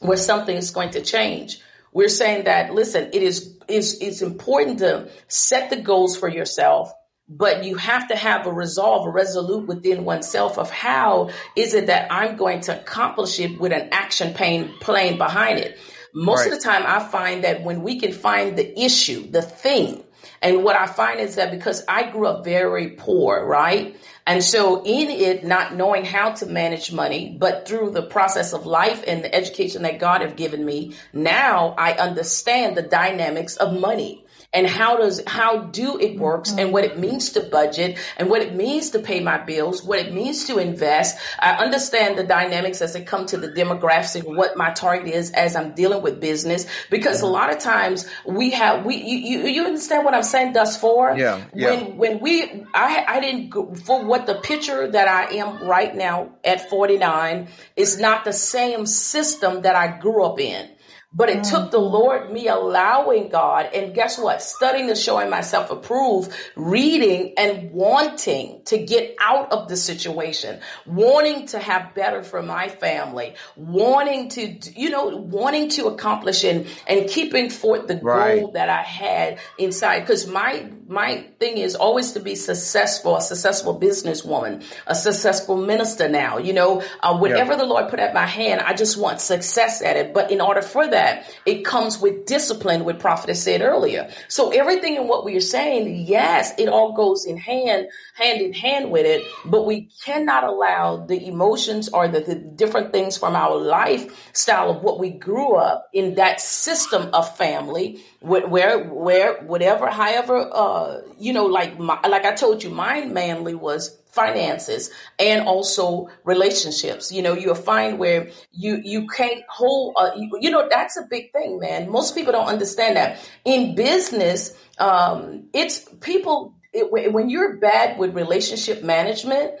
where 0.00 0.16
something 0.16 0.56
is 0.56 0.70
going 0.70 0.92
to 0.92 1.02
change. 1.02 1.60
We're 1.94 2.08
saying 2.08 2.44
that, 2.44 2.74
listen, 2.74 3.10
it 3.12 3.22
is, 3.22 3.56
is, 3.68 3.98
it's 4.00 4.20
important 4.20 4.80
to 4.80 5.08
set 5.28 5.70
the 5.70 5.76
goals 5.76 6.16
for 6.16 6.28
yourself, 6.28 6.92
but 7.28 7.64
you 7.64 7.76
have 7.76 8.08
to 8.08 8.16
have 8.16 8.46
a 8.46 8.52
resolve, 8.52 9.06
a 9.06 9.10
resolute 9.10 9.66
within 9.68 10.04
oneself 10.04 10.58
of 10.58 10.70
how 10.70 11.30
is 11.56 11.72
it 11.72 11.86
that 11.86 12.12
I'm 12.12 12.36
going 12.36 12.60
to 12.62 12.78
accomplish 12.78 13.38
it 13.38 13.58
with 13.60 13.72
an 13.72 13.88
action 13.92 14.34
plan, 14.34 14.74
plan 14.80 15.16
behind 15.16 15.60
it. 15.60 15.78
Most 16.12 16.40
right. 16.40 16.52
of 16.52 16.58
the 16.58 16.64
time 16.64 16.82
I 16.84 16.98
find 16.98 17.44
that 17.44 17.62
when 17.62 17.82
we 17.82 17.98
can 17.98 18.12
find 18.12 18.58
the 18.58 18.78
issue, 18.78 19.30
the 19.30 19.42
thing, 19.42 20.02
and 20.42 20.62
what 20.62 20.76
I 20.76 20.86
find 20.86 21.20
is 21.20 21.36
that 21.36 21.50
because 21.50 21.84
I 21.88 22.10
grew 22.10 22.26
up 22.26 22.44
very 22.44 22.90
poor, 22.90 23.46
right? 23.46 23.96
And 24.26 24.42
so 24.42 24.82
in 24.82 25.10
it, 25.10 25.44
not 25.44 25.74
knowing 25.74 26.06
how 26.06 26.30
to 26.32 26.46
manage 26.46 26.90
money, 26.90 27.36
but 27.38 27.68
through 27.68 27.90
the 27.90 28.02
process 28.02 28.54
of 28.54 28.64
life 28.64 29.04
and 29.06 29.22
the 29.22 29.34
education 29.34 29.82
that 29.82 29.98
God 29.98 30.22
have 30.22 30.36
given 30.36 30.64
me, 30.64 30.94
now 31.12 31.74
I 31.76 31.92
understand 31.92 32.74
the 32.74 32.82
dynamics 32.82 33.56
of 33.56 33.78
money 33.78 34.23
and 34.54 34.66
how 34.66 34.96
does 34.96 35.20
how 35.26 35.58
do 35.58 35.98
it 35.98 36.18
works 36.18 36.52
and 36.56 36.72
what 36.72 36.84
it 36.84 36.98
means 36.98 37.30
to 37.30 37.40
budget 37.40 37.98
and 38.16 38.30
what 38.30 38.40
it 38.40 38.54
means 38.54 38.90
to 38.90 39.00
pay 39.00 39.20
my 39.20 39.38
bills, 39.38 39.82
what 39.82 39.98
it 39.98 40.14
means 40.14 40.46
to 40.46 40.58
invest. 40.58 41.18
I 41.38 41.56
understand 41.56 42.16
the 42.16 42.24
dynamics 42.24 42.80
as 42.80 42.94
it 42.94 43.06
come 43.06 43.26
to 43.26 43.36
the 43.36 43.48
demographics 43.48 44.14
and 44.14 44.36
what 44.36 44.56
my 44.56 44.70
target 44.72 45.12
is 45.12 45.30
as 45.32 45.56
I'm 45.56 45.74
dealing 45.74 46.02
with 46.02 46.20
business 46.20 46.66
because 46.90 47.20
a 47.20 47.26
lot 47.26 47.52
of 47.52 47.58
times 47.58 48.06
we 48.24 48.50
have 48.50 48.86
we 48.86 48.96
you 48.96 49.18
you, 49.18 49.46
you 49.48 49.64
understand 49.64 50.04
what 50.04 50.14
I'm 50.14 50.22
saying 50.22 50.52
thus 50.52 50.76
far? 50.76 51.16
Yeah, 51.18 51.44
yeah. 51.52 51.70
When 51.70 51.96
when 51.96 52.20
we 52.20 52.64
I 52.72 53.04
I 53.06 53.20
didn't 53.20 53.50
go, 53.50 53.74
for 53.74 54.04
what 54.04 54.26
the 54.26 54.36
picture 54.36 54.90
that 54.90 55.08
I 55.08 55.36
am 55.36 55.66
right 55.66 55.94
now 55.94 56.30
at 56.44 56.70
49 56.70 57.48
is 57.76 57.98
not 57.98 58.24
the 58.24 58.32
same 58.32 58.86
system 58.86 59.62
that 59.62 59.74
I 59.74 59.98
grew 59.98 60.24
up 60.24 60.38
in. 60.38 60.70
But 61.14 61.30
it 61.30 61.44
took 61.44 61.68
mm. 61.68 61.70
the. 61.70 61.84
Lord 61.94 62.32
me 62.32 62.48
allowing 62.48 63.28
God 63.28 63.70
and 63.72 63.94
guess 63.94 64.18
what? 64.18 64.42
Studying 64.42 64.88
and 64.88 64.98
showing 64.98 65.30
myself 65.30 65.70
approved, 65.70 66.32
reading 66.56 67.34
and 67.36 67.70
wanting 67.70 68.62
to 68.64 68.78
get 68.78 69.14
out 69.20 69.52
of 69.52 69.68
the 69.68 69.76
situation, 69.76 70.60
wanting 70.86 71.46
to 71.48 71.58
have 71.60 71.94
better 71.94 72.22
for 72.22 72.42
my 72.42 72.68
family, 72.68 73.34
wanting 73.54 74.28
to, 74.30 74.58
you 74.74 74.90
know, 74.90 75.16
wanting 75.16 75.68
to 75.70 75.86
accomplish 75.86 76.42
and, 76.42 76.66
and 76.88 77.08
keeping 77.08 77.48
forth 77.48 77.86
the 77.86 77.98
right. 77.98 78.40
goal 78.40 78.52
that 78.52 78.68
I 78.68 78.82
had 78.82 79.38
inside. 79.56 80.06
Cause 80.06 80.26
my, 80.26 80.68
my 80.88 81.26
thing 81.38 81.58
is 81.58 81.74
always 81.74 82.12
to 82.12 82.20
be 82.20 82.34
successful, 82.34 83.16
a 83.16 83.22
successful 83.22 83.78
businesswoman, 83.78 84.64
a 84.86 84.94
successful 84.94 85.56
minister 85.56 86.08
now, 86.08 86.38
you 86.38 86.52
know, 86.52 86.82
uh, 87.00 87.16
whatever 87.16 87.52
yeah. 87.52 87.58
the 87.58 87.64
Lord 87.64 87.88
put 87.88 88.00
at 88.00 88.14
my 88.14 88.26
hand, 88.26 88.60
I 88.60 88.74
just 88.74 88.96
want 88.96 89.20
success 89.20 89.82
at 89.82 89.96
it. 89.96 90.12
But 90.12 90.30
in 90.30 90.40
order 90.40 90.62
for 90.62 90.86
that, 90.86 91.32
it 91.46 91.64
comes 91.64 91.98
with 91.98 92.26
discipline, 92.26 92.84
what 92.84 92.98
prophet 92.98 93.34
said 93.36 93.62
earlier. 93.62 94.10
So 94.28 94.50
everything 94.50 94.96
in 94.96 95.08
what 95.08 95.24
we 95.24 95.36
are 95.36 95.40
saying, 95.40 96.06
yes, 96.06 96.52
it 96.58 96.68
all 96.68 96.92
goes 96.92 97.24
in 97.24 97.36
hand, 97.36 97.88
hand 98.14 98.40
in 98.40 98.52
hand 98.52 98.90
with 98.90 99.06
it, 99.06 99.22
but 99.44 99.66
we 99.66 99.88
cannot 100.04 100.44
allow 100.44 101.06
the 101.06 101.26
emotions 101.26 101.88
or 101.88 102.08
the, 102.08 102.20
the 102.20 102.34
different 102.34 102.92
things 102.92 103.16
from 103.16 103.34
our 103.34 103.56
lifestyle 103.56 104.70
of 104.70 104.82
what 104.82 104.98
we 104.98 105.10
grew 105.10 105.54
up 105.54 105.88
in 105.92 106.16
that 106.16 106.40
system 106.40 107.10
of 107.12 107.36
family 107.36 108.02
where, 108.20 108.78
where, 108.78 109.42
whatever, 109.42 109.90
however, 109.90 110.48
uh, 110.50 110.73
you 111.18 111.32
know, 111.32 111.46
like, 111.46 111.78
my, 111.78 111.98
like 112.06 112.24
I 112.24 112.34
told 112.34 112.62
you, 112.62 112.70
mine 112.70 113.12
manly 113.12 113.54
was 113.54 113.98
finances 114.14 114.90
and 115.18 115.46
also 115.46 116.08
relationships. 116.24 117.10
You 117.10 117.22
know, 117.22 117.34
you'll 117.34 117.54
find 117.54 117.98
where 117.98 118.30
you, 118.52 118.80
you 118.82 119.06
can't 119.08 119.42
hold, 119.48 119.94
uh, 119.96 120.10
you, 120.16 120.30
you, 120.40 120.50
know, 120.50 120.68
that's 120.70 120.96
a 120.96 121.02
big 121.02 121.32
thing, 121.32 121.58
man. 121.58 121.90
Most 121.90 122.14
people 122.14 122.32
don't 122.32 122.46
understand 122.46 122.96
that 122.96 123.18
in 123.44 123.74
business. 123.74 124.56
Um, 124.78 125.48
it's 125.52 125.80
people, 126.00 126.54
it, 126.72 127.12
when 127.12 127.28
you're 127.28 127.56
bad 127.56 127.98
with 127.98 128.14
relationship 128.14 128.82
management, 128.82 129.54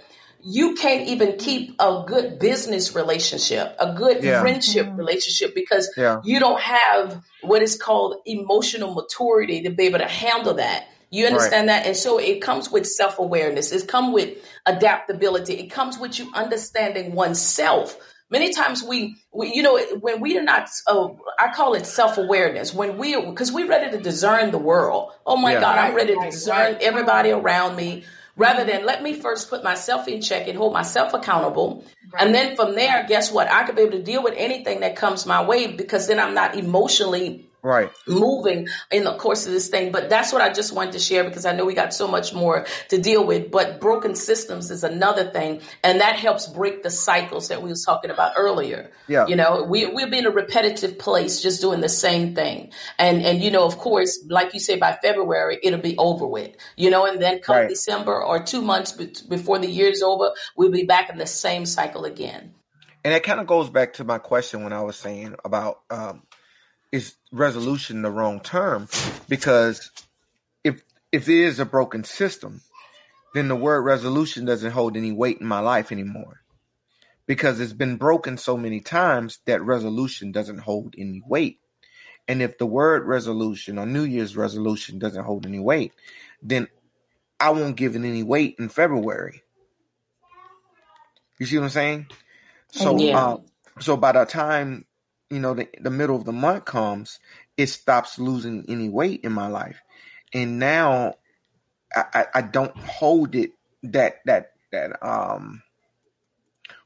you 0.46 0.74
can't 0.74 1.08
even 1.08 1.38
keep 1.38 1.74
a 1.80 2.04
good 2.06 2.38
business 2.38 2.94
relationship, 2.94 3.74
a 3.78 3.94
good 3.94 4.22
yeah. 4.22 4.42
friendship 4.42 4.86
mm-hmm. 4.86 4.96
relationship 4.96 5.54
because 5.54 5.90
yeah. 5.96 6.20
you 6.22 6.38
don't 6.38 6.60
have 6.60 7.24
what 7.40 7.62
is 7.62 7.80
called 7.80 8.16
emotional 8.26 8.94
maturity 8.94 9.62
to 9.62 9.70
be 9.70 9.84
able 9.84 10.00
to 10.00 10.06
handle 10.06 10.54
that. 10.54 10.86
You 11.14 11.26
understand 11.26 11.68
right. 11.68 11.82
that? 11.82 11.86
And 11.86 11.96
so 11.96 12.18
it 12.18 12.40
comes 12.40 12.72
with 12.72 12.86
self 12.86 13.20
awareness. 13.20 13.70
It 13.70 13.86
comes 13.86 14.12
with 14.12 14.36
adaptability. 14.66 15.54
It 15.54 15.68
comes 15.68 15.96
with 15.96 16.18
you 16.18 16.28
understanding 16.34 17.12
oneself. 17.12 17.96
Many 18.30 18.52
times 18.52 18.82
we, 18.82 19.16
we 19.32 19.54
you 19.54 19.62
know, 19.62 19.78
when 20.00 20.20
we 20.20 20.36
are 20.36 20.42
not, 20.42 20.68
uh, 20.88 21.08
I 21.38 21.52
call 21.54 21.74
it 21.74 21.86
self 21.86 22.18
awareness. 22.18 22.74
When 22.74 22.98
we, 22.98 23.14
because 23.14 23.52
we're 23.52 23.68
ready 23.68 23.96
to 23.96 24.02
discern 24.02 24.50
the 24.50 24.58
world. 24.58 25.12
Oh 25.24 25.36
my 25.36 25.52
yeah. 25.52 25.60
God, 25.60 25.78
I'm 25.78 25.94
ready 25.94 26.16
to 26.16 26.30
discern 26.30 26.78
everybody 26.80 27.30
around 27.30 27.76
me 27.76 28.04
rather 28.36 28.64
than 28.64 28.84
let 28.84 29.00
me 29.00 29.14
first 29.14 29.48
put 29.48 29.62
myself 29.62 30.08
in 30.08 30.20
check 30.20 30.48
and 30.48 30.58
hold 30.58 30.72
myself 30.72 31.14
accountable. 31.14 31.84
Right. 32.12 32.24
And 32.24 32.34
then 32.34 32.56
from 32.56 32.74
there, 32.74 33.06
guess 33.08 33.30
what? 33.30 33.48
I 33.48 33.62
could 33.62 33.76
be 33.76 33.82
able 33.82 33.92
to 33.92 34.02
deal 34.02 34.24
with 34.24 34.34
anything 34.36 34.80
that 34.80 34.96
comes 34.96 35.26
my 35.26 35.44
way 35.44 35.68
because 35.68 36.08
then 36.08 36.18
I'm 36.18 36.34
not 36.34 36.56
emotionally 36.56 37.48
right. 37.64 37.90
moving 38.06 38.68
in 38.92 39.04
the 39.04 39.16
course 39.16 39.46
of 39.46 39.52
this 39.52 39.68
thing. 39.68 39.90
But 39.90 40.08
that's 40.08 40.32
what 40.32 40.42
i 40.42 40.52
just 40.52 40.72
wanted 40.72 40.92
to 40.92 40.98
share 40.98 41.24
because 41.24 41.46
i 41.46 41.52
know 41.52 41.64
we 41.64 41.74
got 41.74 41.92
so 41.92 42.06
much 42.06 42.32
more 42.32 42.66
to 42.90 42.98
deal 42.98 43.26
with. 43.26 43.50
But 43.50 43.80
broken 43.80 44.14
systems 44.14 44.70
is 44.70 44.84
another 44.84 45.30
thing 45.30 45.62
and 45.82 46.00
that 46.00 46.16
helps 46.16 46.46
break 46.46 46.82
the 46.82 46.90
cycles 46.90 47.48
that 47.48 47.62
we 47.62 47.70
was 47.70 47.84
talking 47.84 48.10
about 48.10 48.32
earlier. 48.36 48.90
Yeah. 49.08 49.26
You 49.26 49.36
know 49.36 49.64
we, 49.64 49.86
we've 49.86 50.10
been 50.10 50.20
in 50.20 50.26
a 50.26 50.30
repetitive 50.30 50.98
place 50.98 51.40
just 51.40 51.60
doing 51.60 51.80
the 51.80 51.88
same 51.88 52.34
thing. 52.34 52.72
And 52.98 53.22
and 53.22 53.42
you 53.42 53.50
know 53.50 53.64
of 53.64 53.78
course 53.78 54.24
like 54.28 54.54
you 54.54 54.60
say 54.60 54.76
by 54.76 54.98
february 55.02 55.58
it'll 55.62 55.80
be 55.80 55.96
over 55.96 56.26
with 56.26 56.54
you 56.76 56.90
know 56.90 57.06
and 57.06 57.20
then 57.20 57.40
come 57.40 57.56
right. 57.56 57.68
december 57.68 58.22
or 58.22 58.42
two 58.42 58.62
months 58.62 58.92
be- 58.92 59.12
before 59.28 59.58
the 59.58 59.68
year's 59.68 60.02
over 60.02 60.30
we'll 60.56 60.70
be 60.70 60.84
back 60.84 61.10
in 61.10 61.18
the 61.18 61.26
same 61.26 61.66
cycle 61.66 62.04
again. 62.04 62.54
And 63.04 63.12
it 63.12 63.22
kind 63.22 63.40
of 63.40 63.46
goes 63.46 63.68
back 63.68 63.94
to 63.94 64.04
my 64.04 64.18
question 64.18 64.62
when 64.62 64.72
i 64.72 64.82
was 64.82 64.96
saying 64.96 65.34
about 65.44 65.80
um, 65.90 66.22
is 66.94 67.16
resolution 67.32 68.02
the 68.02 68.10
wrong 68.12 68.40
term 68.40 68.88
because 69.28 69.90
if 70.64 70.84
if 71.12 71.28
it 71.28 71.38
is 71.38 71.60
a 71.60 71.66
broken 71.66 72.04
system, 72.04 72.62
then 73.34 73.48
the 73.48 73.56
word 73.56 73.82
resolution 73.82 74.44
doesn't 74.46 74.72
hold 74.72 74.96
any 74.96 75.12
weight 75.12 75.38
in 75.40 75.46
my 75.46 75.60
life 75.60 75.92
anymore. 75.92 76.42
Because 77.26 77.60
it's 77.60 77.72
been 77.74 77.96
broken 77.96 78.38
so 78.38 78.56
many 78.56 78.80
times 78.80 79.40
that 79.46 79.62
resolution 79.62 80.32
doesn't 80.32 80.60
hold 80.60 80.94
any 80.98 81.22
weight. 81.26 81.60
And 82.28 82.42
if 82.42 82.58
the 82.58 82.66
word 82.66 83.06
resolution 83.06 83.78
or 83.78 83.86
New 83.86 84.04
Year's 84.04 84.36
resolution 84.36 84.98
doesn't 84.98 85.24
hold 85.24 85.46
any 85.46 85.60
weight, 85.60 85.92
then 86.42 86.68
I 87.40 87.50
won't 87.50 87.76
give 87.76 87.96
it 87.96 88.00
any 88.04 88.22
weight 88.22 88.56
in 88.58 88.68
February. 88.70 89.42
You 91.38 91.46
see 91.46 91.58
what 91.58 91.64
I'm 91.64 91.70
saying? 91.70 92.06
So, 92.72 93.08
Yeah. 93.08 93.12
uh, 93.12 93.38
so 93.80 93.96
by 93.96 94.12
the 94.12 94.24
time 94.26 94.86
you 95.34 95.40
know 95.40 95.54
the, 95.54 95.68
the 95.80 95.90
middle 95.90 96.16
of 96.16 96.24
the 96.24 96.32
month 96.32 96.64
comes, 96.64 97.18
it 97.56 97.66
stops 97.66 98.18
losing 98.18 98.64
any 98.68 98.88
weight 98.88 99.22
in 99.24 99.32
my 99.32 99.48
life, 99.48 99.82
and 100.32 100.58
now 100.58 101.14
I, 101.94 102.04
I, 102.14 102.26
I 102.36 102.42
don't 102.42 102.76
hold 102.76 103.34
it 103.34 103.52
that 103.82 104.20
that 104.26 104.52
that 104.72 105.04
um 105.06 105.62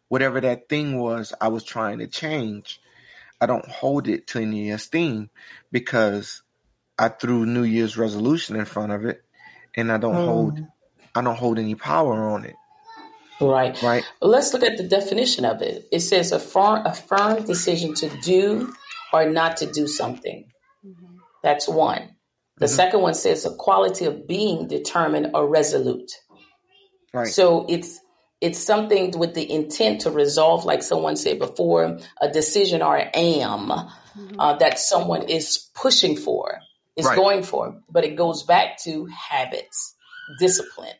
whatever 0.08 0.40
that 0.40 0.68
thing 0.68 0.98
was 0.98 1.32
I 1.40 1.48
was 1.48 1.64
trying 1.64 1.98
to 1.98 2.06
change. 2.06 2.80
I 3.40 3.46
don't 3.46 3.68
hold 3.68 4.08
it 4.08 4.26
to 4.28 4.40
any 4.40 4.70
esteem 4.70 5.30
because 5.70 6.42
I 6.98 7.08
threw 7.08 7.46
New 7.46 7.62
Year's 7.62 7.96
resolution 7.96 8.56
in 8.56 8.64
front 8.64 8.92
of 8.92 9.04
it, 9.04 9.22
and 9.76 9.92
I 9.92 9.98
don't 9.98 10.16
hold 10.16 10.60
I 11.14 11.22
don't 11.22 11.36
hold 11.36 11.58
any 11.58 11.74
power 11.74 12.30
on 12.30 12.44
it. 12.44 12.56
Right 13.40 13.76
Right? 13.82 14.06
Let's 14.22 14.52
look 14.54 14.64
at 14.64 14.76
the 14.78 14.88
definition 14.88 15.44
of 15.44 15.62
it. 15.62 15.86
It 15.92 16.00
says 16.00 16.32
a 16.32 16.40
firm, 16.40 16.86
a 16.86 16.94
firm 16.94 17.44
decision 17.44 17.94
to 17.96 18.10
do 18.10 18.72
or 19.12 19.30
not 19.30 19.58
to 19.58 19.70
do 19.70 19.86
something. 19.88 20.50
That's 21.42 21.68
one. 21.68 22.16
The 22.60 22.68
Mhm. 22.68 22.76
second 22.76 23.02
one 23.02 23.14
says 23.14 23.46
a 23.46 23.54
quality 23.54 24.06
of 24.06 24.26
being 24.28 24.68
determined 24.68 25.30
or 25.34 25.48
resolute. 25.48 26.12
Right. 27.14 27.26
So 27.28 27.66
it's 27.68 28.00
it's 28.40 28.58
something 28.60 29.18
with 29.18 29.34
the 29.34 29.50
intent 29.50 30.02
to 30.02 30.10
resolve, 30.12 30.64
like 30.64 30.82
someone 30.82 31.16
said 31.16 31.38
before, 31.40 31.98
a 32.20 32.30
decision 32.30 32.82
or 32.82 32.96
an 32.96 33.10
am 33.14 33.72
uh, 33.72 34.54
that 34.58 34.78
someone 34.78 35.24
is 35.24 35.70
pushing 35.74 36.16
for, 36.16 36.60
is 36.96 37.06
Right. 37.06 37.16
going 37.16 37.42
for. 37.42 37.82
But 37.90 38.04
it 38.04 38.16
goes 38.16 38.44
back 38.44 38.78
to 38.84 39.06
habits, 39.06 39.94
discipline. 40.38 40.94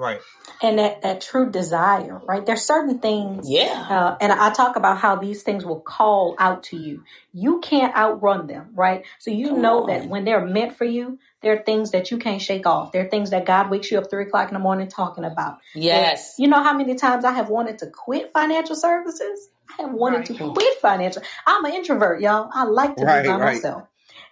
Right. 0.00 0.20
And 0.62 0.78
that, 0.80 1.02
that 1.02 1.20
true 1.22 1.50
desire, 1.50 2.20
right? 2.26 2.46
There's 2.46 2.62
certain 2.62 3.00
things 3.00 3.48
Yeah. 3.50 3.86
Uh, 3.90 4.16
and 4.20 4.32
I 4.32 4.50
talk 4.50 4.76
about 4.76 4.98
how 4.98 5.16
these 5.16 5.44
things 5.44 5.64
will 5.66 5.80
call 5.80 6.36
out 6.38 6.64
to 6.64 6.78
you. 6.78 7.04
You 7.34 7.60
can't 7.60 7.94
outrun 7.96 8.48
them, 8.48 8.70
right? 8.74 9.04
So 9.20 9.30
you 9.30 9.50
Come 9.50 9.62
know 9.62 9.82
on. 9.82 9.88
that 9.88 10.08
when 10.08 10.24
they're 10.24 10.44
meant 10.46 10.76
for 10.76 10.86
you, 10.86 11.18
there 11.42 11.54
are 11.54 11.62
things 11.62 11.92
that 11.92 12.10
you 12.10 12.18
can't 12.18 12.42
shake 12.42 12.66
off. 12.66 12.92
There 12.92 13.06
are 13.06 13.10
things 13.10 13.30
that 13.30 13.46
God 13.46 13.70
wakes 13.70 13.90
you 13.92 13.98
up 13.98 14.10
three 14.10 14.24
o'clock 14.24 14.48
in 14.48 14.54
the 14.54 14.60
morning 14.60 14.88
talking 14.88 15.24
about. 15.24 15.58
Yes. 15.74 16.36
You 16.38 16.48
know 16.48 16.62
how 16.62 16.74
many 16.76 16.96
times 16.96 17.24
I 17.26 17.32
have 17.32 17.50
wanted 17.50 17.78
to 17.80 17.88
quit 17.88 18.32
financial 18.32 18.76
services? 18.76 19.48
I 19.78 19.82
have 19.82 19.92
wanted 19.92 20.26
to 20.26 20.34
quit 20.52 20.80
financial. 20.80 21.22
I'm 21.46 21.64
an 21.66 21.74
introvert, 21.74 22.22
y'all. 22.22 22.50
I 22.52 22.64
like 22.64 22.96
to 22.96 23.04
Right, 23.04 23.22
be 23.22 23.28
by 23.28 23.36
right. 23.38 23.54
myself. 23.54 23.84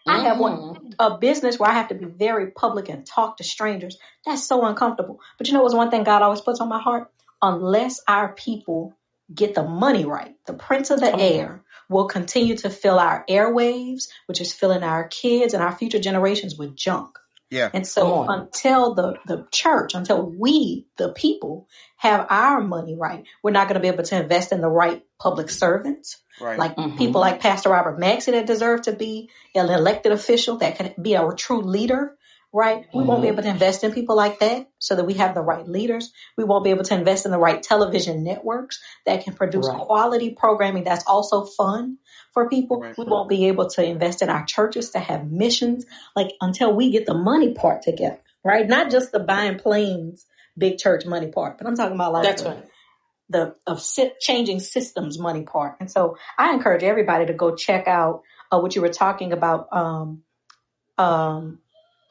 I 0.09 0.21
have 0.21 0.39
one 0.39 0.57
Mhm. 0.59 0.95
a 0.99 1.19
business 1.19 1.59
where 1.59 1.71
I 1.71 1.75
have 1.75 1.89
to 1.89 1.95
be 1.95 2.07
very 2.07 2.51
public 2.51 2.89
and 2.89 3.07
talk 3.07 3.37
to 3.39 3.45
strangers. 3.45 3.99
That's 4.27 4.45
so 4.47 4.65
uncomfortable. 4.65 5.21
But 5.39 5.49
you 5.49 5.55
know 5.55 5.63
what's 5.63 5.75
one 5.75 5.91
thing 5.91 6.05
God 6.05 6.23
always 6.23 6.41
puts 6.41 6.61
on 6.61 6.69
my 6.69 6.81
heart? 6.81 7.11
Unless 7.43 8.03
our 8.09 8.33
people 8.35 8.95
get 9.35 9.55
the 9.55 9.63
money 9.65 10.05
right, 10.05 10.35
the 10.47 10.55
prince 10.55 10.91
of 10.91 11.01
the 11.01 11.15
air 11.19 11.63
will 11.89 12.07
continue 12.07 12.57
to 12.59 12.71
fill 12.71 12.99
our 12.99 13.25
airwaves, 13.29 14.09
which 14.27 14.41
is 14.41 14.53
filling 14.53 14.83
our 14.83 15.09
kids 15.09 15.55
and 15.55 15.63
our 15.63 15.73
future 15.77 15.99
generations 15.99 16.57
with 16.59 16.77
junk. 16.77 17.19
Yeah. 17.51 17.70
And 17.72 17.86
so 17.86 18.12
on. 18.14 18.40
until 18.40 18.94
the, 18.94 19.16
the 19.26 19.46
church, 19.51 19.94
until 19.94 20.22
we, 20.38 20.86
the 20.99 21.12
people, 21.12 21.66
have 21.96 22.26
our 22.30 22.61
money 22.61 22.94
right, 22.94 23.24
we're 23.42 23.51
not 23.53 23.68
going 23.68 23.74
to 23.74 23.80
be 23.80 23.88
able 23.88 24.05
to 24.05 24.20
invest 24.20 24.53
in 24.53 24.61
the 24.61 24.68
right 24.68 25.03
public 25.18 25.51
servants 25.51 26.18
Right. 26.40 26.59
like 26.59 26.76
Mhm. 26.76 26.96
people 26.99 27.20
like 27.20 27.40
Pastor 27.40 27.70
Robert 27.70 27.99
Maxey 27.99 28.30
that 28.32 28.46
deserve 28.46 28.82
to 28.82 28.92
be 28.92 29.30
an 29.57 29.68
elected 29.70 30.12
official 30.12 30.59
that 30.59 30.76
can 30.76 30.94
be 31.03 31.14
a 31.14 31.32
true 31.36 31.62
leader, 31.62 32.16
right? 32.53 32.86
We 32.94 33.03
won't 33.03 33.22
be 33.22 33.28
Mhm. 33.28 33.32
able 33.32 33.42
to 33.42 33.49
invest 33.49 33.82
in 33.82 33.92
people 33.92 34.14
like 34.14 34.38
that 34.38 34.68
so 34.78 34.94
that 34.94 35.05
we 35.05 35.14
have 35.14 35.34
the 35.34 35.40
right 35.42 35.66
leaders. 35.66 36.12
We 36.36 36.44
won't 36.44 36.62
be 36.62 36.70
able 36.70 36.84
to 36.84 36.94
invest 36.94 37.24
in 37.26 37.32
the 37.32 37.38
right 37.40 37.61
television 37.61 38.22
networks 38.22 38.78
that 39.05 39.24
can 39.24 39.34
produce 39.34 39.68
Right. 39.68 39.80
quality 39.80 40.30
programming 40.38 40.84
that's 40.84 41.05
also 41.09 41.44
fun 41.44 41.96
for 42.33 42.49
people. 42.49 42.81
Right. 42.81 42.97
We 42.97 43.05
won't 43.05 43.29
be 43.29 43.49
able 43.49 43.68
to 43.70 43.85
invest 43.85 44.22
in 44.22 44.29
our 44.29 44.45
churches 44.45 44.91
to 44.91 44.99
have 44.99 45.31
missions, 45.31 45.87
like 46.14 46.33
until 46.41 46.74
we 46.74 46.91
get 46.91 47.07
the 47.07 47.14
money 47.14 47.53
part 47.53 47.83
together, 47.83 48.20
right? 48.45 48.66
Not 48.66 48.91
just 48.91 49.12
the 49.12 49.20
buying 49.20 49.59
planes, 49.59 50.26
big 50.57 50.79
church 50.79 51.07
money 51.07 51.29
part, 51.29 51.59
but 51.59 51.66
I'm 51.66 51.76
talking 51.76 51.95
about 51.95 52.12
like 52.12 52.24
That's 52.24 52.43
the, 52.43 52.49
right. 52.49 52.64
the 53.29 53.55
of 53.66 53.81
si- 53.81 54.12
changing 54.20 54.61
systems 54.61 55.18
money 55.18 55.43
part. 55.43 55.76
And 55.81 55.91
so 55.91 56.16
I 56.37 56.53
encourage 56.53 56.83
everybody 56.83 57.26
to 57.26 57.35
go 57.35 57.55
check 57.55 57.87
out 57.87 58.22
uh, 58.51 58.59
what 58.59 58.74
you 58.74 58.83
were 58.83 58.89
talking 58.89 59.33
about, 59.33 59.68
um, 59.72 60.22
um, 60.97 61.59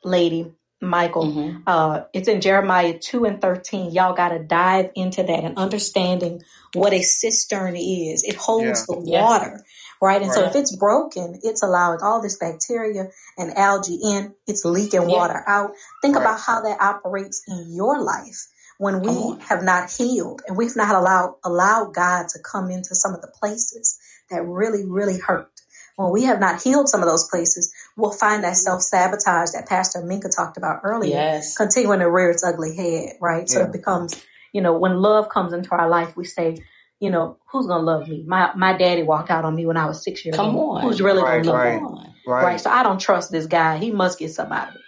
lady 0.04 0.54
Michael. 0.82 1.26
Mhm. 1.26 1.64
Uh, 1.66 2.02
it's 2.14 2.28
in 2.28 2.40
Jeremiah 2.42 2.98
2 3.00 3.26
and 3.26 3.42
13. 3.42 3.92
Y'all 3.92 4.14
got 4.16 4.30
to 4.30 4.40
dive 4.40 4.92
into 4.96 5.24
that 5.24 5.44
and 5.44 5.58
understanding 5.58 6.44
what 6.76 6.94
a 6.94 7.02
cistern 7.02 7.76
is. 7.76 8.24
It 8.24 8.36
holds 8.36 8.86
the 8.86 8.96
Yes. 9.04 9.22
water, 9.22 9.64
right? 10.02 10.22
And 10.22 10.32
so 10.32 10.44
if 10.46 10.56
it's 10.56 10.76
broken, 10.76 11.40
it's 11.44 11.64
allowing 11.64 12.02
all 12.04 12.22
this 12.22 12.38
bacteria 12.38 13.10
and 13.38 13.58
algae 13.58 14.00
in, 14.04 14.36
it's 14.46 14.66
leaking 14.66 15.10
Yeah. 15.10 15.18
water 15.18 15.44
out. 15.48 15.72
Think 16.02 16.16
Right. 16.16 16.22
about 16.24 16.40
how 16.40 16.62
that 16.62 16.80
operates 16.80 17.42
in 17.48 17.74
your 17.74 18.00
life 18.02 18.48
when 18.78 19.02
we 19.02 19.38
have 19.46 19.64
not 19.64 19.90
healed 19.92 20.44
and 20.48 20.56
we've 20.56 20.76
not 20.76 20.94
allowed 20.96 21.34
allowed 21.44 21.94
God 21.96 22.30
to 22.30 22.40
come 22.40 22.70
into 22.70 22.94
some 22.94 23.16
of 23.16 23.22
the 23.22 23.28
places 23.40 23.98
that 24.30 24.44
really, 24.46 24.86
really 24.86 25.18
hurt. 25.18 25.50
When 25.96 26.12
we 26.12 26.24
have 26.26 26.40
not 26.40 26.62
healed 26.62 26.88
some 26.90 27.02
of 27.02 27.10
those 27.10 27.28
places, 27.28 27.74
we'll 27.98 28.12
find 28.14 28.46
that 28.46 28.58
self 28.58 28.84
sabotage 28.84 29.52
that 29.54 29.68
Pastor 29.70 30.04
Minka 30.06 30.30
talked 30.30 30.58
about 30.58 30.82
earlier 30.86 31.12
Yes. 31.12 31.58
continuing 31.58 32.00
to 32.02 32.12
rear 32.12 32.32
its 32.32 32.46
ugly 32.46 32.76
head, 32.78 33.16
right? 33.22 33.50
So 33.50 33.62
Yeah. 33.62 33.68
it 33.68 33.74
becomes, 33.74 34.16
you 34.54 34.62
know, 34.62 34.80
when 34.80 34.98
love 35.02 35.30
comes 35.30 35.54
into 35.54 35.72
our 35.72 35.90
life, 35.90 36.18
we 36.18 36.26
say, 36.26 36.58
you 37.02 37.12
know, 37.12 37.40
who's 37.52 37.68
gonna 37.68 37.84
love 37.84 38.10
me? 38.10 38.26
My 38.28 38.54
my 38.56 38.78
daddy 38.78 39.04
walked 39.04 39.32
out 39.32 39.46
on 39.46 39.56
me 39.56 39.68
when 39.68 39.78
I 39.78 39.88
was 39.88 40.04
six 40.04 40.26
years 40.26 40.38
Come 40.38 40.58
old. 40.58 40.78
on. 40.78 40.84
Who's 40.84 41.02
really 41.02 41.24
Right, 41.24 41.46
gonna 41.46 41.52
love 41.52 41.66
right. 41.66 41.82
me? 41.82 42.16
Right. 42.28 42.44
Right. 42.44 42.62
So 42.62 42.72
I 42.72 42.84
don't 42.84 43.00
trust 43.00 43.32
this 43.32 43.48
guy. 43.48 43.78
He 43.80 43.92
must 43.92 44.20
get 44.20 44.32
something 44.34 44.58
out 44.58 44.70
of 44.70 44.76
it. 44.76 44.82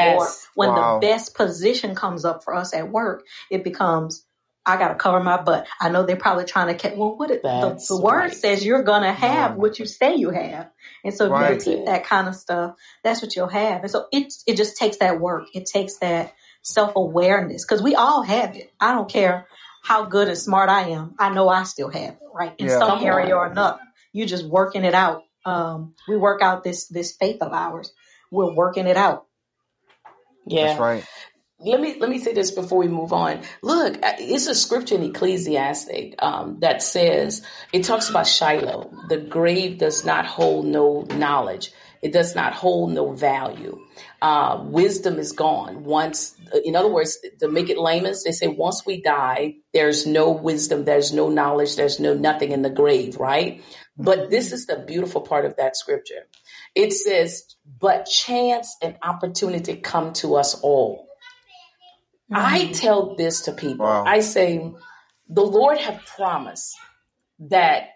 Or 0.00 0.26
Yes. 0.26 0.48
when 0.54 0.70
Wow. 0.70 1.00
the 1.00 1.06
best 1.08 1.34
position 1.36 1.94
comes 1.96 2.24
up 2.24 2.44
for 2.44 2.54
us 2.54 2.74
at 2.74 2.90
work, 2.90 3.24
it 3.50 3.64
becomes 3.64 4.24
I 4.66 4.76
gotta 4.78 4.94
cover 4.96 5.20
my 5.22 5.42
butt. 5.42 5.66
I 5.80 5.88
know 5.90 6.04
they're 6.06 6.16
probably 6.16 6.44
trying 6.44 6.68
to 6.68 6.74
catch. 6.74 6.96
Well, 6.96 7.16
what 7.16 7.30
it, 7.30 7.42
the, 7.42 7.50
the 7.88 7.96
word 8.00 8.16
right. 8.16 8.34
says 8.34 8.64
you're 8.64 8.82
gonna 8.82 9.12
have 9.12 9.52
Yeah. 9.52 9.56
what 9.56 9.78
you 9.78 9.86
say 9.86 10.16
you 10.16 10.30
have, 10.30 10.70
and 11.04 11.14
so 11.14 11.26
if 11.26 11.30
Right. 11.32 11.50
you 11.50 11.56
repeat 11.72 11.86
that 11.86 12.04
kind 12.06 12.28
of 12.28 12.36
stuff, 12.36 12.76
that's 13.04 13.22
what 13.22 13.36
you'll 13.36 13.48
have. 13.48 13.82
And 13.82 13.90
so 13.90 14.06
it 14.12 14.32
it 14.46 14.56
just 14.56 14.76
takes 14.76 14.98
that 14.98 15.20
work. 15.20 15.48
It 15.54 15.66
takes 15.66 15.98
that 15.98 16.34
self 16.62 16.94
awareness 16.96 17.64
because 17.64 17.82
we 17.82 17.94
all 17.96 18.22
have 18.22 18.56
it. 18.56 18.72
I 18.80 18.92
don't 18.94 19.10
care 19.10 19.46
how 19.82 20.04
good 20.06 20.28
and 20.28 20.38
smart 20.38 20.68
I 20.70 20.90
am. 20.90 21.14
I 21.18 21.30
know 21.34 21.48
I 21.48 21.64
still 21.64 21.90
have 21.90 22.14
it, 22.14 22.20
right? 22.34 22.54
In 22.58 22.68
Yeah. 22.68 22.78
some 22.78 22.98
Come 23.00 23.04
area 23.06 23.34
on. 23.34 23.40
or 23.40 23.46
another. 23.46 23.80
You're 24.12 24.28
just 24.28 24.46
working 24.46 24.84
it 24.84 24.94
out. 24.94 25.24
Um, 25.46 25.94
we 26.08 26.16
work 26.16 26.42
out 26.42 26.64
this 26.64 26.86
this 26.88 27.12
faith 27.16 27.42
of 27.42 27.52
ours. 27.52 27.92
We're 28.30 28.54
working 28.54 28.86
it 28.86 28.96
out. 28.96 29.26
Yeah. 30.46 30.66
That's 30.68 30.80
right. 30.80 31.04
Let 31.60 31.80
me 31.80 31.96
let 32.00 32.10
me 32.10 32.20
say 32.20 32.34
this 32.34 32.52
before 32.52 32.78
we 32.78 32.88
move 32.88 33.12
on. 33.12 33.42
Look, 33.62 33.96
uh, 34.02 34.14
it's 34.18 34.46
a 34.46 34.54
scripture 34.54 34.96
in 34.96 35.02
Ecclesiastic 35.04 36.14
um, 36.22 36.58
that 36.60 36.82
says 36.82 37.44
it 37.72 37.84
talks 37.84 38.10
about 38.10 38.28
Sheol. 38.28 38.92
The 39.08 39.18
grave 39.18 39.78
does 39.78 40.04
not 40.06 40.26
hold 40.26 40.66
no 40.66 41.02
knowledge. 41.02 41.72
It 42.02 42.12
does 42.12 42.34
not 42.36 42.54
hold 42.54 42.92
no 42.92 43.12
value. 43.12 43.78
Uh, 44.22 44.62
wisdom 44.66 45.18
is 45.18 45.32
gone. 45.32 45.84
Once, 45.84 46.36
in 46.64 46.76
other 46.76 46.88
words, 46.90 47.18
to 47.40 47.48
make 47.48 47.70
it 47.70 47.78
layman's, 47.78 48.24
they 48.24 48.32
say 48.32 48.48
once 48.48 48.84
we 48.86 49.02
die, 49.02 49.56
there's 49.74 50.06
no 50.06 50.30
wisdom, 50.30 50.84
there's 50.86 51.12
no 51.12 51.28
knowledge, 51.28 51.76
there's 51.76 52.00
no 52.00 52.14
nothing 52.14 52.52
in 52.52 52.62
the 52.62 52.70
grave, 52.70 53.16
right? 53.18 53.62
But 53.98 54.30
this 54.30 54.52
is 54.52 54.66
the 54.66 54.84
beautiful 54.86 55.22
part 55.22 55.44
of 55.44 55.56
that 55.56 55.76
scripture. 55.76 56.26
It 56.74 56.92
says, 56.94 57.44
but 57.80 58.06
chance 58.06 58.76
and 58.82 58.96
opportunity 59.02 59.76
come 59.76 60.14
to 60.14 60.36
us 60.36 60.54
all. 60.62 61.09
I 62.30 62.60
mm-hmm. 62.60 62.72
tell 62.72 63.14
this 63.16 63.42
to 63.42 63.52
people. 63.52 63.86
Wow. 63.86 64.04
I 64.04 64.20
say, 64.20 64.72
the 65.28 65.42
Lord 65.42 65.78
have 65.78 66.04
promised 66.06 66.76
that 67.40 67.90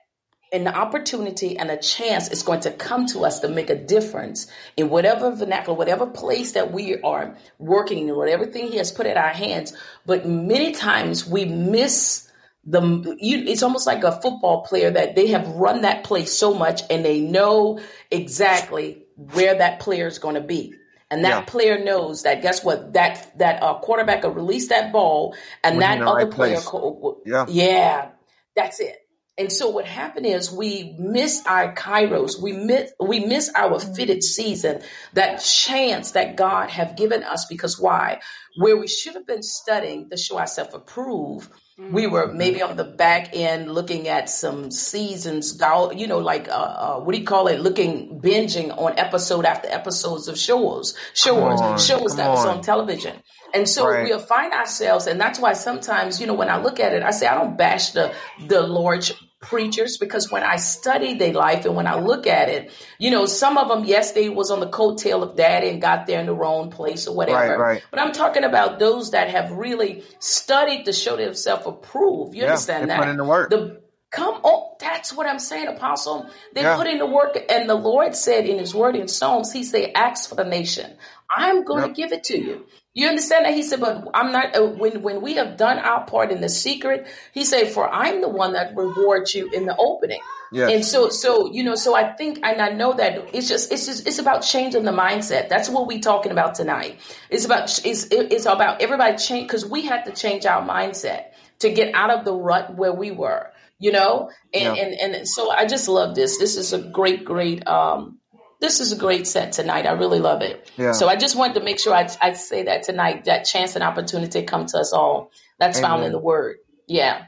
an 0.52 0.68
opportunity 0.68 1.58
and 1.58 1.70
a 1.70 1.76
chance 1.76 2.30
is 2.30 2.42
going 2.42 2.60
to 2.60 2.70
come 2.70 3.06
to 3.06 3.24
us 3.24 3.40
to 3.40 3.48
make 3.48 3.70
a 3.70 3.74
difference 3.74 4.46
in 4.76 4.88
whatever 4.88 5.34
vernacular, 5.34 5.76
whatever 5.76 6.06
place 6.06 6.52
that 6.52 6.72
we 6.72 7.00
are 7.00 7.36
working 7.58 8.08
in, 8.08 8.16
whatever 8.16 8.46
thing 8.46 8.70
He 8.70 8.76
has 8.76 8.92
put 8.92 9.06
at 9.06 9.16
our 9.16 9.30
hands. 9.30 9.74
But 10.06 10.28
many 10.28 10.72
times 10.72 11.26
we 11.26 11.44
miss 11.44 12.30
the. 12.64 13.16
You, 13.20 13.44
it's 13.46 13.64
almost 13.64 13.86
like 13.86 14.04
a 14.04 14.20
football 14.20 14.62
player 14.62 14.90
that 14.90 15.16
they 15.16 15.28
have 15.28 15.48
run 15.48 15.82
that 15.82 16.04
play 16.04 16.24
so 16.24 16.54
much 16.54 16.82
and 16.88 17.04
they 17.04 17.20
know 17.20 17.80
exactly 18.10 19.02
where 19.16 19.56
that 19.56 19.80
player 19.80 20.06
is 20.06 20.18
going 20.18 20.36
to 20.36 20.40
be. 20.40 20.74
And 21.10 21.24
that 21.24 21.30
Yeah. 21.30 21.40
player 21.42 21.84
knows 21.84 22.22
that. 22.24 22.42
Guess 22.42 22.64
what? 22.64 22.94
That 22.94 23.38
that 23.38 23.62
uh, 23.62 23.78
quarterback 23.80 24.24
will 24.24 24.32
release 24.32 24.68
that 24.68 24.92
ball, 24.92 25.36
and 25.64 25.76
When 25.76 25.80
that 25.80 25.98
other 26.08 26.26
right 26.26 26.30
player, 26.30 26.60
co- 26.60 27.22
Yeah. 27.26 27.46
yeah, 27.48 28.10
that's 28.56 28.80
it. 28.80 28.96
And 29.38 29.52
so 29.52 29.70
what 29.70 29.86
happened 29.86 30.26
is 30.26 30.52
we 30.52 30.96
miss 30.98 31.44
our 31.46 31.74
kairos, 31.74 32.40
we 32.42 32.52
miss 32.52 32.92
we 33.00 33.20
miss 33.20 33.50
our 33.56 33.80
fitted 33.80 34.22
season, 34.24 34.82
that 35.14 35.38
chance 35.38 36.12
that 36.12 36.36
God 36.36 36.70
have 36.70 36.96
given 36.96 37.24
us. 37.24 37.46
Because 37.46 37.80
why? 37.80 38.20
Where 38.58 38.76
we 38.76 38.88
should 38.88 39.14
have 39.14 39.26
been 39.26 39.42
studying 39.42 40.10
to 40.10 40.16
show 40.16 40.38
ourselves 40.38 40.74
approved, 40.74 41.50
we 41.76 42.06
were 42.06 42.32
maybe 42.32 42.62
on 42.62 42.76
the 42.76 42.84
back 42.84 43.30
end 43.32 43.72
looking 43.72 44.06
at 44.06 44.30
some 44.30 44.70
seasons, 44.70 45.60
you 45.96 46.06
know, 46.06 46.18
like 46.18 46.48
uh, 46.48 46.52
uh, 46.52 47.00
what 47.00 47.14
do 47.14 47.20
you 47.20 47.26
call 47.26 47.48
it? 47.48 47.60
Looking 47.60 48.20
binging 48.20 48.76
on 48.76 48.96
episode 48.96 49.44
after 49.44 49.68
episodes 49.68 50.28
of 50.28 50.38
shows, 50.38 50.96
shows, 51.14 51.60
on, 51.60 51.78
shows 51.78 52.16
that 52.16 52.30
was 52.30 52.46
on. 52.46 52.58
on 52.58 52.62
television. 52.62 53.16
And 53.54 53.68
so 53.68 53.86
Right. 53.88 54.04
we'll 54.04 54.18
find 54.20 54.52
ourselves, 54.52 55.06
and 55.06 55.20
that's 55.20 55.38
why 55.38 55.54
sometimes, 55.54 56.20
you 56.20 56.26
know, 56.28 56.34
when 56.34 56.50
I 56.50 56.60
look 56.62 56.80
at 56.80 56.92
it, 56.94 57.02
I 57.04 57.12
say 57.12 57.26
I 57.28 57.34
don't 57.36 57.56
bash 57.58 57.92
the 57.92 58.14
the 58.48 58.62
large 58.62 59.14
preachers 59.40 59.98
because 59.98 60.30
when 60.32 60.42
I 60.42 60.56
study 60.56 61.14
their 61.14 61.32
life 61.34 61.66
and 61.66 61.76
when 61.76 61.86
I 61.86 61.98
look 62.00 62.26
at 62.26 62.48
it, 62.50 62.72
you 62.98 63.10
know, 63.10 63.26
some 63.26 63.58
of 63.58 63.68
them, 63.68 63.84
yes, 63.84 64.12
they 64.12 64.28
was 64.30 64.50
on 64.50 64.60
the 64.60 64.68
coattail 64.68 65.22
of 65.22 65.36
daddy 65.36 65.70
and 65.70 65.82
got 65.82 66.06
there 66.06 66.20
in 66.20 66.26
the 66.26 66.34
wrong 66.34 66.70
place 66.70 67.08
or 67.08 67.14
whatever. 67.16 67.38
Right, 67.58 67.58
right. 67.58 67.82
But 67.90 68.00
I'm 68.00 68.12
talking 68.12 68.44
about 68.44 68.78
those 68.80 69.12
that 69.12 69.30
have 69.30 69.52
really 69.52 70.04
studied 70.20 70.86
to 70.86 70.92
show 70.94 71.16
themselves 71.16 71.66
approved. 71.66 72.34
You 72.34 72.42
Yeah, 72.42 72.50
understand 72.50 72.90
that? 72.90 72.98
put 73.00 73.08
in 73.08 73.16
the 73.18 73.24
work. 73.24 73.50
The 73.50 73.82
Come 74.10 74.36
on, 74.44 74.76
that's 74.80 75.12
what 75.12 75.26
I'm 75.26 75.38
saying, 75.40 75.68
Apostle. 75.68 76.30
They 76.54 76.62
Yeah. 76.62 76.76
put 76.76 76.86
in 76.86 76.98
the 76.98 77.06
work, 77.06 77.38
and 77.50 77.68
the 77.68 77.74
Lord 77.76 78.16
said 78.16 78.46
in 78.46 78.58
His 78.58 78.74
Word 78.74 78.96
in 78.96 79.08
Psalms, 79.08 79.52
He 79.52 79.64
said, 79.64 79.92
"Ask 79.94 80.28
for 80.30 80.36
the 80.36 80.44
nation. 80.44 80.96
I'm 81.30 81.64
going 81.64 81.82
Yep. 81.82 81.94
to 81.94 82.02
give 82.02 82.12
it 82.12 82.24
to 82.24 82.38
you." 82.38 82.66
You 82.94 83.08
understand 83.08 83.44
that? 83.44 83.54
He 83.54 83.62
said, 83.64 83.80
"But 83.80 84.08
I'm 84.14 84.30
not." 84.32 84.56
Uh, 84.56 84.66
when 84.66 85.02
when 85.02 85.20
we 85.20 85.34
have 85.34 85.56
done 85.56 85.78
our 85.78 86.06
part 86.06 86.30
in 86.30 86.40
the 86.40 86.48
secret, 86.48 87.06
He 87.32 87.44
said, 87.44 87.68
"For 87.72 87.88
I'm 87.88 88.20
the 88.20 88.28
one 88.28 88.52
that 88.52 88.76
rewards 88.76 89.34
you 89.34 89.50
in 89.50 89.66
the 89.66 89.76
opening." 89.76 90.20
Yes. 90.52 90.70
And 90.72 90.84
so, 90.84 91.08
so 91.08 91.50
you 91.52 91.64
know, 91.64 91.74
so 91.74 91.96
I 91.96 92.12
think, 92.12 92.38
and 92.44 92.62
I 92.62 92.68
know 92.68 92.92
that 92.92 93.34
it's 93.34 93.48
just, 93.48 93.72
it's 93.72 93.86
just, 93.86 94.06
it's 94.06 94.20
about 94.20 94.42
changing 94.42 94.84
the 94.84 94.92
mindset. 94.92 95.48
That's 95.48 95.68
what 95.68 95.88
we're 95.88 95.98
talking 95.98 96.30
about 96.30 96.54
tonight. 96.54 97.00
It's 97.28 97.44
about, 97.44 97.64
it's, 97.84 98.06
it's 98.12 98.46
about 98.46 98.80
everybody 98.80 99.16
change 99.16 99.48
because 99.48 99.66
we 99.66 99.82
had 99.84 100.04
to 100.04 100.12
change 100.12 100.46
our 100.46 100.62
mindset 100.62 101.24
to 101.58 101.70
get 101.72 101.92
out 101.94 102.10
of 102.10 102.24
the 102.24 102.32
rut 102.32 102.76
where 102.76 102.92
we 102.92 103.10
were. 103.10 103.50
You 103.80 103.90
know, 103.90 104.30
and 104.54 104.76
Yeah. 104.76 104.84
and 104.84 105.14
and 105.16 105.28
so 105.28 105.50
I 105.50 105.66
just 105.66 105.88
love 105.88 106.14
this. 106.14 106.38
This 106.38 106.56
is 106.56 106.72
a 106.72 106.78
great, 106.78 107.24
great. 107.24 107.66
um 107.66 108.20
this 108.60 108.80
is 108.80 108.92
a 108.92 108.96
great 108.96 109.26
set 109.26 109.52
tonight. 109.52 109.86
I 109.86 109.92
really 109.92 110.20
love 110.20 110.42
it. 110.42 110.70
Yeah. 110.76 110.92
So 110.92 111.08
I 111.08 111.16
just 111.16 111.36
wanted 111.36 111.54
to 111.54 111.64
make 111.64 111.78
sure 111.78 111.94
I, 111.94 112.08
I 112.20 112.32
say 112.32 112.64
that 112.64 112.84
tonight. 112.84 113.24
That 113.24 113.44
chance 113.44 113.74
and 113.74 113.84
opportunity 113.84 114.42
come 114.42 114.66
to 114.66 114.78
us 114.78 114.92
all. 114.92 115.30
That's 115.58 115.80
found 115.80 116.04
in 116.04 116.12
the 116.12 116.18
Word. 116.18 116.56
Yeah. 116.86 117.26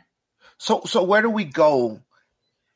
So 0.59 0.83
so 0.87 1.03
where 1.03 1.22
do 1.22 1.31
we 1.31 1.45
go 1.45 2.01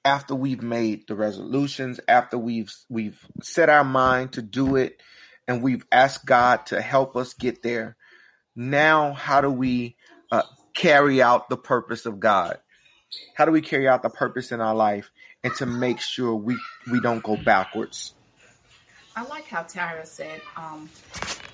after 0.04 0.34
we've 0.34 0.62
made 0.62 1.06
the 1.06 1.14
resolutions, 1.14 2.00
after 2.08 2.38
we've 2.38 2.72
we've 2.88 3.24
set 3.42 3.68
our 3.68 3.84
mind 3.84 4.32
to 4.32 4.42
do 4.42 4.76
it 4.76 5.00
and 5.48 5.62
we've 5.62 5.84
asked 5.90 6.26
God 6.26 6.66
to 6.66 6.80
help 6.80 7.16
us 7.16 7.34
get 7.34 7.62
there? 7.62 7.96
Now 8.54 9.12
how 9.12 9.40
do 9.40 9.50
we 9.50 9.96
uh, 10.30 10.42
carry 10.74 11.22
out 11.22 11.48
the 11.48 11.56
purpose 11.56 12.06
of 12.06 12.20
God? 12.20 12.58
How 13.34 13.44
do 13.44 13.52
we 13.52 13.60
carry 13.60 13.88
out 13.88 14.02
the 14.02 14.10
purpose 14.10 14.52
in 14.52 14.60
our 14.60 14.74
life 14.74 15.10
and 15.42 15.54
to 15.56 15.66
make 15.66 16.00
sure 16.00 16.34
we 16.34 16.58
we 16.90 17.00
don't 17.00 17.22
go 17.22 17.36
backwards? 17.36 18.14
I 19.20 19.24
like 19.24 19.46
how 19.48 19.64
Tyra 19.64 20.06
said, 20.06 20.40
um, 20.56 20.88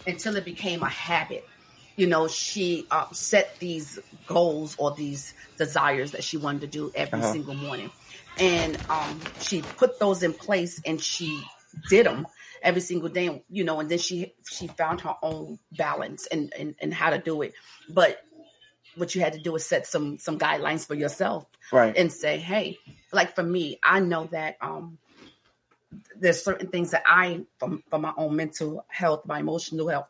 until 0.07 0.37
it 0.37 0.45
became 0.45 0.85
a 0.85 0.89
habit. 0.89 1.45
You 1.97 2.07
know, 2.07 2.29
she 2.29 2.87
uh, 2.93 3.07
set 3.13 3.59
these 3.59 3.99
goals 4.25 4.77
or 4.79 4.95
these 4.95 5.35
desires 5.59 6.13
that 6.13 6.23
she 6.23 6.37
wanted 6.37 6.61
to 6.61 6.67
do 6.69 6.93
every 6.95 7.19
Uh-huh. 7.19 7.33
single 7.33 7.55
morning. 7.55 7.91
And 8.39 8.79
um, 8.89 9.21
she 9.41 9.63
put 9.63 9.99
those 9.99 10.23
in 10.23 10.33
place 10.35 10.81
and 10.87 11.01
she 11.01 11.43
did 11.91 12.07
them 12.07 12.29
every 12.63 12.83
single 12.83 13.09
day, 13.09 13.43
you 13.51 13.65
know, 13.65 13.81
and 13.81 13.91
then 13.91 13.99
she 13.99 14.33
she 14.49 14.69
found 14.69 15.01
her 15.01 15.17
own 15.21 15.59
balance 15.73 16.29
and, 16.29 16.53
and, 16.57 16.77
and 16.81 16.95
how 16.95 17.11
to 17.11 17.19
do 17.19 17.43
it. 17.43 17.53
But 17.89 18.23
what 18.95 19.15
you 19.17 19.23
had 19.23 19.33
to 19.33 19.41
do 19.41 19.57
is 19.57 19.67
set 19.67 19.89
some 19.89 20.19
some 20.19 20.39
guidelines 20.39 20.87
for 20.87 20.95
yourself 20.95 21.47
Right. 21.73 21.97
and 21.97 22.13
say, 22.13 22.39
hey, 22.39 22.77
like 23.13 23.35
for 23.35 23.43
me, 23.43 23.81
I 23.83 23.99
know 23.99 24.29
that 24.31 24.57
um 24.61 24.99
there's 26.19 26.43
certain 26.43 26.69
things 26.69 26.91
that 26.91 27.03
I 27.07 27.45
from 27.59 27.83
for 27.91 27.99
my 27.99 28.13
own 28.17 28.37
mental 28.37 28.85
health, 28.89 29.23
my 29.27 29.41
emotional 29.41 29.89
health, 29.89 30.07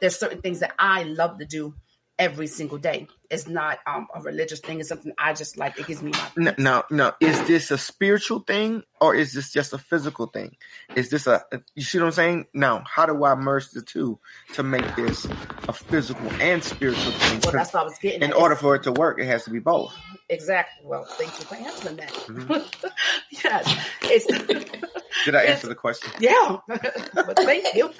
there's 0.00 0.18
certain 0.18 0.40
things 0.40 0.60
that 0.60 0.74
I 0.78 1.04
love 1.04 1.38
to 1.38 1.44
do 1.44 1.74
every 2.18 2.46
single 2.46 2.78
day. 2.78 3.08
It's 3.30 3.48
not 3.48 3.78
um 3.86 4.08
a 4.14 4.20
religious 4.20 4.60
thing, 4.60 4.80
it's 4.80 4.88
something 4.88 5.12
I 5.18 5.32
just 5.34 5.56
like 5.56 5.78
it 5.78 5.86
gives 5.86 6.02
me 6.02 6.12
my 6.12 6.28
No, 6.36 6.54
no, 6.58 6.82
no. 6.90 7.12
Is 7.20 7.40
this 7.46 7.70
a 7.70 7.78
spiritual 7.78 8.40
thing 8.40 8.82
or 9.00 9.14
is 9.14 9.32
this 9.32 9.52
just 9.52 9.72
a 9.72 9.78
physical 9.78 10.26
thing? 10.26 10.56
Is 10.94 11.10
this 11.10 11.26
a, 11.26 11.44
you 11.74 11.82
see 11.82 11.98
what 11.98 12.06
I'm 12.06 12.12
saying? 12.12 12.46
Now, 12.54 12.84
how 12.86 13.06
do 13.06 13.24
I 13.24 13.34
merge 13.34 13.70
the 13.70 13.82
two 13.82 14.18
to 14.54 14.62
make 14.62 14.96
this 14.96 15.26
a 15.68 15.72
physical 15.72 16.30
and 16.40 16.62
spiritual 16.62 17.12
thing? 17.12 17.40
well 17.44 17.52
that's 17.52 17.72
what 17.74 17.80
I 17.80 17.84
was 17.84 17.98
getting 17.98 18.22
In 18.22 18.30
at. 18.30 18.36
order 18.36 18.56
for 18.56 18.74
it 18.76 18.82
to 18.84 18.92
work, 18.92 19.20
it 19.20 19.26
has 19.26 19.44
to 19.44 19.50
be 19.50 19.58
both. 19.60 19.94
exactly 20.28 20.84
well, 20.86 21.04
thank 21.04 21.38
you 21.38 21.44
for 21.46 21.56
answering 21.56 21.96
that. 21.96 22.12
Mhm. 22.12 22.92
yes. 23.44 23.88
It's 24.02 24.26
Did 25.24 25.34
I 25.34 25.44
answer 25.44 25.66
the 25.66 25.74
question? 25.74 26.10
Yeah, 26.20 26.58
but 26.68 27.36
thank 27.36 27.74
you. 27.74 27.90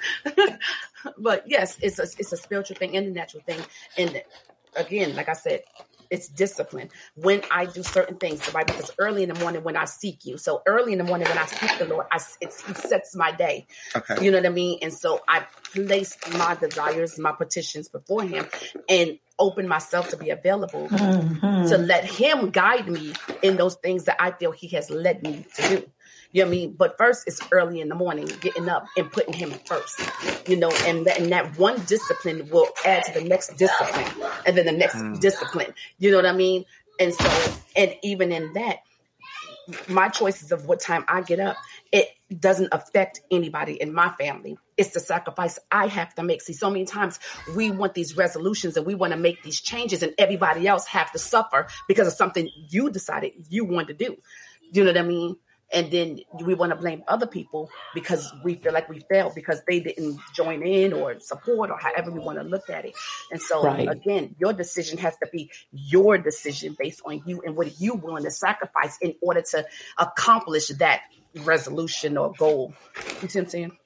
but 1.17 1.43
yes, 1.47 1.77
it's 1.81 1.99
a 1.99 2.03
it's 2.03 2.31
a 2.31 2.37
spiritual 2.37 2.77
thing 2.77 2.95
and 2.95 3.07
a 3.07 3.11
natural 3.11 3.43
thing. 3.43 3.59
And 3.97 4.21
again, 4.77 5.15
like 5.15 5.29
I 5.29 5.33
said, 5.33 5.61
it's 6.09 6.29
discipline. 6.29 6.89
When 7.15 7.41
I 7.51 7.65
do 7.65 7.83
certain 7.83 8.15
things, 8.17 8.39
the 8.39 8.51
Bible 8.51 8.73
says 8.75 8.91
early 8.97 9.23
in 9.23 9.29
the 9.29 9.39
morning 9.39 9.63
when 9.63 9.75
I 9.75 9.85
seek 9.85 10.25
you. 10.25 10.37
So 10.37 10.61
early 10.65 10.93
in 10.93 10.99
the 10.99 11.03
morning 11.03 11.27
when 11.27 11.37
I 11.37 11.45
seek 11.45 11.77
the 11.79 11.85
Lord, 11.85 12.05
I 12.11 12.19
it's, 12.39 12.65
He 12.65 12.73
sets 12.75 13.15
my 13.15 13.31
day. 13.33 13.67
Okay. 13.95 14.23
You 14.23 14.31
know 14.31 14.37
what 14.37 14.45
I 14.45 14.49
mean? 14.49 14.79
And 14.81 14.93
so 14.93 15.19
I 15.27 15.45
place 15.73 16.17
my 16.37 16.55
desires, 16.55 17.19
my 17.19 17.33
petitions 17.33 17.89
before 17.89 18.23
Him, 18.23 18.47
and 18.87 19.19
open 19.37 19.67
myself 19.67 20.09
to 20.09 20.17
be 20.17 20.29
available 20.29 20.87
Mhm. 20.89 21.69
to 21.69 21.77
let 21.77 22.03
him 22.05 22.49
guide 22.49 22.87
me 22.87 23.13
in 23.43 23.57
those 23.57 23.75
things 23.75 24.05
that 24.05 24.15
I 24.19 24.31
feel 24.31 24.51
he 24.51 24.69
has 24.69 24.89
led 24.89 25.21
me 25.21 25.45
to 25.55 25.69
do. 25.69 25.91
You 26.37 26.43
know 26.43 26.49
what 26.49 26.55
I 26.55 26.59
mean? 26.59 26.73
But 26.73 26.97
first, 26.99 27.23
it's 27.25 27.41
early 27.51 27.81
in 27.81 27.89
the 27.89 27.95
morning, 27.95 28.27
getting 28.41 28.69
up 28.69 28.85
and 28.95 29.11
putting 29.11 29.33
him 29.33 29.49
first. 29.65 29.99
You 30.47 30.55
know, 30.55 30.69
and 30.85 31.03
that, 31.07 31.19
and 31.19 31.31
that 31.31 31.57
one 31.57 31.83
discipline 31.85 32.47
will 32.51 32.67
add 32.85 33.05
to 33.05 33.19
the 33.19 33.27
next 33.27 33.57
discipline, 33.57 34.05
and 34.45 34.55
then 34.55 34.67
the 34.67 34.71
next 34.71 34.97
Mm. 34.97 35.19
discipline. 35.19 35.73
You 35.97 36.11
know 36.11 36.17
what 36.17 36.27
I 36.27 36.33
mean? 36.33 36.65
And 36.99 37.11
so, 37.11 37.27
and 37.75 37.95
even 38.03 38.31
in 38.31 38.53
that, 38.53 38.81
my 39.87 40.09
choices 40.09 40.51
of 40.51 40.67
what 40.67 40.79
time 40.79 41.05
I 41.07 41.21
get 41.21 41.39
up, 41.39 41.57
it 41.91 42.07
doesn't 42.39 42.69
affect 42.71 43.19
anybody 43.31 43.73
in 43.73 43.91
my 43.91 44.09
family. 44.09 44.59
It's 44.77 44.91
the 44.91 44.99
sacrifice 44.99 45.57
I 45.71 45.87
have 45.87 46.13
to 46.15 46.23
make. 46.23 46.43
See, 46.43 46.53
so 46.53 46.69
many 46.69 46.85
times 46.85 47.19
we 47.55 47.71
want 47.71 47.95
these 47.95 48.15
resolutions 48.15 48.77
and 48.77 48.85
we 48.85 48.93
want 48.93 49.11
to 49.11 49.17
make 49.17 49.41
these 49.41 49.59
changes, 49.59 50.03
and 50.03 50.13
everybody 50.19 50.67
else 50.67 50.85
have 50.85 51.11
to 51.13 51.17
suffer 51.17 51.65
because 51.87 52.05
of 52.05 52.13
something 52.13 52.47
you 52.69 52.91
decided 52.91 53.31
you 53.49 53.65
want 53.65 53.87
to 53.87 53.95
do. 53.95 54.17
You 54.71 54.83
know 54.83 54.91
what 54.91 54.99
I 54.99 55.01
mean? 55.01 55.37
And 55.73 55.91
then 55.91 56.19
we 56.45 56.53
want 56.53 56.71
to 56.71 56.77
blame 56.77 57.03
other 57.07 57.27
people 57.27 57.69
because 57.93 58.33
we 58.43 58.55
feel 58.55 58.73
like 58.73 58.89
we 58.89 59.01
failed 59.09 59.33
because 59.35 59.61
they 59.67 59.79
didn't 59.81 60.19
join 60.35 60.63
in 60.65 60.93
or 60.93 61.19
support 61.19 61.71
or 61.71 61.77
however 61.77 62.11
we 62.11 62.19
want 62.19 62.39
to 62.39 62.43
look 62.45 62.69
at 62.69 62.85
it. 62.85 62.93
And 63.31 63.41
so 63.41 63.63
Right. 63.63 63.87
again, 63.87 64.35
your 64.39 64.53
decision 64.53 64.97
has 64.99 65.17
to 65.17 65.27
be 65.31 65.51
your 65.71 66.17
decision 66.17 66.75
based 66.79 67.01
on 67.05 67.21
you 67.25 67.41
and 67.45 67.55
what 67.55 67.79
you 67.79 67.95
willing 67.95 68.23
to 68.23 68.31
sacrifice 68.31 68.97
in 69.01 69.15
order 69.21 69.41
to 69.51 69.65
accomplish 69.97 70.69
that 70.79 71.01
resolution 71.35 72.17
or 72.17 72.35
goal. 72.35 72.77
You 73.21 73.29
see 73.29 73.39
what 73.39 73.45
I'm 73.45 73.49
saying? 73.49 73.77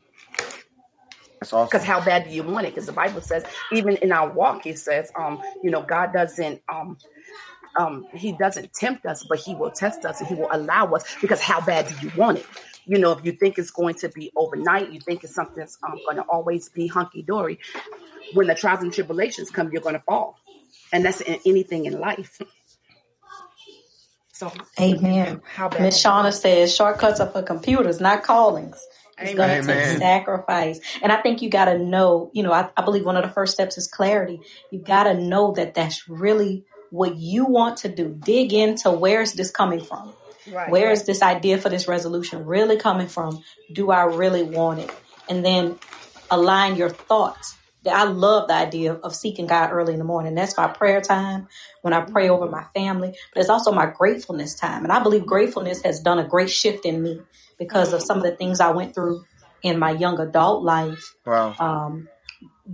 That's 1.39 1.53
awesome. 1.53 1.69
Because 1.71 1.83
how 1.85 2.03
bad 2.03 2.25
do 2.25 2.31
you 2.31 2.43
want 2.43 2.67
it? 2.67 2.71
Because 2.75 2.85
the 2.87 2.93
Bible 2.93 3.21
says, 3.21 3.45
even 3.73 3.97
in 3.97 4.11
our 4.11 4.31
walk, 4.31 4.65
it 4.67 4.79
says, 4.79 5.11
um, 5.17 5.41
you 5.63 5.71
know, 5.71 5.83
God 5.83 6.13
doesn't 6.13 6.61
um 6.71 6.97
um, 7.79 8.07
he 8.13 8.33
doesn't 8.33 8.73
tempt 8.73 9.05
us, 9.05 9.23
but 9.23 9.39
he 9.39 9.55
will 9.55 9.71
test 9.71 10.05
us 10.05 10.19
and 10.19 10.27
he 10.27 10.35
will 10.35 10.49
allow 10.51 10.87
us 10.93 11.03
because 11.21 11.41
how 11.41 11.61
bad 11.61 11.87
do 11.87 11.95
you 12.01 12.11
want 12.17 12.39
it? 12.39 12.45
You 12.85 12.99
know, 12.99 13.11
if 13.13 13.25
you 13.25 13.33
think 13.33 13.57
it's 13.59 13.71
going 13.71 13.95
to 13.95 14.09
be 14.09 14.31
overnight, 14.35 14.91
you 14.91 14.99
think 15.01 15.23
it's 15.23 15.35
something 15.35 15.55
that's 15.57 15.77
um, 15.83 16.01
going 16.05 16.17
to 16.17 16.23
always 16.23 16.69
be 16.69 16.87
hunky 16.87 17.23
dory. 17.23 17.59
When 18.31 18.47
the 18.47 18.55
trials 18.55 18.83
and 18.83 18.93
tribulations 18.93 19.51
come, 19.51 19.71
you're 19.71 19.81
going 19.81 19.95
to 19.95 20.01
fall, 20.01 20.39
and 20.93 21.05
that's 21.05 21.21
in 21.21 21.39
anything 21.45 21.85
in 21.85 21.99
life. 21.99 22.41
So, 24.33 24.51
Amen. 24.79 25.41
How 25.45 25.69
bad? 25.69 25.81
Miss 25.83 26.03
Shauna 26.03 26.33
says 26.33 26.75
shortcuts 26.75 27.19
are 27.19 27.29
for 27.31 27.43
computers, 27.43 28.01
not 28.01 28.23
callings. 28.23 28.87
It's 29.21 29.33
going 29.35 29.49
to 29.49 29.61
take 29.61 29.85
sacrifice. 29.85 30.79
And 31.03 31.11
I 31.11 31.21
think 31.21 31.41
you 31.41 31.49
got 31.49 31.65
to 31.65 31.77
know, 31.77 32.31
you 32.33 32.43
know, 32.43 32.53
I, 32.53 32.69
I 32.77 32.83
believe 32.83 33.05
one 33.05 33.17
of 33.17 33.23
the 33.23 33.29
first 33.29 33.53
steps 33.53 33.77
is 33.77 33.87
clarity. 33.87 34.41
You 34.71 34.79
got 34.79 35.03
to 35.05 35.13
know 35.15 35.53
that 35.53 35.75
that's 35.75 36.09
really 36.09 36.65
what 36.91 37.15
you 37.15 37.45
want 37.45 37.77
to 37.77 37.89
do. 37.89 38.09
Dig 38.09 38.53
into 38.53 38.91
where 38.91 39.21
is 39.21 39.33
this 39.33 39.49
coming 39.49 39.81
from? 39.81 40.13
Right, 40.51 40.69
where 40.69 40.87
right. 40.87 40.93
is 40.93 41.05
this 41.05 41.21
idea 41.21 41.57
for 41.57 41.69
this 41.69 41.87
resolution 41.87 42.45
really 42.45 42.77
coming 42.77 43.07
from? 43.07 43.43
Do 43.73 43.91
I 43.91 44.03
really 44.03 44.43
want 44.43 44.79
it? 44.79 44.91
And 45.29 45.43
then 45.45 45.79
align 46.29 46.75
your 46.75 46.89
thoughts. 46.89 47.55
I 47.89 48.03
love 48.03 48.47
the 48.47 48.53
idea 48.53 48.93
of 48.93 49.15
seeking 49.15 49.47
God 49.47 49.71
early 49.71 49.93
in 49.93 49.99
the 49.99 50.05
morning. 50.05 50.35
That's 50.35 50.55
my 50.55 50.67
prayer 50.67 51.01
time 51.01 51.47
when 51.81 51.93
I 51.93 52.01
pray 52.01 52.29
over 52.29 52.47
my 52.47 52.65
family, 52.75 53.15
but 53.33 53.39
it's 53.39 53.49
also 53.49 53.71
my 53.71 53.87
gratefulness 53.87 54.53
time. 54.53 54.83
And 54.83 54.91
I 54.91 55.01
believe 55.01 55.25
gratefulness 55.25 55.81
has 55.83 55.99
done 55.99 56.19
a 56.19 56.27
great 56.27 56.51
shift 56.51 56.85
in 56.85 57.01
me 57.01 57.21
because 57.57 57.93
of 57.93 58.01
some 58.01 58.17
of 58.17 58.23
the 58.23 58.35
things 58.35 58.59
I 58.59 58.71
went 58.71 58.93
through 58.93 59.23
in 59.63 59.79
my 59.79 59.91
young 59.91 60.19
adult 60.19 60.63
life. 60.63 61.15
Wow. 61.25 61.55
Um, 61.59 62.07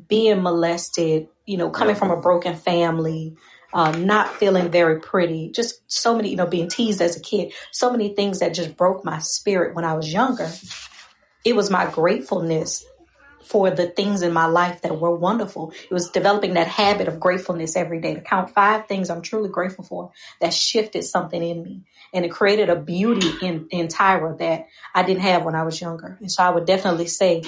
being 0.08 0.42
molested, 0.42 1.28
you 1.46 1.58
know, 1.58 1.70
coming 1.70 1.96
yeah. 1.96 2.00
from 2.00 2.12
a 2.12 2.22
broken 2.22 2.56
family, 2.56 3.36
um, 3.74 4.06
not 4.06 4.36
feeling 4.36 4.72
very 4.72 5.00
pretty, 5.00 5.52
just 5.52 5.82
so 5.92 6.16
many, 6.16 6.30
you 6.30 6.36
know, 6.36 6.48
being 6.48 6.70
teased 6.70 7.02
as 7.02 7.18
a 7.18 7.22
kid, 7.22 7.54
so 7.72 7.92
many 7.92 8.14
things 8.16 8.40
that 8.40 8.54
just 8.54 8.78
broke 8.78 9.04
my 9.04 9.20
spirit 9.20 9.76
when 9.76 9.86
I 9.86 9.94
was 9.94 10.12
younger. 10.12 10.50
It 11.46 11.56
was 11.56 11.70
my 11.70 11.90
gratefulness 11.90 12.86
for 13.44 13.72
the 13.72 13.88
things 13.88 14.22
in 14.22 14.34
my 14.34 14.46
life 14.46 14.82
that 14.82 15.00
were 15.00 15.16
wonderful. 15.16 15.72
It 15.90 15.94
was 15.94 16.10
developing 16.10 16.56
that 16.56 16.68
habit 16.68 17.08
of 17.08 17.20
gratefulness 17.20 17.76
every 17.76 18.02
day 18.02 18.14
to 18.14 18.22
count 18.22 18.50
five 18.52 18.88
things 18.88 19.10
I'm 19.10 19.22
truly 19.22 19.50
grateful 19.50 19.84
for 19.84 20.12
that 20.42 20.54
shifted 20.54 21.04
something 21.04 21.42
in 21.42 21.64
me. 21.64 21.84
And 22.14 22.26
it 22.26 22.32
created 22.32 22.70
a 22.70 22.76
beauty 22.76 23.30
in, 23.46 23.68
in 23.70 23.88
Tyra 23.88 24.38
that 24.40 24.68
I 24.94 25.04
didn't 25.04 25.22
have 25.22 25.44
when 25.44 25.56
I 25.56 25.64
was 25.64 25.80
younger. 25.80 26.18
And 26.20 26.32
so 26.32 26.44
I 26.44 26.50
would 26.50 26.66
definitely 26.66 27.08
say 27.08 27.44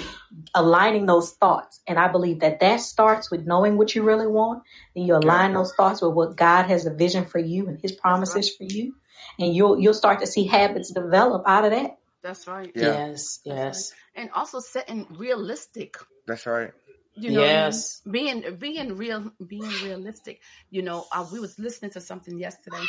aligning 0.54 1.06
those 1.06 1.32
thoughts. 1.32 1.80
And 1.86 1.98
I 1.98 2.08
believe 2.08 2.40
that 2.40 2.60
that 2.60 2.80
starts 2.80 3.30
with 3.30 3.46
knowing 3.46 3.76
what 3.76 3.94
you 3.94 4.02
really 4.02 4.26
want. 4.26 4.62
Then 4.94 5.04
you 5.04 5.16
align 5.16 5.54
those 5.54 5.72
thoughts 5.74 6.02
with 6.02 6.12
what 6.12 6.36
God 6.36 6.66
has 6.66 6.86
a 6.86 6.94
vision 6.94 7.24
for 7.24 7.38
you 7.38 7.68
and 7.68 7.80
his 7.80 7.92
promises 7.92 8.54
for 8.54 8.64
you. 8.64 8.94
And 9.38 9.54
you'll, 9.54 9.78
you'll 9.78 9.94
start 9.94 10.20
to 10.20 10.26
see 10.26 10.46
habits 10.46 10.92
develop 10.92 11.44
out 11.46 11.64
of 11.64 11.72
that. 11.72 11.99
That's 12.22 12.46
right. 12.46 12.70
Yeah. 12.74 13.08
Yes, 13.08 13.40
yes. 13.44 13.92
Right. 14.16 14.22
And 14.22 14.30
also 14.32 14.60
setting 14.60 15.06
realistic. 15.18 15.96
That's 16.26 16.46
right. 16.46 16.72
You 17.14 17.32
know, 17.32 17.42
yes. 17.42 18.00
being 18.08 18.56
being 18.58 18.96
real, 18.96 19.32
being 19.46 19.70
realistic. 19.82 20.40
You 20.70 20.82
know, 20.82 21.06
uh, 21.12 21.26
we 21.32 21.40
was 21.40 21.58
listening 21.58 21.90
to 21.92 22.00
something 22.00 22.38
yesterday, 22.38 22.84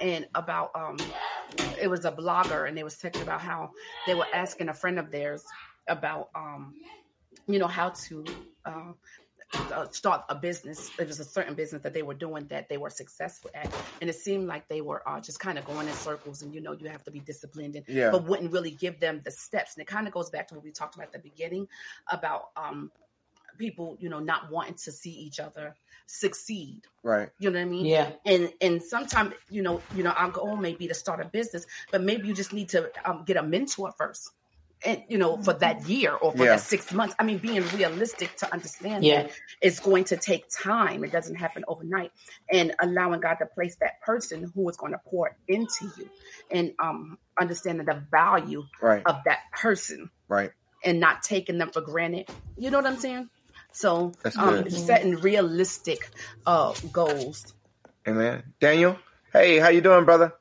and 0.00 0.26
about 0.34 0.70
um, 0.74 0.98
it 1.80 1.88
was 1.88 2.04
a 2.04 2.12
blogger, 2.12 2.68
and 2.68 2.76
they 2.76 2.84
was 2.84 2.98
talking 2.98 3.22
about 3.22 3.40
how 3.40 3.70
they 4.06 4.14
were 4.14 4.26
asking 4.32 4.68
a 4.68 4.74
friend 4.74 4.98
of 4.98 5.10
theirs 5.10 5.42
about 5.88 6.28
um, 6.34 6.74
you 7.46 7.58
know, 7.58 7.66
how 7.66 7.90
to 7.90 8.24
uh, 8.64 8.92
start 9.90 10.24
a 10.28 10.34
business. 10.34 10.90
It 10.98 11.06
was 11.06 11.20
a 11.20 11.24
certain 11.24 11.54
business 11.54 11.82
that 11.82 11.94
they 11.94 12.02
were 12.02 12.14
doing 12.14 12.46
that 12.46 12.68
they 12.68 12.76
were 12.76 12.90
successful 12.90 13.50
at, 13.54 13.72
and 14.00 14.08
it 14.08 14.16
seemed 14.16 14.46
like 14.46 14.68
they 14.68 14.80
were 14.80 15.06
uh, 15.08 15.20
just 15.20 15.40
kind 15.40 15.58
of 15.58 15.64
going 15.64 15.88
in 15.88 15.94
circles. 15.94 16.42
And 16.42 16.54
you 16.54 16.60
know, 16.60 16.72
you 16.72 16.88
have 16.88 17.04
to 17.04 17.10
be 17.10 17.20
disciplined, 17.20 17.76
and 17.76 17.84
yeah. 17.88 18.10
but 18.10 18.24
wouldn't 18.24 18.52
really 18.52 18.70
give 18.70 19.00
them 19.00 19.20
the 19.24 19.30
steps. 19.30 19.74
And 19.74 19.82
it 19.82 19.86
kind 19.86 20.06
of 20.06 20.12
goes 20.12 20.30
back 20.30 20.48
to 20.48 20.54
what 20.54 20.64
we 20.64 20.70
talked 20.70 20.94
about 20.94 21.08
at 21.08 21.12
the 21.12 21.18
beginning 21.18 21.68
about 22.10 22.50
um, 22.56 22.90
people, 23.58 23.96
you 24.00 24.08
know, 24.08 24.20
not 24.20 24.50
wanting 24.50 24.74
to 24.74 24.92
see 24.92 25.10
each 25.10 25.40
other 25.40 25.74
succeed. 26.06 26.82
Right. 27.02 27.30
You 27.38 27.50
know 27.50 27.58
what 27.58 27.66
I 27.66 27.70
mean? 27.70 27.86
Yeah. 27.86 28.12
And 28.24 28.52
and 28.60 28.82
sometimes, 28.82 29.34
you 29.50 29.62
know, 29.62 29.80
you 29.94 30.02
know, 30.02 30.10
our 30.10 30.30
goal 30.30 30.56
may 30.56 30.74
be 30.74 30.88
to 30.88 30.94
start 30.94 31.20
a 31.20 31.24
business, 31.24 31.66
but 31.90 32.02
maybe 32.02 32.28
you 32.28 32.34
just 32.34 32.52
need 32.52 32.68
to 32.70 32.90
um, 33.04 33.24
get 33.24 33.36
a 33.36 33.42
mentor 33.42 33.92
first 33.96 34.30
and 34.84 35.02
you 35.08 35.18
know 35.18 35.36
for 35.42 35.52
that 35.54 35.86
year 35.88 36.12
or 36.14 36.32
for 36.32 36.44
yeah. 36.44 36.52
that 36.52 36.60
six 36.60 36.92
months 36.92 37.14
i 37.18 37.24
mean 37.24 37.38
being 37.38 37.62
realistic 37.74 38.34
to 38.36 38.52
understand 38.52 39.04
yeah. 39.04 39.22
that 39.22 39.32
it's 39.62 39.78
going 39.78 40.04
to 40.04 40.16
take 40.16 40.44
time. 40.50 41.04
It 41.04 41.12
doesn't 41.12 41.36
happen 41.36 41.64
overnight. 41.68 42.12
And 42.50 42.74
allowing 42.82 43.20
god 43.20 43.34
to 43.34 43.46
place 43.46 43.76
that 43.76 44.00
person 44.02 44.50
who 44.54 44.68
is 44.68 44.76
going 44.76 44.92
to 44.92 45.00
pour 45.06 45.36
into 45.48 45.90
you 45.96 46.10
and 46.50 46.72
um 46.78 47.16
understanding 47.40 47.86
the 47.86 48.02
value 48.10 48.64
right. 48.80 49.02
of 49.06 49.16
that 49.24 49.38
person 49.52 50.10
right. 50.28 50.50
and 50.84 51.00
not 51.00 51.22
taking 51.22 51.58
them 51.58 51.70
for 51.70 51.80
granted. 51.80 52.28
You 52.58 52.70
know 52.70 52.78
what 52.78 52.86
i'm 52.86 52.98
saying? 52.98 53.30
So 53.72 54.12
um, 54.36 54.68
setting 54.68 55.16
realistic 55.16 56.10
uh 56.44 56.74
goals. 56.92 57.54
Amen. 58.06 58.42
Daniel? 58.60 58.98
Hey 59.32 59.58
how 59.58 59.68
you 59.68 59.80
doing 59.80 60.04
brother? 60.04 60.34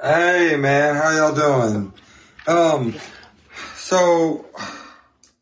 Hey 0.00 0.56
man. 0.56 0.94
How 0.96 1.10
y'all 1.16 1.34
doing? 1.34 1.92
Um 2.46 2.94
so, 3.84 4.46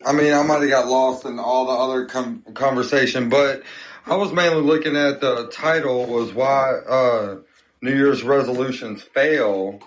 I 0.05 0.13
mean, 0.13 0.33
I 0.33 0.43
might 0.43 0.63
have 0.63 0.69
got 0.69 0.89
lost 0.89 1.25
in 1.25 1.39
all 1.39 1.67
the 1.67 1.73
other 1.73 2.07
com- 2.07 2.43
conversation, 2.55 3.29
but 3.29 3.63
I 4.05 4.17
was 4.17 4.33
mainly 4.33 4.63
looking 4.63 4.97
at 4.97 5.21
the 5.21 5.47
title 5.53 6.07
was 6.07 6.35
why 6.35 6.73
uh, 6.73 7.37
New 7.83 7.95
Year's 7.95 8.25
resolutions 8.25 9.01
fail, 9.01 9.79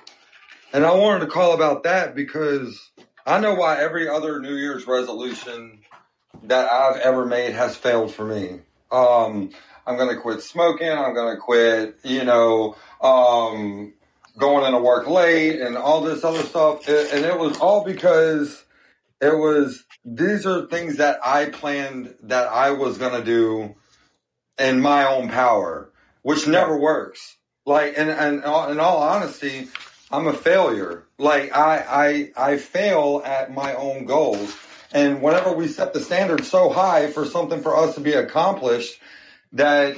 and 0.72 0.86
I 0.86 0.94
wanted 0.96 1.26
to 1.26 1.28
call 1.28 1.54
about 1.54 1.84
that 1.84 2.16
because 2.16 2.92
I 3.26 3.42
know 3.42 3.56
why 3.56 3.82
every 3.82 4.08
other 4.08 4.40
New 4.40 4.56
Year's 4.56 4.88
resolution 4.88 5.82
that 6.44 6.72
I've 6.72 7.02
ever 7.02 7.26
made 7.26 7.56
has 7.56 7.76
failed 7.76 8.14
for 8.14 8.24
me. 8.24 8.62
Um, 8.90 9.50
I'm 9.86 9.98
to 10.16 10.22
quit 10.22 10.42
smoking. 10.42 10.90
I'm 10.90 11.14
to 11.36 11.42
quit, 11.42 12.00
you 12.06 12.24
know, 12.24 12.78
um, 13.02 13.95
going 14.38 14.66
into 14.66 14.80
work 14.80 15.08
late 15.08 15.62
and 15.62 15.78
all 15.78 16.02
this 16.02 16.24
other 16.24 16.44
stuff. 16.44 16.88
And 16.88 17.26
it 17.26 17.38
was 17.38 17.58
all 17.58 17.84
because 17.84 18.64
it 19.22 19.36
was, 19.36 19.84
these 20.04 20.46
are 20.46 20.68
things 20.68 20.98
that 20.98 21.20
I 21.26 21.46
planned 21.50 22.16
that 22.24 22.48
I 22.48 22.72
was 22.72 22.98
going 22.98 23.14
to 23.14 23.24
do 23.24 23.76
in 24.58 24.82
my 24.82 25.06
own 25.08 25.30
power, 25.30 25.92
which 26.22 26.48
never 26.48 26.78
works. 26.78 27.38
Like, 27.66 27.96
and, 27.98 28.10
and 28.10 28.44
uh, 28.44 28.68
in 28.72 28.80
all 28.80 29.02
honesty, 29.02 29.70
I'm 30.12 30.28
a 30.28 30.34
failure. 30.34 31.08
Like 31.18 31.56
I, 31.56 32.32
I, 32.38 32.52
I 32.52 32.58
fail 32.58 33.22
at 33.26 33.54
my 33.54 33.74
own 33.74 34.06
goals. 34.06 34.56
And 34.94 35.22
whenever 35.22 35.52
we 35.52 35.68
set 35.68 35.94
the 35.94 36.00
standard 36.00 36.46
so 36.46 36.70
high 36.70 37.12
for 37.12 37.26
something 37.26 37.62
for 37.62 37.76
us 37.76 37.96
to 37.96 38.02
be 38.02 38.14
accomplished 38.14 39.00
that 39.54 39.98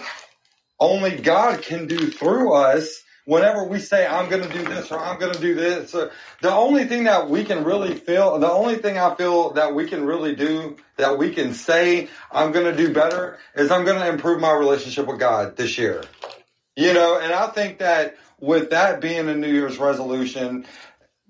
only 0.80 1.18
God 1.18 1.62
can 1.62 1.88
do 1.88 2.10
through 2.10 2.54
us, 2.54 3.04
whenever 3.28 3.65
we 3.65 3.78
say, 3.78 4.07
I'm 4.07 4.30
going 4.30 4.41
to 4.41 4.53
do 4.53 4.63
this 4.63 4.89
or 4.89 4.97
I'm 4.97 5.19
going 5.19 5.34
to 5.34 5.39
do 5.39 5.53
this, 5.53 5.93
uh, 5.93 6.09
the 6.41 6.51
only 6.51 6.86
thing 6.86 7.03
that 7.03 7.30
we 7.30 7.43
can 7.43 7.65
really 7.65 7.93
feel, 7.93 8.39
the 8.39 8.49
only 8.49 8.78
thing 8.78 8.97
I 8.97 9.13
feel 9.15 9.51
that 9.51 9.75
we 9.75 9.86
can 9.86 10.05
really 10.05 10.34
do, 10.34 10.78
that 10.95 11.17
we 11.17 11.34
can 11.34 11.53
say, 11.53 12.07
I'm 12.32 12.53
going 12.53 12.65
to 12.65 12.75
do 12.75 12.93
better 12.93 13.38
is 13.53 13.69
I'm 13.69 13.84
going 13.84 13.99
to 13.99 14.07
improve 14.07 14.39
my 14.39 14.53
relationship 14.53 15.07
with 15.07 15.19
God 15.19 15.57
this 15.57 15.78
year. 15.78 16.05
You 16.78 16.93
know, 16.93 17.19
and 17.19 17.34
I 17.34 17.47
think 17.47 17.80
that 17.80 18.15
with 18.39 18.69
that 18.69 19.01
being 19.01 19.28
a 19.28 19.36
New 19.36 19.51
Year's 19.51 19.78
resolution, 19.78 20.65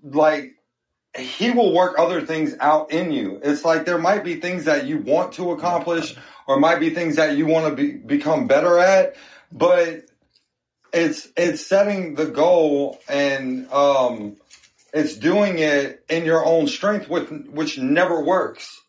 like, 0.04 0.54
he 1.18 1.50
will 1.50 1.74
work 1.74 1.98
other 1.98 2.22
things 2.22 2.56
out 2.60 2.92
in 2.92 3.12
you. 3.12 3.40
It's 3.44 3.66
like 3.66 3.86
there 3.86 3.98
might 3.98 4.24
be 4.24 4.40
things 4.40 4.66
that 4.66 4.86
you 4.86 5.00
want 5.00 5.34
to 5.34 5.50
accomplish 5.52 6.16
or 6.48 6.60
might 6.60 6.80
be 6.80 6.92
things 6.92 7.16
that 7.16 7.36
you 7.38 7.48
want 7.48 7.76
to 7.76 7.76
be, 7.76 7.94
become 7.94 8.46
better 8.46 8.78
at, 8.78 9.16
but 9.52 10.07
it's 10.94 11.28
it's 11.36 11.66
setting 11.66 12.16
the 12.16 12.26
goal 12.26 13.00
and 13.08 13.70
um, 13.72 14.38
it's 14.94 15.16
doing 15.16 15.60
it 15.60 16.04
in 16.10 16.26
your 16.26 16.46
own 16.46 16.68
strength, 16.68 17.10
with 17.10 17.30
which 17.48 17.78
never 17.78 18.22
works. 18.22 18.82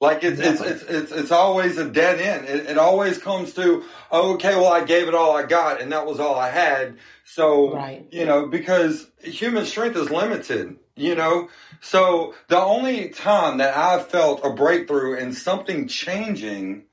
Like 0.00 0.22
it's 0.22 0.40
it's, 0.40 0.60
it's 0.60 0.82
it's 0.82 1.12
it's 1.12 1.30
always 1.30 1.78
a 1.78 1.88
dead 1.88 2.20
end. 2.20 2.46
It, 2.46 2.70
it 2.70 2.78
always 2.78 3.18
comes 3.18 3.54
to 3.54 3.84
okay, 4.12 4.54
well 4.56 4.72
I 4.72 4.84
gave 4.84 5.08
it 5.08 5.14
all 5.14 5.36
I 5.36 5.44
got, 5.44 5.80
and 5.80 5.92
that 5.92 6.06
was 6.06 6.20
all 6.20 6.34
I 6.34 6.50
had. 6.50 6.98
So 7.24 7.74
right. 7.74 8.06
you 8.10 8.26
know 8.26 8.46
because 8.46 9.06
human 9.22 9.64
strength 9.64 9.96
is 9.96 10.10
limited. 10.10 10.76
You 10.96 11.16
know, 11.16 11.48
so 11.80 12.34
the 12.48 12.60
only 12.60 13.08
time 13.08 13.58
that 13.58 13.76
I've 13.76 14.06
felt 14.08 14.44
a 14.44 14.50
breakthrough 14.50 15.16
and 15.18 15.34
something 15.34 15.88
changing 15.88 16.84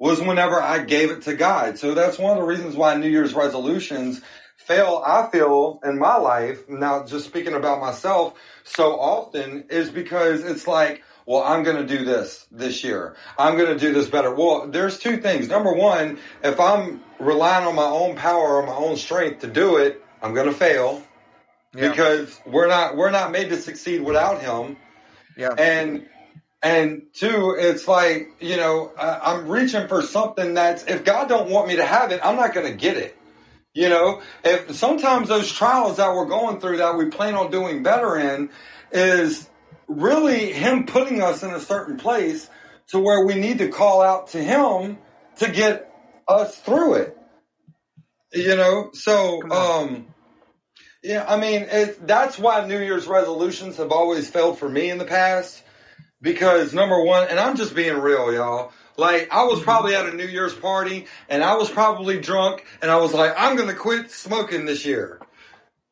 was 0.00 0.20
whenever 0.20 0.60
I 0.60 0.82
gave 0.82 1.10
it 1.10 1.22
to 1.22 1.34
God. 1.34 1.78
So 1.78 1.94
that's 1.94 2.18
one 2.18 2.32
of 2.32 2.38
the 2.38 2.48
reasons 2.48 2.74
why 2.74 2.96
New 2.96 3.08
Year's 3.08 3.34
resolutions 3.34 4.20
fail, 4.56 5.02
I 5.06 5.28
feel, 5.30 5.78
in 5.84 5.98
my 5.98 6.16
life, 6.16 6.68
now 6.68 7.04
just 7.04 7.26
speaking 7.26 7.52
about 7.54 7.80
myself, 7.80 8.34
so 8.64 8.98
often 8.98 9.66
is 9.68 9.90
because 9.90 10.42
it's 10.42 10.66
like, 10.66 11.02
well, 11.26 11.42
I'm 11.42 11.62
going 11.64 11.76
to 11.76 11.86
do 11.86 12.04
this 12.04 12.46
this 12.50 12.82
year. 12.82 13.14
I'm 13.38 13.56
going 13.58 13.68
to 13.72 13.78
do 13.78 13.92
this 13.92 14.08
better. 14.08 14.34
Well, 14.34 14.68
there's 14.68 14.98
two 14.98 15.18
things. 15.18 15.48
Number 15.48 15.72
one, 15.72 16.18
if 16.42 16.58
I'm 16.58 17.02
relying 17.18 17.66
on 17.66 17.74
my 17.74 17.84
own 17.84 18.16
power 18.16 18.56
or 18.56 18.66
my 18.66 18.74
own 18.74 18.96
strength 18.96 19.40
to 19.42 19.48
do 19.48 19.76
it, 19.76 20.02
I'm 20.22 20.32
going 20.34 20.46
to 20.46 20.54
fail 20.54 21.02
Yeah. 21.74 21.90
because 21.90 22.40
we're 22.46 22.68
not 22.68 22.96
we're 22.96 23.10
not 23.10 23.32
made 23.32 23.50
to 23.50 23.56
succeed 23.60 24.00
without 24.00 24.40
him. 24.40 24.76
Yeah. 25.36 25.52
And 25.56 26.06
and 26.62 27.02
two, 27.14 27.56
it's 27.58 27.88
like 27.88 28.30
you 28.40 28.56
know 28.56 28.92
I, 28.98 29.32
I'm 29.32 29.48
reaching 29.48 29.88
for 29.88 30.02
something 30.02 30.54
that's 30.54 30.84
if 30.84 31.04
God 31.04 31.28
don't 31.28 31.50
want 31.50 31.68
me 31.68 31.76
to 31.76 31.84
have 31.84 32.12
it, 32.12 32.20
I'm 32.22 32.36
not 32.36 32.54
going 32.54 32.66
to 32.66 32.76
get 32.76 32.96
it. 32.96 33.16
You 33.72 33.88
know, 33.88 34.20
if 34.44 34.74
sometimes 34.74 35.28
those 35.28 35.50
trials 35.50 35.98
that 35.98 36.12
we're 36.12 36.26
going 36.26 36.60
through 36.60 36.78
that 36.78 36.96
we 36.96 37.06
plan 37.06 37.34
on 37.34 37.50
doing 37.50 37.82
better 37.82 38.16
in 38.16 38.50
is 38.90 39.48
really 39.86 40.52
Him 40.52 40.86
putting 40.86 41.22
us 41.22 41.42
in 41.42 41.50
a 41.50 41.60
certain 41.60 41.96
place 41.96 42.50
to 42.88 42.98
where 42.98 43.24
we 43.24 43.34
need 43.34 43.58
to 43.58 43.68
call 43.68 44.02
out 44.02 44.28
to 44.28 44.42
Him 44.42 44.98
to 45.36 45.50
get 45.50 45.92
us 46.26 46.58
through 46.58 46.94
it. 46.94 47.16
You 48.32 48.56
know, 48.56 48.90
so 48.92 49.40
um, 49.50 50.06
yeah, 51.02 51.24
I 51.26 51.38
mean 51.38 51.62
it, 51.70 52.06
that's 52.06 52.38
why 52.38 52.66
New 52.66 52.80
Year's 52.80 53.06
resolutions 53.06 53.78
have 53.78 53.92
always 53.92 54.28
failed 54.28 54.58
for 54.58 54.68
me 54.68 54.90
in 54.90 54.98
the 54.98 55.04
past 55.04 55.62
because 56.22 56.72
number 56.74 57.02
one, 57.02 57.28
and 57.28 57.38
I'm 57.38 57.56
just 57.56 57.74
being 57.74 57.98
real, 57.98 58.32
y'all. 58.32 58.72
Like 58.96 59.28
I 59.32 59.44
was 59.44 59.60
mhm. 59.60 59.64
probably 59.64 59.94
at 59.94 60.06
a 60.06 60.14
New 60.14 60.26
Year's 60.26 60.54
party 60.54 61.06
and 61.28 61.42
I 61.42 61.54
was 61.56 61.70
probably 61.70 62.20
drunk 62.20 62.64
and 62.82 62.90
I 62.90 62.96
was 62.96 63.14
like, 63.14 63.32
I'm 63.36 63.56
gonna 63.56 63.74
quit 63.74 64.10
smoking 64.10 64.66
this 64.66 64.84
year. 64.84 65.20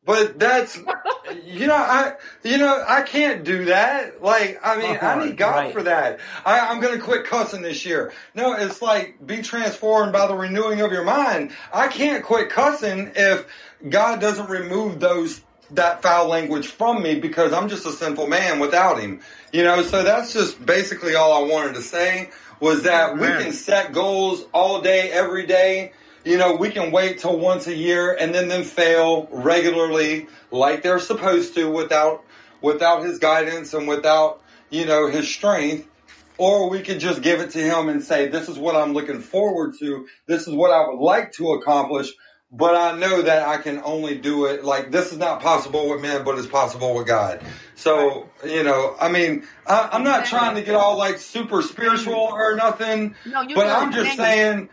But 0.08 0.38
that's, 0.38 0.78
you 1.44 1.66
know, 1.66 1.74
I, 1.76 2.14
you 2.42 2.56
know, 2.56 2.82
I 2.88 3.02
can't 3.02 3.44
do 3.44 3.66
that. 3.66 4.22
Like, 4.22 4.58
I 4.64 4.78
mean, 4.78 4.92
I 4.92 4.96
uh-huh, 4.96 5.24
need 5.26 5.36
God 5.36 5.56
Right. 5.56 5.72
for 5.74 5.82
that. 5.82 6.18
I, 6.46 6.60
I'm 6.60 6.80
going 6.80 6.96
to 6.96 7.04
quit 7.04 7.26
cussing 7.26 7.60
this 7.60 7.84
year. 7.84 8.14
No, 8.34 8.54
it's 8.54 8.80
like 8.80 9.18
be 9.26 9.42
transformed 9.42 10.14
by 10.14 10.26
the 10.26 10.34
renewing 10.34 10.80
of 10.80 10.92
your 10.92 11.04
mind. 11.04 11.50
I 11.74 11.88
can't 11.88 12.24
quit 12.24 12.48
cussing 12.48 13.12
if 13.16 13.46
God 13.86 14.18
doesn't 14.18 14.48
remove 14.48 14.98
those 14.98 15.42
that 15.72 16.00
foul 16.00 16.28
language 16.28 16.68
from 16.68 17.02
me 17.02 17.20
because 17.20 17.52
I'm 17.52 17.68
just 17.68 17.84
a 17.84 17.92
sinful 17.92 18.28
man 18.28 18.60
without 18.60 18.98
Him. 18.98 19.20
You 19.52 19.64
know, 19.64 19.82
so 19.82 20.02
that's 20.02 20.32
just 20.32 20.64
basically 20.64 21.14
all 21.14 21.44
I 21.44 21.50
wanted 21.50 21.74
to 21.74 21.82
say 21.82 22.30
was 22.60 22.82
that 22.82 23.16
we 23.16 23.26
can 23.26 23.52
set 23.52 23.92
goals 23.92 24.44
all 24.52 24.82
day, 24.82 25.10
every 25.10 25.46
day. 25.46 25.92
You 26.24 26.36
know, 26.36 26.56
we 26.56 26.70
can 26.70 26.90
wait 26.90 27.20
till 27.20 27.38
once 27.38 27.66
a 27.66 27.74
year 27.74 28.12
and 28.12 28.34
then 28.34 28.48
then 28.48 28.64
fail 28.64 29.28
regularly 29.30 30.26
like 30.50 30.82
they're 30.82 30.98
supposed 30.98 31.54
to 31.54 31.70
without 31.70 32.24
without 32.60 33.04
his 33.04 33.18
guidance 33.18 33.72
and 33.72 33.88
without, 33.88 34.42
you 34.70 34.84
know, 34.84 35.08
his 35.08 35.28
strength. 35.28 35.88
Or 36.36 36.70
we 36.70 36.82
could 36.82 37.00
just 37.00 37.22
give 37.22 37.40
it 37.40 37.50
to 37.52 37.58
him 37.58 37.88
and 37.88 38.02
say, 38.02 38.28
this 38.28 38.48
is 38.48 38.58
what 38.58 38.76
I'm 38.76 38.92
looking 38.92 39.20
forward 39.20 39.74
to. 39.80 40.06
This 40.26 40.46
is 40.46 40.54
what 40.54 40.70
I 40.70 40.88
would 40.88 41.00
like 41.02 41.32
to 41.32 41.52
accomplish. 41.54 42.12
But 42.50 42.76
I 42.76 42.96
know 42.98 43.22
that 43.22 43.46
I 43.46 43.58
can 43.58 43.80
only 43.84 44.16
do 44.16 44.46
it 44.46 44.64
like 44.64 44.90
this 44.90 45.12
is 45.12 45.18
not 45.18 45.42
possible 45.42 45.88
with 45.90 46.00
men, 46.00 46.24
but 46.24 46.38
it's 46.38 46.46
possible 46.46 46.94
with 46.94 47.06
God. 47.06 47.42
So, 47.78 48.28
you 48.44 48.64
know, 48.64 48.96
I 48.98 49.08
mean, 49.08 49.46
I, 49.64 49.90
I'm 49.92 50.02
not 50.02 50.24
trying 50.24 50.56
to 50.56 50.62
get 50.62 50.74
all 50.74 50.98
like 50.98 51.18
super 51.18 51.62
spiritual 51.62 52.12
mm-hmm. 52.12 52.34
or 52.34 52.56
nothing, 52.56 53.14
No, 53.24 53.42
you 53.42 53.54
but 53.54 53.62
good. 53.62 53.70
I'm 53.70 53.92
just 53.92 54.16
Daniel, 54.16 54.24
saying, 54.24 54.68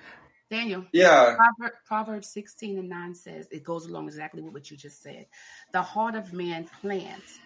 Daniel, 0.49 0.85
yeah, 0.91 1.35
Proverb, 1.35 1.73
Proverbs 1.85 2.29
16 2.29 2.79
and 2.79 2.89
9 2.89 3.13
says, 3.13 3.47
it 3.51 3.63
goes 3.63 3.85
along 3.85 4.07
exactly 4.07 4.41
with 4.41 4.53
what 4.53 4.71
you 4.71 4.75
just 4.75 5.03
said. 5.03 5.27
The 5.71 5.83
heart 5.83 6.15
of 6.15 6.33
man 6.33 6.67
plans 6.81 7.39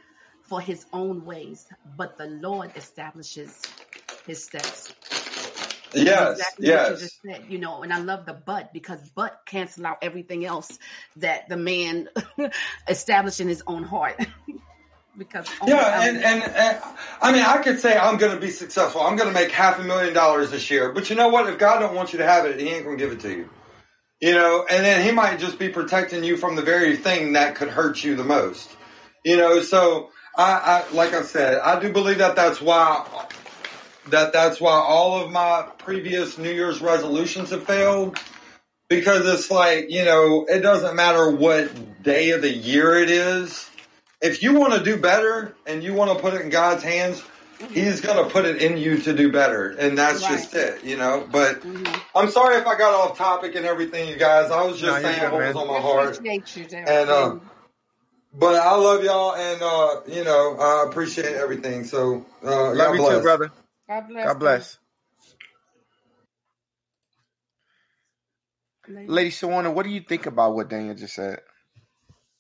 for 0.44 0.62
his 0.62 0.86
own 0.94 1.26
ways, 1.26 1.68
but 1.98 2.18
the 2.18 2.28
Lord 2.28 2.72
establishes 2.78 3.62
his 4.26 4.42
steps. 4.42 4.94
Yes, 5.94 6.38
exactly 6.38 6.70
what 6.70 6.88
you 6.88 6.92
yes. 6.92 7.00
just 7.02 7.22
said, 7.22 7.46
you 7.50 7.60
know, 7.60 7.84
and 7.84 7.92
I 7.92 7.98
love 8.00 8.26
the 8.26 8.34
but 8.34 8.72
because 8.72 9.02
but 9.14 9.42
cancel 9.46 9.86
out 9.86 9.98
everything 10.04 10.46
else 10.46 10.80
that 11.18 11.50
the 11.50 11.58
man 11.58 12.08
established 12.88 13.42
in 13.42 13.50
his 13.50 13.62
own 13.68 13.84
heart. 13.84 14.26
because 15.20 15.48
Yeah, 15.68 16.02
and, 16.02 16.18
and, 16.18 16.44
and 16.44 16.82
I 17.22 17.32
mean, 17.32 17.44
I 17.44 17.58
could 17.60 17.80
say 17.80 17.96
I'm 17.98 18.18
going 18.18 18.34
to 18.34 18.40
be 18.40 18.50
successful. 18.50 19.02
I'm 19.02 19.18
going 19.18 19.28
to 19.28 19.34
make 19.34 19.52
half 19.52 19.78
a 19.78 19.84
million 19.84 20.14
dollars 20.14 20.50
this 20.50 20.72
year. 20.72 20.92
But 20.92 21.10
you 21.10 21.16
know 21.16 21.28
what? 21.28 21.48
If 21.48 21.60
God 21.60 21.80
don't 21.80 21.94
want 21.94 22.14
you 22.14 22.20
to 22.20 22.26
have 22.26 22.46
it, 22.46 22.60
He 22.60 22.70
ain't 22.70 22.86
going 22.86 22.98
to 22.98 23.04
give 23.04 23.14
it 23.14 23.20
to 23.22 23.30
you. 23.30 23.50
You 24.22 24.34
know, 24.34 24.66
and 24.70 24.84
then 24.84 25.06
He 25.06 25.12
might 25.12 25.40
just 25.40 25.60
be 25.60 25.70
protecting 25.70 26.24
you 26.24 26.38
from 26.38 26.56
the 26.56 26.64
very 26.64 26.96
thing 26.96 27.34
that 27.34 27.56
could 27.56 27.70
hurt 27.70 28.04
you 28.04 28.16
the 28.16 28.24
most. 28.24 28.76
You 29.24 29.38
know, 29.38 29.62
so 29.62 30.10
I, 30.36 30.86
I 30.90 30.94
like 30.94 31.14
I 31.14 31.22
said, 31.22 31.60
I 31.60 31.80
do 31.80 31.92
believe 31.92 32.20
that 32.20 32.36
that's 32.36 32.62
why 32.62 33.28
that 34.08 34.34
that's 34.34 34.60
why 34.60 34.74
all 34.74 35.22
of 35.22 35.30
my 35.30 35.68
previous 35.78 36.38
New 36.38 36.52
Year's 36.52 36.82
resolutions 36.82 37.52
have 37.52 37.66
failed. 37.66 38.18
Because 38.88 39.28
it's 39.28 39.52
like, 39.52 39.92
you 39.92 40.04
know, 40.04 40.48
it 40.50 40.62
doesn't 40.62 40.96
matter 40.96 41.30
what 41.30 42.02
day 42.02 42.32
of 42.32 42.42
the 42.42 42.52
year 42.52 42.96
it 42.96 43.12
is 43.12 43.69
if 44.22 44.44
you 44.44 44.56
want 44.56 44.74
to 44.74 44.84
do 44.84 44.98
better 44.98 45.56
and 45.68 45.84
you 45.84 45.94
want 45.94 46.12
to 46.16 46.22
put 46.22 46.34
it 46.36 46.42
in 46.42 46.50
God's 46.50 46.84
hands, 46.84 47.24
He's 47.72 48.02
going 48.02 48.24
to 48.24 48.32
put 48.32 48.46
it 48.46 48.62
in 48.62 48.78
you 48.78 49.00
to 49.00 49.14
do 49.14 49.32
better. 49.32 49.72
And 49.72 49.98
that's 49.98 50.22
Right. 50.22 50.40
just 50.40 50.56
it, 50.56 50.84
you 50.84 50.98
know. 50.98 51.28
But 51.32 51.62
Mhm. 51.64 52.02
I'm 52.16 52.30
sorry 52.32 52.58
if 52.58 52.68
I 52.68 52.78
got 52.78 52.94
off 52.94 53.18
topic 53.18 53.56
and 53.56 53.66
everything, 53.66 54.10
you 54.10 54.18
guys. 54.18 54.52
I 54.52 54.64
was 54.64 54.80
just 54.80 55.02
you're 55.02 55.02
saying 55.02 55.24
what 55.32 55.44
was 55.44 55.56
on 55.56 55.68
my 55.68 55.80
heart. 55.80 56.16
appreciate 56.16 56.56
you, 56.56 56.66
Derek. 56.68 56.90
And, 56.90 57.10
uh, 57.10 57.36
But 58.34 58.56
I 58.56 58.76
love 58.76 59.04
y'all 59.04 59.36
and, 59.36 59.62
uh, 59.62 60.02
you 60.08 60.24
know, 60.24 60.58
I 60.58 60.86
appreciate 60.90 61.36
everything. 61.36 61.84
So, 61.86 62.26
uh, 62.44 62.74
Love 62.74 62.78
God 62.78 62.94
you 62.96 62.98
bless. 62.98 63.18
too, 63.18 63.22
brother. 63.22 63.52
God 63.90 64.08
bless. 64.10 64.26
God 64.28 64.40
bless. 64.40 64.80
Lady. 68.88 69.08
Lady 69.10 69.32
Shawana, 69.32 69.74
what 69.74 69.84
do 69.86 69.90
you 69.92 70.02
think 70.02 70.26
about 70.28 70.56
what 70.56 70.70
Daniel 70.70 70.96
just 70.96 71.16
said? 71.16 71.42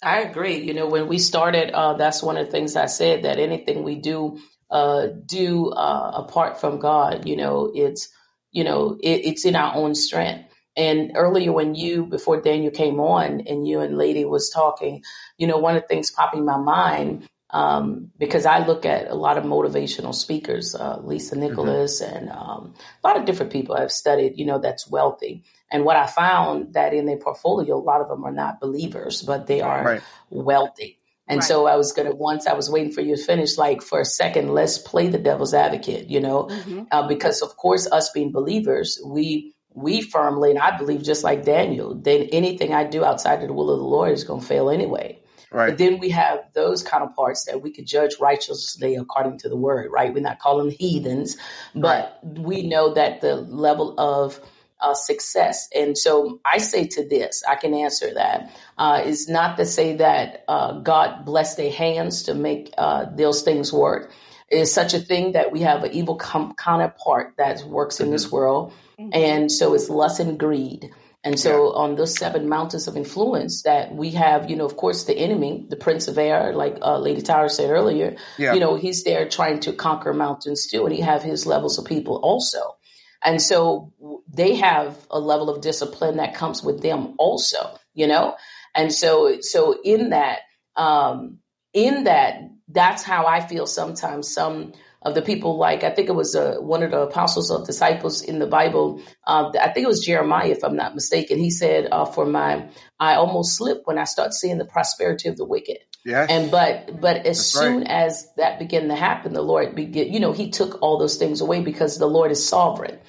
I 0.01 0.21
agree. 0.21 0.59
You 0.59 0.73
know, 0.73 0.87
when 0.87 1.07
we 1.07 1.19
started, 1.19 1.71
uh, 1.71 1.93
that's 1.95 2.23
one 2.23 2.37
of 2.37 2.45
the 2.45 2.51
things 2.51 2.75
I 2.75 2.85
said 2.85 3.23
that 3.23 3.37
anything 3.39 3.83
we 3.83 3.95
do, 3.95 4.39
uh, 4.71 5.07
do 5.25 5.71
uh, 5.71 6.11
apart 6.15 6.61
from 6.61 6.79
God, 6.79 7.27
you 7.27 7.35
know, 7.35 7.71
it's, 7.73 8.09
you 8.51 8.63
know, 8.63 8.97
it, 9.01 9.25
it's 9.25 9.45
in 9.45 9.55
our 9.55 9.75
own 9.75 9.95
strength. 9.95 10.45
And 10.77 11.11
earlier, 11.15 11.51
when 11.51 11.75
you, 11.75 12.05
before 12.05 12.39
Daniel 12.39 12.71
came 12.71 13.01
on, 13.01 13.41
and 13.41 13.67
you 13.67 13.81
and 13.81 13.97
Lady 13.97 14.23
was 14.23 14.49
talking, 14.49 15.03
you 15.37 15.47
know, 15.47 15.57
one 15.57 15.75
of 15.75 15.81
the 15.81 15.87
things 15.89 16.11
popping 16.11 16.45
my 16.45 16.57
mind 16.57 17.27
um, 17.49 18.11
because 18.17 18.45
I 18.45 18.65
look 18.65 18.85
at 18.85 19.09
a 19.09 19.15
lot 19.15 19.37
of 19.37 19.43
motivational 19.43 20.15
speakers, 20.15 20.75
uh, 20.75 20.99
Lisa 21.03 21.35
Nichols, 21.35 21.99
and 21.99 22.29
um, 22.29 22.75
a 23.03 23.07
lot 23.07 23.17
of 23.17 23.25
different 23.25 23.51
people 23.51 23.75
I've 23.75 23.91
studied, 23.91 24.37
you 24.37 24.45
know, 24.45 24.59
that's 24.59 24.89
wealthy. 24.89 25.43
And 25.71 25.85
what 25.85 25.97
I 25.97 26.07
found 26.07 26.73
that 26.73 26.93
in 26.93 27.05
their 27.05 27.17
portfolio, 27.17 27.77
a 27.77 27.79
lot 27.79 28.01
of 28.01 28.09
them 28.09 28.23
are 28.23 28.31
not 28.31 28.59
believers, 28.59 29.21
but 29.21 29.47
they 29.47 29.61
are 29.61 29.83
Right. 29.85 30.01
wealthy. 30.29 30.99
And 31.27 31.39
Right. 31.39 31.47
so 31.47 31.67
I 31.67 31.75
was 31.75 31.91
going 31.91 32.07
to, 32.09 32.15
once 32.15 32.47
I 32.47 32.53
was 32.53 32.71
waiting 32.71 32.91
for 32.91 33.01
you 33.01 33.15
to 33.15 33.21
finish, 33.21 33.55
like 33.57 33.83
for 33.83 33.99
a 33.99 34.05
second, 34.05 34.51
let's 34.53 34.79
play 34.79 35.09
the 35.09 35.19
devil's 35.19 35.53
advocate, 35.53 36.09
you 36.09 36.19
know, 36.19 36.49
Mhm. 36.49 36.87
uh, 36.91 37.07
because 37.07 37.43
of 37.43 37.55
course, 37.55 37.87
us 37.91 38.09
being 38.09 38.31
believers, 38.31 38.99
we, 39.05 39.53
we 39.75 40.01
firmly, 40.01 40.49
and 40.49 40.59
I 40.59 40.75
believe 40.75 41.03
just 41.03 41.23
like 41.23 41.45
Daniel, 41.45 41.93
then 41.93 42.23
anything 42.31 42.73
I 42.73 42.83
do 42.85 43.05
outside 43.05 43.41
of 43.43 43.47
the 43.47 43.53
will 43.53 43.69
of 43.69 43.77
the 43.77 43.85
Lord 43.85 44.11
is 44.11 44.23
going 44.23 44.41
to 44.41 44.45
fail 44.45 44.71
anyway. 44.71 45.19
Right. 45.51 45.69
But 45.69 45.77
then 45.77 45.99
we 45.99 46.09
have 46.09 46.39
those 46.53 46.81
counterparts 46.81 47.45
that 47.45 47.61
we 47.61 47.71
could 47.71 47.85
judge 47.85 48.15
righteously 48.19 48.95
according 48.95 49.37
to 49.39 49.49
the 49.49 49.55
word, 49.55 49.91
right? 49.91 50.11
We're 50.11 50.21
not 50.21 50.39
calling 50.39 50.69
them 50.69 50.75
heathens, 50.79 51.37
but 51.75 52.19
we 52.23 52.67
know 52.67 52.93
that 52.95 53.21
the 53.21 53.35
level 53.35 53.99
of 53.99 54.39
uh, 54.79 54.93
success. 54.93 55.67
And 55.75 55.97
so 55.97 56.39
I 56.45 56.57
say 56.59 56.87
to 56.87 57.07
this, 57.07 57.43
I 57.47 57.55
can 57.55 57.73
answer 57.73 58.13
that, 58.13 58.51
uh, 58.77 59.01
is 59.05 59.27
not 59.27 59.57
to 59.57 59.65
say 59.65 59.97
that 59.97 60.43
uh, 60.47 60.79
God 60.79 61.25
bless 61.25 61.55
their 61.55 61.71
hands 61.71 62.23
to 62.23 62.33
make 62.33 62.73
uh, 62.77 63.05
those 63.15 63.41
things 63.43 63.71
work. 63.73 64.11
It 64.49 64.59
is 64.59 64.73
such 64.73 64.93
a 64.93 64.99
thing 64.99 65.33
that 65.33 65.51
we 65.51 65.61
have 65.61 65.83
an 65.83 65.91
evil 65.91 66.15
com- 66.15 66.55
counterpart 66.55 67.35
that 67.37 67.63
works 67.65 67.99
in 67.99 68.09
this 68.09 68.31
world. 68.31 68.73
And 69.13 69.49
so 69.49 69.75
it's 69.75 69.89
lust 69.89 70.19
and 70.19 70.37
greed. 70.37 70.89
And 71.23 71.39
so 71.39 71.73
on 71.73 71.95
those 71.95 72.17
seven 72.17 72.49
mountains 72.49 72.87
of 72.87 72.95
influence 72.97 73.63
that 73.63 73.93
we 73.93 74.11
have, 74.11 74.49
you 74.49 74.55
know, 74.55 74.65
of 74.65 74.75
course, 74.77 75.03
the 75.03 75.13
enemy, 75.17 75.65
the 75.69 75.75
prince 75.75 76.07
of 76.07 76.17
air, 76.17 76.53
like 76.53 76.77
uh, 76.81 76.97
Lady 76.97 77.21
Tower 77.21 77.49
said 77.49 77.69
earlier, 77.69 78.15
Yeah. 78.37 78.53
you 78.53 78.59
know, 78.59 78.75
he's 78.75 79.03
there 79.03 79.27
trying 79.29 79.59
to 79.61 79.73
conquer 79.73 80.13
mountains 80.13 80.67
too, 80.67 80.85
and 80.85 80.93
he 80.95 81.01
have 81.01 81.21
his 81.21 81.45
levels 81.45 81.77
of 81.77 81.85
people 81.85 82.17
also. 82.23 82.75
And 83.23 83.41
so 83.41 83.93
they 84.31 84.55
have 84.55 84.97
a 85.09 85.19
level 85.19 85.49
of 85.49 85.61
discipline 85.61 86.17
that 86.17 86.35
comes 86.35 86.63
with 86.63 86.81
them 86.81 87.15
also, 87.17 87.77
you 87.93 88.07
know? 88.07 88.35
And 88.75 88.93
so, 88.93 89.39
so 89.41 89.79
in 89.83 90.11
that, 90.11 90.39
um, 90.75 91.39
in 91.73 92.05
that, 92.05 92.41
that's 92.69 93.03
how 93.03 93.25
I 93.25 93.41
feel 93.41 93.67
sometimes 93.67 94.33
some 94.33 94.73
of 95.01 95.15
the 95.15 95.21
people 95.21 95.57
like, 95.57 95.83
I 95.83 95.89
think 95.91 96.09
it 96.09 96.15
was 96.15 96.35
uh, 96.35 96.57
one 96.59 96.83
of 96.83 96.91
the 96.91 97.01
apostles 97.01 97.51
of 97.51 97.65
disciples 97.65 98.21
in 98.21 98.39
the 98.39 98.47
Bible. 98.47 99.01
Uh, 99.25 99.51
I 99.59 99.69
think 99.69 99.85
it 99.85 99.89
was 99.89 100.05
Jeremiah, 100.05 100.49
if 100.49 100.63
I'm 100.63 100.75
not 100.75 100.95
mistaken. 100.95 101.39
He 101.39 101.51
said, 101.51 101.87
uh, 101.91 102.05
for 102.05 102.25
my, 102.25 102.69
I 102.99 103.15
almost 103.15 103.57
slip 103.57 103.81
when 103.85 103.97
I 103.97 104.03
start 104.03 104.33
seeing 104.33 104.57
the 104.57 104.65
prosperity 104.65 105.29
of 105.29 105.37
the 105.37 105.45
wicked. 105.45 105.79
Yes. 106.05 106.29
And 106.29 106.49
but 106.51 106.99
but 107.01 107.17
as 107.17 107.37
That's 107.37 107.51
soon 107.51 107.79
right. 107.79 107.87
as 107.87 108.27
that 108.37 108.59
began 108.59 108.87
to 108.87 108.95
happen, 108.95 109.33
the 109.33 109.41
Lord 109.41 109.75
began, 109.75 110.11
you 110.11 110.19
know, 110.19 110.31
he 110.31 110.49
took 110.49 110.81
all 110.81 110.97
those 110.97 111.17
things 111.17 111.41
away 111.41 111.61
because 111.61 111.97
the 111.97 112.07
Lord 112.07 112.31
is 112.31 112.47
sovereign. 112.47 112.99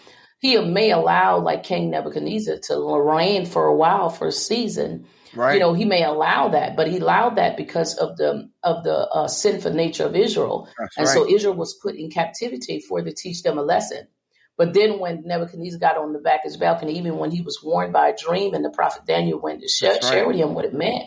He 0.41 0.59
may 0.59 0.91
allow 0.91 1.39
like 1.39 1.63
King 1.63 1.91
Nebuchadnezzar 1.91 2.59
to 2.65 3.03
reign 3.03 3.47
for 3.47 3.67
a 3.67 3.77
while 3.77 4.09
for 4.09 4.29
a 4.29 4.33
season. 4.33 5.07
Right. 5.35 5.55
You 5.55 5.61
know, 5.61 5.75
he 5.75 5.85
may 5.85 6.03
allow 6.03 6.49
that, 6.49 6.77
but 6.77 6.89
he 6.89 6.99
allowed 6.99 7.37
that 7.37 7.57
because 7.57 7.95
of 7.95 8.17
the 8.17 8.51
of 8.65 8.83
the 8.83 8.97
uh, 8.97 9.29
sinful 9.29 9.73
nature 9.75 10.05
of 10.05 10.17
Israel. 10.17 10.69
That's 10.79 10.97
And 10.97 11.07
right. 11.07 11.15
so 11.15 11.29
Israel 11.29 11.55
was 11.55 11.79
put 11.81 11.95
in 11.95 12.11
captivity 12.11 12.81
for 12.81 13.01
to 13.01 13.13
teach 13.13 13.43
them 13.43 13.59
a 13.59 13.63
lesson. 13.63 14.09
But 14.57 14.75
then 14.75 14.99
when 14.99 15.23
Nebuchadnezzar 15.25 15.79
got 15.79 15.97
on 15.97 16.13
the 16.13 16.19
back 16.19 16.41
of 16.41 16.51
his 16.51 16.57
balcony, 16.59 16.99
even 16.99 17.17
when 17.17 17.31
he 17.31 17.41
was 17.41 17.63
warned 17.63 17.93
by 17.93 18.09
a 18.09 18.17
dream 18.17 18.53
and 18.53 18.65
the 18.65 18.71
prophet 18.71 19.07
Daniel 19.07 19.41
went 19.41 19.63
to 19.63 19.69
share, 19.69 19.93
right. 19.93 20.05
share 20.05 20.27
with 20.27 20.37
him 20.37 20.53
what 20.53 20.67
it 20.67 20.75
meant, 20.75 21.05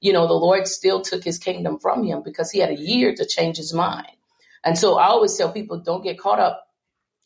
you 0.00 0.12
know, 0.12 0.26
the 0.26 0.34
Lord 0.34 0.66
still 0.68 1.00
took 1.02 1.24
his 1.24 1.38
kingdom 1.38 1.78
from 1.78 2.04
him 2.04 2.22
because 2.24 2.50
he 2.50 2.58
had 2.60 2.70
a 2.70 2.76
year 2.76 3.14
to 3.14 3.26
change 3.26 3.56
his 3.56 3.72
mind. 3.72 4.06
And 4.64 4.78
so 4.78 4.98
I 4.98 5.06
always 5.06 5.36
tell 5.36 5.52
people, 5.52 5.78
don't 5.80 6.02
get 6.02 6.18
caught 6.18 6.40
up 6.40 6.66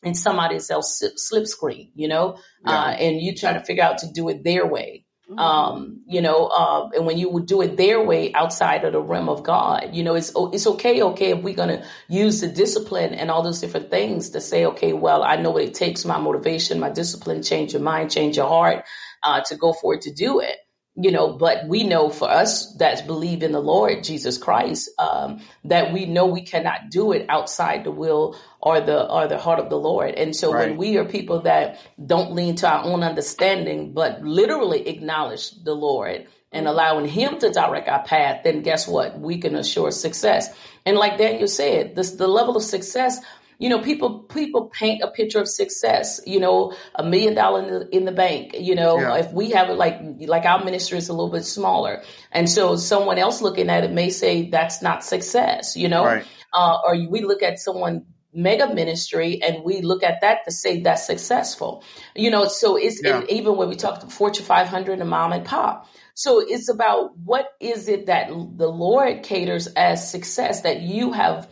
in 0.02 0.14
somebody 0.14 0.56
else's 0.56 1.22
slip, 1.28 1.46
screen, 1.46 1.90
you 1.94 2.08
know, 2.08 2.38
Yeah. 2.64 2.72
uh, 2.72 2.90
and 2.90 3.20
you 3.20 3.34
try 3.34 3.52
to 3.52 3.60
figure 3.60 3.84
out 3.84 3.98
to 3.98 4.06
do 4.12 4.28
it 4.28 4.42
their 4.44 4.66
way. 4.66 5.04
Mhm. 5.30 5.38
Um, 5.38 6.00
you 6.06 6.22
know, 6.22 6.46
uh, 6.46 6.88
and 6.94 7.06
when 7.06 7.18
you 7.18 7.28
would 7.30 7.46
do 7.46 7.60
it 7.62 7.76
their 7.76 8.02
way 8.02 8.32
outside 8.32 8.84
of 8.84 8.92
the 8.92 9.00
realm 9.00 9.28
of 9.28 9.42
God, 9.44 9.90
you 9.92 10.02
know, 10.02 10.14
it's 10.14 10.32
it's 10.52 10.66
okay, 10.66 11.02
okay, 11.02 11.30
if 11.30 11.42
we're 11.42 11.54
gonna 11.54 11.84
use 12.08 12.40
the 12.40 12.48
discipline 12.48 13.14
and 13.14 13.30
all 13.30 13.42
those 13.42 13.60
different 13.60 13.90
things 13.90 14.30
to 14.30 14.40
say, 14.40 14.66
okay, 14.66 14.92
well, 14.92 15.22
I 15.22 15.36
know 15.36 15.50
what 15.52 15.62
it 15.62 15.74
takes, 15.74 16.04
my 16.04 16.18
motivation, 16.18 16.80
my 16.80 16.90
discipline, 16.90 17.42
change 17.42 17.74
your 17.74 17.82
mind, 17.82 18.10
change 18.10 18.38
your 18.38 18.48
heart, 18.48 18.84
uh, 19.22 19.40
to 19.42 19.56
go 19.56 19.72
forward 19.72 20.02
to 20.02 20.12
do 20.12 20.40
it. 20.40 20.56
You 21.02 21.12
know, 21.12 21.32
but 21.32 21.66
we 21.66 21.84
know 21.84 22.10
for 22.10 22.28
us 22.28 22.74
that 22.74 23.06
believe 23.06 23.42
in 23.42 23.52
the 23.52 23.60
Lord 23.60 24.04
Jesus 24.04 24.36
Christ, 24.36 24.90
um, 24.98 25.40
that 25.64 25.92
we 25.92 26.04
know 26.04 26.26
we 26.26 26.42
cannot 26.42 26.90
do 26.90 27.12
it 27.12 27.24
outside 27.28 27.84
the 27.84 27.90
will 27.90 28.36
or 28.60 28.80
the 28.82 29.10
or 29.10 29.26
the 29.26 29.38
heart 29.38 29.60
of 29.60 29.70
the 29.70 29.78
Lord. 29.78 30.14
And 30.14 30.36
so 30.36 30.52
Right. 30.52 30.68
when 30.68 30.76
we 30.76 30.98
are 30.98 31.06
people 31.06 31.40
that 31.42 31.78
don't 32.04 32.34
lean 32.34 32.56
to 32.56 32.68
our 32.68 32.84
own 32.84 33.02
understanding, 33.02 33.92
but 33.92 34.22
literally 34.22 34.88
acknowledge 34.88 35.52
the 35.64 35.74
Lord 35.74 36.26
and 36.52 36.66
allowing 36.68 37.06
Him 37.06 37.38
to 37.38 37.50
direct 37.50 37.88
our 37.88 38.02
path, 38.02 38.42
then 38.44 38.62
guess 38.62 38.86
what? 38.86 39.18
We 39.18 39.38
can 39.38 39.54
assure 39.54 39.92
success. 39.92 40.50
And 40.84 40.96
like 40.96 41.16
Daniel 41.16 41.48
said, 41.48 41.96
this 41.96 42.12
the 42.12 42.28
level 42.28 42.56
of 42.56 42.62
success. 42.62 43.20
You 43.60 43.68
know, 43.68 43.80
people 43.80 44.20
people 44.24 44.62
paint 44.66 45.02
a 45.02 45.08
picture 45.08 45.38
of 45.38 45.48
success. 45.48 46.20
You 46.26 46.40
know, 46.40 46.74
a 46.96 47.04
million 47.04 47.34
dollar 47.34 47.62
in 47.62 47.68
the, 47.72 47.96
in 47.96 48.04
the 48.06 48.12
bank. 48.12 48.54
You 48.58 48.74
know, 48.74 48.98
Yeah. 48.98 49.16
if 49.18 49.32
we 49.32 49.50
have 49.50 49.68
it 49.70 49.74
like 49.74 50.00
like 50.26 50.44
our 50.46 50.64
ministry 50.64 50.98
is 50.98 51.08
a 51.08 51.12
little 51.12 51.30
bit 51.30 51.44
smaller, 51.44 52.02
and 52.32 52.48
so 52.50 52.74
someone 52.76 53.18
else 53.18 53.42
looking 53.42 53.68
at 53.70 53.84
it 53.84 53.92
may 53.92 54.10
say 54.10 54.48
that's 54.50 54.80
not 54.82 55.04
success. 55.04 55.76
You 55.76 55.88
know, 55.88 56.04
Right. 56.04 56.24
uh, 56.54 56.78
or 56.84 56.96
we 57.08 57.20
look 57.20 57.42
at 57.42 57.58
someone 57.60 58.06
mega 58.32 58.72
ministry 58.72 59.42
and 59.42 59.64
we 59.64 59.82
look 59.82 60.02
at 60.04 60.20
that 60.20 60.44
to 60.44 60.52
say 60.52 60.80
that's 60.82 61.04
successful 61.04 61.82
you 62.14 62.30
know 62.30 62.46
so 62.46 62.76
it's 62.76 63.02
Yeah. 63.02 63.22
even 63.28 63.56
when 63.56 63.68
we 63.68 63.74
talk 63.74 63.98
to 64.00 64.06
fortune 64.06 64.44
500 64.44 65.00
and 65.00 65.10
mom 65.10 65.32
and 65.32 65.44
pop 65.44 65.88
so 66.14 66.38
it's 66.38 66.68
about 66.68 67.18
what 67.24 67.46
is 67.58 67.88
it 67.88 68.06
that 68.06 68.28
the 68.28 68.68
lord 68.68 69.24
caters 69.24 69.66
as 69.74 70.08
success 70.08 70.60
that 70.60 70.80
you 70.80 71.10
have 71.10 71.48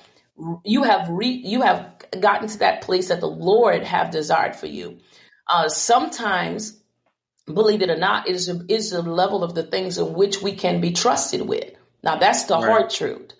you 0.64 0.84
have 0.84 1.09
re, 1.11 1.28
you 1.28 1.62
have 1.62 1.95
gotten 2.20 2.49
to 2.49 2.59
that 2.61 2.82
place 2.82 3.09
that 3.09 3.20
the 3.20 3.28
lord 3.28 3.84
have 3.84 4.11
desired 4.11 4.57
for 4.57 4.66
you 4.66 4.99
uh, 5.49 5.68
sometimes 5.68 6.72
believe 7.53 7.82
it 7.82 7.91
or 7.91 7.97
not, 7.99 8.28
it 8.28 8.36
is 8.36 8.51
a, 8.51 8.61
is 8.68 8.91
the 8.91 9.03
level 9.03 9.45
of 9.45 9.55
the 9.55 9.64
things 9.64 9.99
in 9.99 10.14
which 10.14 10.43
we 10.43 10.55
can 10.55 10.82
be 10.82 10.93
trusted 10.93 11.43
with. 11.43 11.72
Now 12.03 12.16
that's 12.16 12.45
the 12.45 12.57
Right. 12.57 12.66
hard 12.66 12.91
truth. 12.91 13.32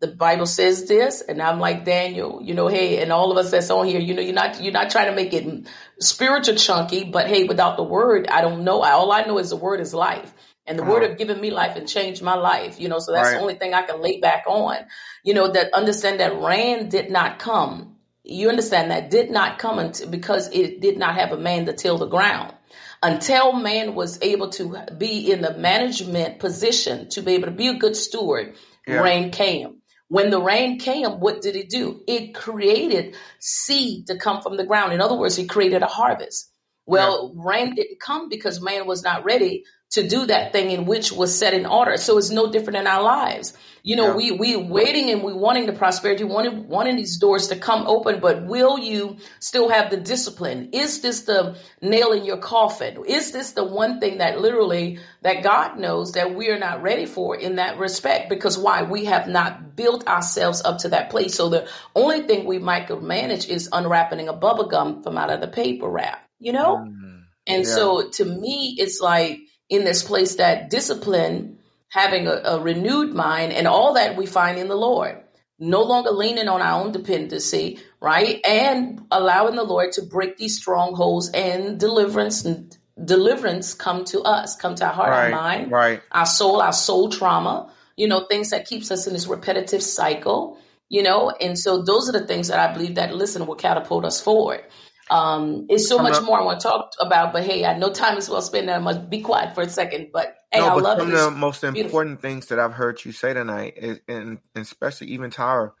The 0.00 0.08
Bible 0.08 0.46
says 0.46 0.88
this, 0.88 1.22
and 1.22 1.42
I'm 1.42 1.60
like 1.60 1.84
Daniel, 1.84 2.40
you 2.42 2.54
know, 2.54 2.68
hey, 2.68 3.02
and 3.02 3.12
all 3.12 3.32
of 3.32 3.38
us 3.38 3.50
that's 3.52 3.70
on 3.70 3.86
here, 3.86 4.00
you 4.00 4.14
know, 4.14 4.22
you're 4.22 4.34
not 4.34 4.62
you're 4.62 4.72
not 4.72 4.90
trying 4.90 5.08
to 5.10 5.16
make 5.16 5.32
it 5.34 5.66
spiritual 6.00 6.56
chunky, 6.56 7.04
but 7.04 7.28
hey, 7.28 7.44
without 7.44 7.76
the 7.78 7.84
word, 7.84 8.28
I 8.28 8.42
don't 8.42 8.64
know. 8.64 8.82
All 8.82 9.12
I 9.12 9.22
know 9.24 9.38
is 9.38 9.50
the 9.50 9.56
word 9.56 9.80
is 9.80 9.94
life. 9.94 10.32
And 10.66 10.78
the 10.78 10.82
word 10.84 11.02
have 11.02 11.18
given 11.18 11.40
me 11.40 11.50
life 11.50 11.76
and 11.76 11.86
changed 11.88 12.22
my 12.22 12.34
life, 12.34 12.80
you 12.80 12.88
know, 12.88 12.98
so 12.98 13.12
that's 13.12 13.28
Right. 13.28 13.34
the 13.36 13.40
only 13.42 13.54
thing 13.54 13.74
I 13.74 13.82
can 13.82 14.00
lay 14.00 14.18
back 14.18 14.44
on. 14.46 14.76
You 15.22 15.34
know, 15.34 15.48
that 15.48 15.72
understand 15.74 16.20
that 16.20 16.40
rain 16.40 16.88
did 16.88 17.10
not 17.10 17.38
come. 17.38 17.96
You 18.22 18.48
understand 18.48 18.90
that 18.90 19.10
did 19.10 19.30
not 19.30 19.58
come 19.58 19.78
until, 19.78 20.08
because 20.08 20.48
it 20.52 20.80
did 20.80 20.96
not 20.96 21.16
have 21.16 21.32
a 21.32 21.36
man 21.36 21.66
to 21.66 21.74
till 21.74 21.98
the 21.98 22.06
ground 22.06 22.54
until 23.02 23.52
man 23.52 23.94
was 23.94 24.18
able 24.22 24.48
to 24.48 24.78
be 24.96 25.30
in 25.30 25.42
the 25.42 25.56
management 25.58 26.38
position 26.38 27.08
to 27.10 27.20
be 27.20 27.32
able 27.34 27.46
to 27.46 27.50
be 27.52 27.68
a 27.68 27.74
good 27.74 27.94
steward, 27.96 28.54
Yeah. 28.86 29.00
rain 29.02 29.30
came. 29.30 29.82
When 30.08 30.30
the 30.30 30.40
rain 30.40 30.78
came, 30.78 31.20
what 31.20 31.42
did 31.42 31.54
it 31.56 31.68
do? 31.68 32.02
It 32.06 32.34
created 32.34 33.14
seed 33.40 34.06
to 34.06 34.16
come 34.16 34.40
from 34.42 34.56
the 34.56 34.64
ground. 34.64 34.92
In 34.92 35.00
other 35.02 35.16
words, 35.16 35.38
it 35.38 35.48
created 35.48 35.82
a 35.82 35.86
harvest. 35.86 36.50
Well, 36.86 37.32
rain 37.36 37.74
didn't 37.74 38.00
come 38.00 38.28
because 38.28 38.60
man 38.60 38.86
was 38.86 39.02
not 39.02 39.24
ready 39.24 39.64
to 39.94 40.06
do 40.08 40.26
that 40.26 40.52
thing 40.52 40.70
in 40.70 40.86
which 40.86 41.12
was 41.12 41.36
set 41.36 41.54
in 41.54 41.66
order. 41.66 41.96
So 41.96 42.18
it's 42.18 42.30
no 42.30 42.50
different 42.50 42.78
in 42.78 42.86
our 42.86 43.02
lives. 43.02 43.54
You 43.84 43.96
know, 43.96 44.08
Yeah. 44.08 44.14
we 44.16 44.30
we 44.32 44.56
waiting 44.56 45.10
and 45.10 45.22
we 45.22 45.32
wanting 45.34 45.66
the 45.66 45.72
prosperity, 45.74 46.24
wanting 46.24 46.68
wanting 46.68 46.96
these 46.96 47.18
doors 47.18 47.48
to 47.48 47.56
come 47.56 47.86
open, 47.86 48.18
but 48.18 48.46
will 48.46 48.78
you 48.78 49.18
still 49.40 49.68
have 49.68 49.90
the 49.90 49.98
discipline? 49.98 50.70
Is 50.72 51.00
this 51.02 51.22
the 51.22 51.56
nail 51.82 52.12
in 52.12 52.24
your 52.24 52.38
coffin? 52.38 53.04
Is 53.06 53.30
this 53.32 53.52
the 53.52 53.62
one 53.64 54.00
thing 54.00 54.18
that 54.18 54.40
literally 54.40 54.98
that 55.22 55.42
God 55.42 55.78
knows 55.78 56.12
that 56.12 56.34
we 56.34 56.48
are 56.48 56.58
not 56.58 56.82
ready 56.82 57.06
for 57.06 57.36
in 57.36 57.56
that 57.56 57.78
respect? 57.78 58.30
Because 58.30 58.56
why? 58.58 58.82
We 58.82 59.04
have 59.04 59.28
not 59.28 59.76
built 59.76 60.08
ourselves 60.08 60.62
up 60.64 60.78
to 60.78 60.88
that 60.88 61.10
place. 61.10 61.34
So 61.34 61.50
the 61.50 61.68
only 61.94 62.22
thing 62.22 62.46
we 62.46 62.58
might 62.58 62.88
could 62.88 63.02
manage 63.02 63.48
is 63.48 63.68
unwrapping 63.70 64.28
a 64.28 64.32
bubble 64.32 64.66
gum 64.68 65.02
from 65.02 65.18
out 65.18 65.30
of 65.30 65.40
the 65.40 65.48
paper 65.48 65.88
wrap. 65.88 66.26
You 66.40 66.52
know? 66.52 66.78
Mm. 66.78 67.20
And 67.46 67.64
Yeah. 67.66 67.74
so 67.74 68.08
to 68.08 68.24
me, 68.24 68.76
it's 68.78 69.00
like 69.00 69.40
in 69.74 69.84
this 69.84 70.02
place 70.02 70.36
that 70.36 70.70
discipline, 70.70 71.58
having 71.88 72.26
a, 72.26 72.32
a 72.44 72.60
renewed 72.60 73.14
mind, 73.14 73.52
and 73.52 73.66
all 73.66 73.94
that 73.94 74.16
we 74.16 74.26
find 74.26 74.58
in 74.58 74.68
the 74.68 74.76
Lord. 74.76 75.20
No 75.58 75.82
longer 75.84 76.10
leaning 76.10 76.48
on 76.48 76.60
our 76.60 76.82
own 76.84 76.92
dependency, 76.92 77.78
right? 78.00 78.40
And 78.44 79.02
allowing 79.10 79.54
the 79.54 79.62
Lord 79.64 79.92
to 79.92 80.02
break 80.02 80.36
these 80.36 80.56
strongholds 80.58 81.30
and 81.30 81.78
deliverance 81.78 82.44
and 82.44 82.76
deliverance 83.02 83.74
come 83.74 84.04
to 84.06 84.22
us, 84.22 84.56
come 84.56 84.74
to 84.76 84.86
our 84.86 84.92
heart, 84.92 85.12
our 85.12 85.30
mind, 85.30 85.70
Right. 85.70 86.02
our 86.12 86.26
soul, 86.26 86.60
our 86.60 86.72
soul 86.72 87.08
trauma, 87.10 87.72
you 87.96 88.08
know, 88.08 88.26
things 88.26 88.50
that 88.50 88.66
keeps 88.66 88.90
us 88.90 89.06
in 89.06 89.12
this 89.12 89.26
repetitive 89.28 89.82
cycle, 89.82 90.58
you 90.88 91.02
know, 91.02 91.30
and 91.30 91.58
so 91.58 91.82
those 91.82 92.08
are 92.08 92.12
the 92.12 92.26
things 92.26 92.48
that 92.48 92.58
I 92.58 92.72
believe 92.72 92.96
that 92.96 93.14
listen 93.14 93.46
will 93.46 93.54
catapult 93.56 94.04
us 94.04 94.20
forward. 94.20 94.62
Um, 95.10 95.66
it's 95.68 95.86
so 95.86 95.98
much 95.98 96.22
more 96.22 96.40
I 96.40 96.44
want 96.44 96.60
to 96.60 96.68
talk 96.68 96.92
about, 96.98 97.32
but 97.32 97.44
hey, 97.44 97.64
I 97.64 97.76
know 97.76 97.92
time 97.92 98.16
is 98.16 98.30
well 98.30 98.40
spent 98.40 98.70
I 98.70 98.78
must 98.78 99.10
be 99.10 99.20
quiet 99.20 99.54
for 99.54 99.62
a 99.62 99.68
second, 99.68 100.08
but 100.12 100.36
hey, 100.50 100.60
I 100.60 100.68
no, 100.68 100.74
but 100.76 100.84
love 100.84 100.98
some 100.98 101.12
of 101.12 101.18
the 101.18 101.30
most 101.30 101.60
beautiful. 101.60 101.84
important 101.84 102.22
things 102.22 102.46
that 102.46 102.58
I've 102.58 102.72
heard 102.72 103.04
you 103.04 103.12
say 103.12 103.34
tonight, 103.34 103.74
is, 103.76 104.00
and, 104.08 104.38
and 104.54 104.62
especially 104.62 105.08
even 105.08 105.30
Tara, 105.30 105.72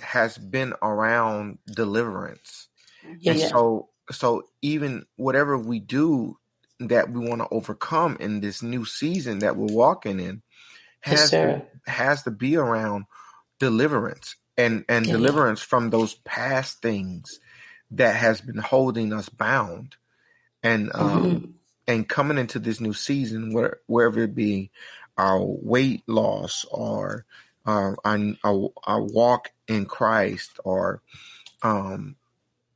has 0.00 0.38
been 0.38 0.72
around 0.80 1.58
deliverance. 1.66 2.68
Yeah, 3.18 3.32
and 3.32 3.40
yeah. 3.40 3.48
so, 3.48 3.88
so 4.12 4.44
even 4.62 5.04
whatever 5.16 5.58
we 5.58 5.80
do 5.80 6.38
that 6.80 7.10
we 7.10 7.26
want 7.28 7.40
to 7.40 7.48
overcome 7.50 8.18
in 8.20 8.40
this 8.40 8.62
new 8.62 8.84
season 8.84 9.40
that 9.40 9.56
we're 9.56 9.74
walking 9.74 10.20
in, 10.20 10.42
has 11.00 11.30
to, 11.30 11.62
has 11.86 12.22
to 12.22 12.30
be 12.30 12.56
around 12.56 13.06
deliverance 13.58 14.36
and 14.56 14.84
and 14.88 15.06
yeah. 15.06 15.12
deliverance 15.12 15.60
from 15.60 15.90
those 15.90 16.14
past 16.14 16.82
things 16.82 17.40
that 17.92 18.16
has 18.16 18.40
been 18.40 18.58
holding 18.58 19.12
us 19.12 19.28
bound 19.28 19.96
and 20.62 20.90
um 20.94 21.22
Mhm. 21.22 21.54
and 21.88 22.08
coming 22.08 22.38
into 22.38 22.58
this 22.58 22.80
new 22.80 22.92
season 22.94 23.52
where 23.54 23.78
wherever 23.86 24.22
it 24.22 24.34
be 24.34 24.70
our 25.18 25.42
weight 25.42 26.04
loss 26.08 26.66
or 26.70 27.24
uh, 27.66 27.94
our, 28.04 28.18
our 28.44 28.70
our 28.84 29.02
walk 29.02 29.50
in 29.68 29.86
Christ 29.86 30.58
or 30.64 31.02
um 31.62 32.16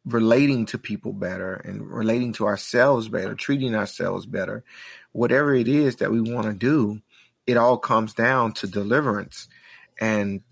relating 0.05 0.67
to 0.67 0.79
people 0.79 1.13
better 1.13 1.55
and 1.55 1.89
relating 1.89 2.33
to 2.35 2.47
ourselves 2.47 3.09
better 3.09 3.35
treating 3.35 3.75
ourselves 3.75 4.27
better 4.27 4.65
whatever 5.13 5.55
it 5.55 5.69
is 5.69 5.97
that 5.97 6.11
we 6.13 6.21
want 6.21 6.47
to 6.47 6.55
do 6.55 7.01
it 7.47 7.57
all 7.57 7.79
comes 7.79 8.15
down 8.15 8.53
to 8.53 8.67
deliverance 8.67 9.49
and 10.01 10.43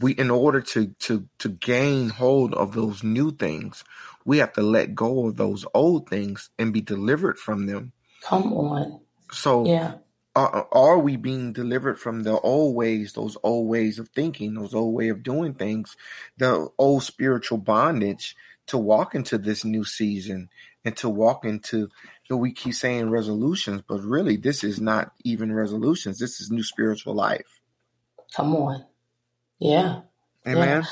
we 0.00 0.12
in 0.12 0.30
order 0.30 0.60
to 0.60 0.88
to 1.00 1.28
to 1.38 1.48
gain 1.48 2.10
hold 2.10 2.54
of 2.54 2.74
those 2.74 3.02
new 3.04 3.30
things 3.32 3.84
we 4.24 4.38
have 4.38 4.52
to 4.52 4.62
let 4.62 4.94
go 4.94 5.26
of 5.28 5.36
those 5.36 5.64
old 5.74 6.08
things 6.08 6.50
and 6.58 6.72
be 6.72 6.80
delivered 6.80 7.38
from 7.38 7.66
them 7.66 7.92
Come 8.22 8.52
on. 8.54 9.00
so 9.32 9.66
Yeah. 9.66 9.94
are, 10.36 10.68
are 10.72 10.98
we 10.98 11.16
being 11.16 11.52
delivered 11.52 11.98
from 11.98 12.22
the 12.22 12.38
old 12.40 12.74
ways 12.76 13.12
those 13.14 13.36
old 13.42 13.68
ways 13.68 13.98
of 13.98 14.08
thinking 14.10 14.54
those 14.54 14.74
old 14.74 14.94
way 14.94 15.08
of 15.08 15.22
doing 15.22 15.54
things 15.54 15.96
the 16.38 16.68
old 16.78 17.02
spiritual 17.02 17.58
bondage 17.58 18.36
to 18.66 18.78
walk 18.78 19.14
into 19.14 19.38
this 19.38 19.64
new 19.64 19.84
season 19.84 20.48
and 20.84 20.96
to 20.98 21.08
walk 21.08 21.44
into 21.44 21.78
you 22.28 22.36
know, 22.36 22.38
we 22.38 22.52
keep 22.52 22.74
saying 22.74 23.10
resolutions, 23.10 23.82
but 23.86 24.00
really 24.02 24.36
this 24.36 24.64
is 24.64 24.80
not 24.80 25.12
even 25.24 25.52
resolutions. 25.52 26.18
This 26.18 26.40
is 26.40 26.50
new 26.50 26.62
spiritual 26.62 27.14
life. 27.14 27.60
Come 28.34 28.56
on. 28.56 28.84
Yeah. 29.58 30.02
Amen. 30.46 30.84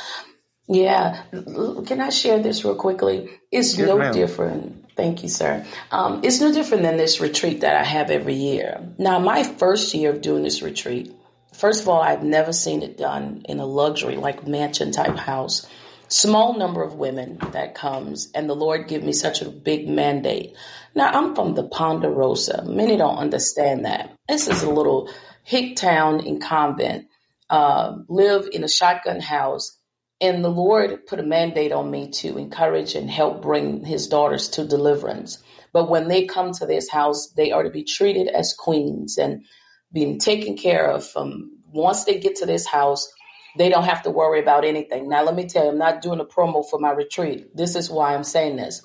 Yeah. 0.69 1.25
yeah. 1.33 1.83
Can 1.87 2.01
I 2.01 2.11
share 2.11 2.43
this 2.43 2.65
real 2.65 2.75
quickly? 2.75 3.31
It's 3.51 3.77
yes, 3.77 3.87
no 3.87 3.99
ma'am. 3.99 4.13
different. 4.13 4.91
Thank 4.97 5.23
you, 5.23 5.29
sir. 5.29 5.65
Um, 5.91 6.21
it's 6.23 6.41
no 6.41 6.53
different 6.53 6.83
than 6.83 6.97
this 6.97 7.21
retreat 7.21 7.63
that 7.63 7.77
I 7.77 7.85
have 7.85 8.11
every 8.11 8.35
year. 8.35 8.95
Now, 8.99 9.19
my 9.19 9.43
first 9.43 9.95
year 9.95 10.11
of 10.11 10.21
doing 10.21 10.43
this 10.43 10.63
retreat, 10.63 11.15
first 11.55 11.83
of 11.83 11.89
all, 11.89 12.03
I've 12.03 12.23
never 12.23 12.53
seen 12.53 12.83
it 12.83 12.99
done 12.99 13.45
in 13.49 13.59
a 13.59 13.67
luxury, 13.67 14.17
like 14.17 14.47
mansion 14.47 14.93
type 14.93 15.17
house 15.17 15.67
small 16.13 16.59
number 16.59 16.83
of 16.83 16.95
women 16.95 17.39
that 17.53 17.75
comes 17.75 18.31
and 18.35 18.49
the 18.49 18.55
Lord 18.55 18.87
give 18.87 19.03
me 19.03 19.13
such 19.13 19.41
a 19.41 19.49
big 19.49 19.89
mandate. 19.89 20.55
Now 20.95 21.11
I'm 21.11 21.35
from 21.35 21.55
the 21.55 21.65
Ponderosa. 21.65 22.65
Many 22.67 22.97
don't 22.97 23.17
understand 23.17 23.87
that. 23.87 24.15
This 24.29 24.47
is 24.49 24.63
a 24.63 24.71
little 24.71 25.11
hick 25.43 25.77
town 25.77 26.21
in 26.21 26.39
convent. 26.39 27.07
Uh, 27.53 27.99
live 28.09 28.49
in 28.53 28.65
a 28.65 28.69
shotgun 28.69 29.21
house 29.21 29.79
and 30.21 30.45
the 30.45 30.51
Lord 30.51 31.07
put 31.07 31.21
a 31.21 31.25
mandate 31.25 31.73
on 31.73 31.91
me 31.91 32.11
to 32.13 32.39
encourage 32.39 32.97
and 32.97 33.11
help 33.11 33.43
bring 33.43 33.85
his 33.85 34.09
daughters 34.09 34.51
to 34.51 34.67
deliverance. 34.67 35.39
But 35.75 35.91
when 35.91 36.09
they 36.09 36.27
come 36.27 36.53
to 36.55 36.67
this 36.67 36.91
house, 36.91 37.33
they 37.37 37.53
are 37.53 37.65
to 37.65 37.71
be 37.71 37.85
treated 37.85 38.29
as 38.29 38.55
queens 38.59 39.19
and 39.19 39.45
being 39.95 40.21
taken 40.21 40.59
care 40.59 40.91
of 40.91 41.07
from 41.07 41.53
once 41.73 42.05
they 42.07 42.21
get 42.21 42.37
to 42.39 42.47
this 42.47 42.67
house 42.67 43.09
they 43.59 43.69
don't 43.69 43.85
have 43.85 44.03
to 44.05 44.11
worry 44.11 44.41
about 44.41 44.65
anything. 44.65 45.09
Now, 45.09 45.25
let 45.25 45.35
me 45.35 45.47
tell 45.49 45.65
you, 45.65 45.71
I'm 45.73 45.79
not 45.79 46.03
doing 46.03 46.21
a 46.21 46.25
promo 46.27 46.69
for 46.69 46.79
my 46.79 46.93
retreat. 46.93 47.57
This 47.57 47.77
is 47.77 47.91
why 47.91 48.15
I'm 48.15 48.25
saying 48.25 48.57
this. 48.57 48.83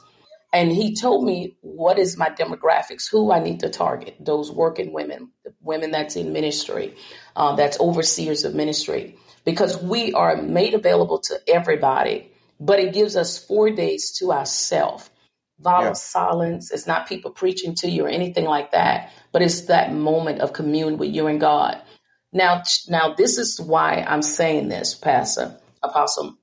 And 0.53 0.71
he 0.71 0.95
told 0.95 1.25
me 1.25 1.57
what 1.61 1.99
is 1.99 2.17
my 2.17 2.29
demographics, 2.29 3.09
who 3.11 3.31
I 3.31 3.39
need 3.39 3.61
to 3.61 3.69
target, 3.69 4.15
those 4.19 4.51
working 4.51 4.93
women, 4.93 5.31
women 5.67 5.91
that's 5.91 6.15
in 6.15 6.33
ministry, 6.33 6.95
uh, 7.35 7.55
that's 7.55 7.79
overseers 7.79 8.45
of 8.45 8.55
ministry, 8.55 9.17
because 9.45 9.81
we 9.81 10.13
are 10.13 10.41
made 10.41 10.73
available 10.73 11.19
to 11.19 11.39
everybody, 11.47 12.31
but 12.59 12.79
it 12.79 12.93
gives 12.93 13.17
us 13.17 13.43
four 13.45 13.71
days 13.71 14.13
to 14.19 14.33
ourselves. 14.33 15.09
Vow 15.59 15.83
yeah. 15.83 15.89
of 15.89 15.97
silence. 15.97 16.71
It's 16.71 16.87
not 16.87 17.09
people 17.09 17.31
preaching 17.31 17.75
to 17.77 17.89
you 17.89 18.05
or 18.05 18.09
anything 18.09 18.45
like 18.45 18.71
that, 18.71 19.11
but 19.33 19.43
it's 19.43 19.61
that 19.63 19.93
moment 19.93 20.41
of 20.41 20.53
commune 20.53 20.97
with 20.97 21.13
you 21.13 21.27
and 21.27 21.39
God. 21.41 21.81
Now, 22.33 22.63
now 22.89 23.15
this 23.15 23.39
is 23.39 23.61
why 23.61 24.05
I'm 24.07 24.23
saying 24.23 24.69
this, 24.69 24.95
Pastor 24.95 25.57
Apostle. 25.83 26.37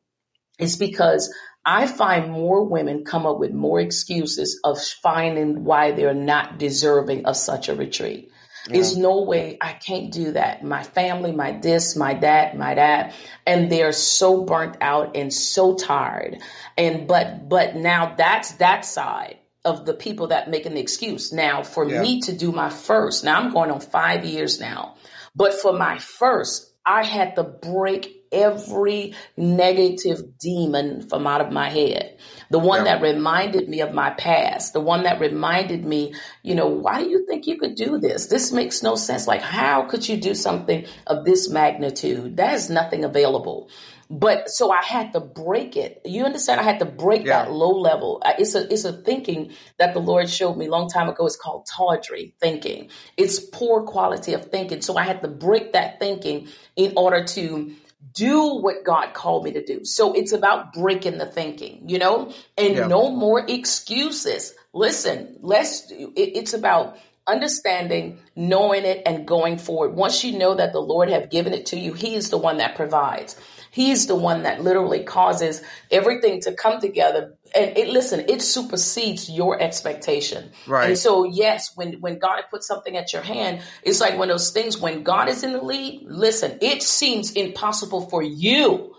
It's 0.58 0.76
because 0.76 1.34
I 1.64 1.86
find 1.86 2.32
more 2.32 2.64
women 2.64 3.04
come 3.04 3.26
up 3.26 3.38
with 3.38 3.52
more 3.52 3.80
excuses 3.80 4.60
of 4.64 4.82
finding 4.82 5.64
why 5.64 5.92
they're 5.92 6.14
not 6.14 6.58
deserving 6.58 7.26
of 7.26 7.36
such 7.36 7.68
a 7.68 7.76
retreat. 7.76 8.30
Yeah. 8.66 8.74
There's 8.74 8.96
no 8.96 9.22
way 9.22 9.58
I 9.60 9.72
can't 9.72 10.10
do 10.10 10.32
that. 10.32 10.64
My 10.64 10.82
family, 10.82 11.32
my 11.32 11.52
this, 11.52 11.96
my 11.96 12.14
that, 12.14 12.56
my 12.56 12.74
that, 12.74 13.14
and 13.46 13.70
they're 13.70 13.92
so 13.92 14.44
burnt 14.44 14.78
out 14.80 15.16
and 15.16 15.32
so 15.32 15.74
tired. 15.74 16.38
And 16.78 17.06
but 17.06 17.48
but 17.48 17.76
now 17.76 18.14
that's 18.16 18.52
that 18.52 18.86
side 18.86 19.38
of 19.64 19.84
the 19.84 19.94
people 19.94 20.28
that 20.28 20.50
make 20.50 20.64
an 20.64 20.78
excuse. 20.78 21.32
Now 21.32 21.62
for 21.62 21.88
yeah. 21.88 22.00
me 22.00 22.20
to 22.22 22.36
do 22.36 22.52
my 22.52 22.70
first, 22.70 23.22
now 23.22 23.40
I'm 23.40 23.52
going 23.52 23.70
on 23.70 23.80
five 23.80 24.24
years 24.24 24.60
now. 24.60 24.96
But 25.36 25.54
for 25.54 25.72
my 25.72 25.98
first, 25.98 26.72
I 26.86 27.04
had 27.04 27.36
to 27.36 27.42
break 27.42 28.24
every 28.32 29.14
negative 29.36 30.38
demon 30.38 31.08
from 31.08 31.26
out 31.26 31.40
of 31.40 31.52
my 31.52 31.68
head. 31.68 32.18
The 32.50 32.58
one 32.58 32.84
yeah. 32.84 32.96
that 32.96 33.02
reminded 33.02 33.68
me 33.68 33.80
of 33.80 33.92
my 33.92 34.10
past, 34.10 34.72
the 34.72 34.80
one 34.80 35.04
that 35.04 35.20
reminded 35.20 35.84
me, 35.84 36.14
you 36.42 36.54
know, 36.54 36.68
why 36.68 37.02
do 37.02 37.08
you 37.08 37.26
think 37.26 37.46
you 37.46 37.58
could 37.58 37.74
do 37.74 37.98
this? 37.98 38.26
This 38.26 38.52
makes 38.52 38.82
no 38.82 38.96
sense. 38.96 39.26
Like, 39.26 39.42
how 39.42 39.82
could 39.82 40.08
you 40.08 40.16
do 40.16 40.34
something 40.34 40.86
of 41.06 41.24
this 41.24 41.48
magnitude? 41.48 42.36
That 42.36 42.54
is 42.54 42.70
nothing 42.70 43.04
available. 43.04 43.70
But 44.10 44.50
so 44.50 44.70
I 44.70 44.82
had 44.82 45.12
to 45.14 45.20
break 45.20 45.76
it. 45.76 46.02
You 46.04 46.24
understand? 46.24 46.60
I 46.60 46.64
had 46.64 46.78
to 46.80 46.84
break 46.84 47.24
yeah. 47.24 47.44
that 47.44 47.52
low 47.52 47.70
level. 47.70 48.22
It's 48.38 48.54
a 48.54 48.70
it's 48.72 48.84
a 48.84 48.92
thinking 48.92 49.52
that 49.78 49.94
the 49.94 50.00
Lord 50.00 50.28
showed 50.28 50.56
me 50.56 50.66
a 50.66 50.70
long 50.70 50.88
time 50.88 51.08
ago. 51.08 51.26
It's 51.26 51.36
called 51.36 51.66
tawdry 51.66 52.34
thinking. 52.38 52.90
It's 53.16 53.40
poor 53.40 53.82
quality 53.82 54.34
of 54.34 54.50
thinking. 54.50 54.82
So 54.82 54.96
I 54.96 55.04
had 55.04 55.22
to 55.22 55.28
break 55.28 55.72
that 55.72 55.98
thinking 55.98 56.48
in 56.76 56.92
order 56.96 57.24
to 57.24 57.74
do 58.12 58.56
what 58.56 58.84
God 58.84 59.14
called 59.14 59.44
me 59.44 59.52
to 59.52 59.64
do. 59.64 59.84
So 59.84 60.12
it's 60.12 60.32
about 60.32 60.72
breaking 60.72 61.18
the 61.18 61.26
thinking, 61.26 61.88
you 61.88 61.98
know, 61.98 62.32
and 62.56 62.74
yeah. 62.74 62.86
no 62.86 63.10
more 63.10 63.44
excuses. 63.46 64.54
Listen, 64.72 65.36
let's. 65.40 65.90
It, 65.90 66.10
it's 66.16 66.54
about 66.54 66.96
understanding, 67.26 68.18
knowing 68.36 68.84
it, 68.84 69.02
and 69.06 69.26
going 69.26 69.58
forward. 69.58 69.94
Once 69.94 70.24
you 70.24 70.36
know 70.36 70.54
that 70.54 70.72
the 70.72 70.80
Lord 70.80 71.08
have 71.08 71.30
given 71.30 71.52
it 71.52 71.66
to 71.66 71.78
you, 71.78 71.92
He 71.92 72.14
is 72.14 72.30
the 72.30 72.38
one 72.38 72.58
that 72.58 72.76
provides. 72.76 73.36
He's 73.70 74.06
the 74.06 74.14
one 74.14 74.44
that 74.44 74.62
literally 74.62 75.02
causes 75.02 75.60
everything 75.90 76.40
to 76.42 76.54
come 76.54 76.80
together. 76.80 77.34
And 77.54 77.78
it, 77.78 77.88
listen, 77.88 78.24
it 78.28 78.42
supersedes 78.42 79.30
your 79.30 79.60
expectation. 79.60 80.50
Right. 80.66 80.88
And 80.88 80.98
so, 80.98 81.24
yes, 81.24 81.70
when, 81.76 82.00
when 82.00 82.18
God 82.18 82.42
puts 82.50 82.66
something 82.66 82.96
at 82.96 83.12
your 83.12 83.22
hand, 83.22 83.60
it's 83.82 84.00
like 84.00 84.18
one 84.18 84.28
of 84.28 84.34
those 84.34 84.50
things 84.50 84.76
when 84.76 85.04
God 85.04 85.28
is 85.28 85.44
in 85.44 85.52
the 85.52 85.62
lead, 85.62 86.02
listen, 86.04 86.58
it 86.60 86.82
seems 86.82 87.32
impossible 87.32 88.08
for 88.08 88.22
you. 88.22 88.96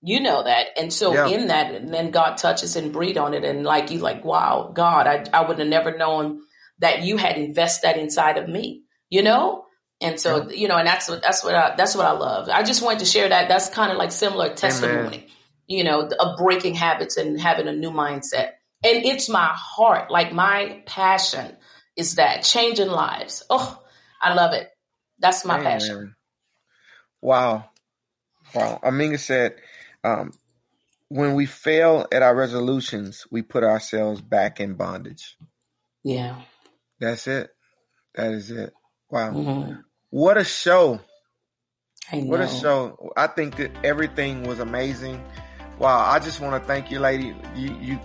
You 0.00 0.20
know 0.20 0.42
that. 0.42 0.66
And 0.76 0.92
so 0.92 1.14
yeah. 1.14 1.28
in 1.28 1.46
that, 1.46 1.72
and 1.72 1.94
then 1.94 2.10
God 2.10 2.36
touches 2.38 2.74
and 2.74 2.92
breathe 2.92 3.16
on 3.16 3.34
it. 3.34 3.44
And 3.44 3.62
like, 3.62 3.92
you 3.92 4.00
like, 4.00 4.24
wow, 4.24 4.72
God, 4.74 5.06
I, 5.06 5.24
I 5.32 5.46
would 5.46 5.60
have 5.60 5.68
never 5.68 5.96
known 5.96 6.42
that 6.80 7.02
you 7.02 7.16
had 7.16 7.38
invested 7.38 7.86
that 7.86 7.98
inside 7.98 8.36
of 8.36 8.48
me, 8.48 8.82
you 9.10 9.22
know? 9.22 9.64
And 10.00 10.18
so, 10.18 10.48
yeah. 10.48 10.56
you 10.56 10.66
know, 10.66 10.76
and 10.76 10.88
that's 10.88 11.08
what, 11.08 11.22
that's 11.22 11.44
what 11.44 11.54
I, 11.54 11.76
that's 11.76 11.94
what 11.94 12.04
I 12.04 12.10
love. 12.10 12.48
I 12.48 12.64
just 12.64 12.82
wanted 12.82 12.98
to 12.98 13.04
share 13.04 13.28
that. 13.28 13.48
That's 13.48 13.68
kind 13.68 13.92
of 13.92 13.98
like 13.98 14.10
similar 14.10 14.52
testimony, 14.52 15.18
Amen. 15.18 15.24
You 15.66 15.84
know, 15.84 16.08
of 16.08 16.36
breaking 16.36 16.74
habits 16.74 17.16
and 17.16 17.40
having 17.40 17.68
a 17.68 17.72
new 17.72 17.90
mindset. 17.90 18.52
And 18.84 19.04
it's 19.04 19.28
my 19.28 19.50
heart, 19.52 20.10
like 20.10 20.32
my 20.32 20.82
passion 20.86 21.56
is 21.96 22.16
that 22.16 22.42
changing 22.42 22.88
lives. 22.88 23.42
Oh, 23.48 23.80
I 24.20 24.34
love 24.34 24.54
it. 24.54 24.68
That's 25.18 25.44
my 25.44 25.60
passion. 25.60 26.16
Wow. 27.20 27.70
Wow. 28.54 28.80
Aminga 28.82 29.18
said, 29.18 29.54
um, 30.02 30.32
when 31.08 31.34
we 31.34 31.46
fail 31.46 32.06
at 32.10 32.22
our 32.22 32.34
resolutions, 32.34 33.26
we 33.30 33.42
put 33.42 33.62
ourselves 33.62 34.20
back 34.20 34.60
in 34.60 34.74
bondage. 34.74 35.36
Yeah. 36.02 36.40
That's 36.98 37.26
it. 37.28 37.50
That 38.14 38.32
is 38.32 38.50
it. 38.50 38.72
Wow. 39.10 39.32
Mm-hmm. 39.32 39.72
What 40.10 40.38
a 40.38 40.44
show. 40.44 41.00
What 42.10 42.40
a 42.40 42.48
show. 42.48 43.12
I 43.16 43.26
think 43.28 43.56
that 43.56 43.72
everything 43.84 44.42
was 44.42 44.58
amazing. 44.58 45.22
Wow. 45.82 46.08
I 46.08 46.18
just 46.18 46.40
want 46.40 46.60
to 46.62 46.66
thank 46.66 46.90
you, 46.90 47.00
lady. 47.00 47.34
You, 47.54 47.76
you, 47.80 48.00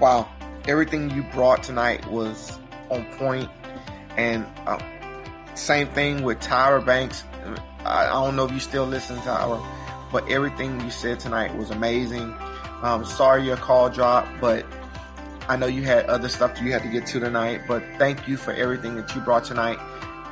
wow. 0.00 0.28
Everything 0.66 1.10
you 1.10 1.22
brought 1.24 1.62
tonight 1.62 2.06
was 2.10 2.58
on 2.88 3.04
point. 3.16 3.50
And 4.16 4.46
uh, 4.66 4.78
same 5.54 5.88
thing 5.88 6.22
with 6.22 6.38
Tyra 6.40 6.84
Banks. 6.84 7.24
I, 7.84 8.06
I 8.06 8.24
don't 8.24 8.36
know 8.36 8.46
if 8.46 8.52
you 8.52 8.60
still 8.60 8.86
listen, 8.86 9.16
to 9.16 9.22
Tyra, 9.22 9.62
but 10.10 10.30
everything 10.30 10.80
you 10.80 10.90
said 10.90 11.20
tonight 11.20 11.54
was 11.56 11.70
amazing. 11.70 12.34
Um, 12.82 13.04
sorry 13.04 13.44
your 13.44 13.56
call 13.56 13.90
dropped, 13.90 14.40
but 14.40 14.64
I 15.48 15.56
know 15.56 15.66
you 15.66 15.82
had 15.82 16.06
other 16.06 16.28
stuff 16.28 16.60
you 16.62 16.72
had 16.72 16.82
to 16.82 16.88
get 16.88 17.06
to 17.08 17.20
tonight, 17.20 17.62
but 17.68 17.82
thank 17.98 18.28
you 18.28 18.36
for 18.36 18.52
everything 18.52 18.94
that 18.94 19.14
you 19.14 19.20
brought 19.20 19.44
tonight 19.44 19.78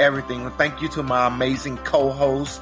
everything. 0.02 0.50
Thank 0.52 0.82
you 0.82 0.88
to 0.90 1.02
my 1.02 1.26
amazing 1.26 1.78
co-host. 1.78 2.60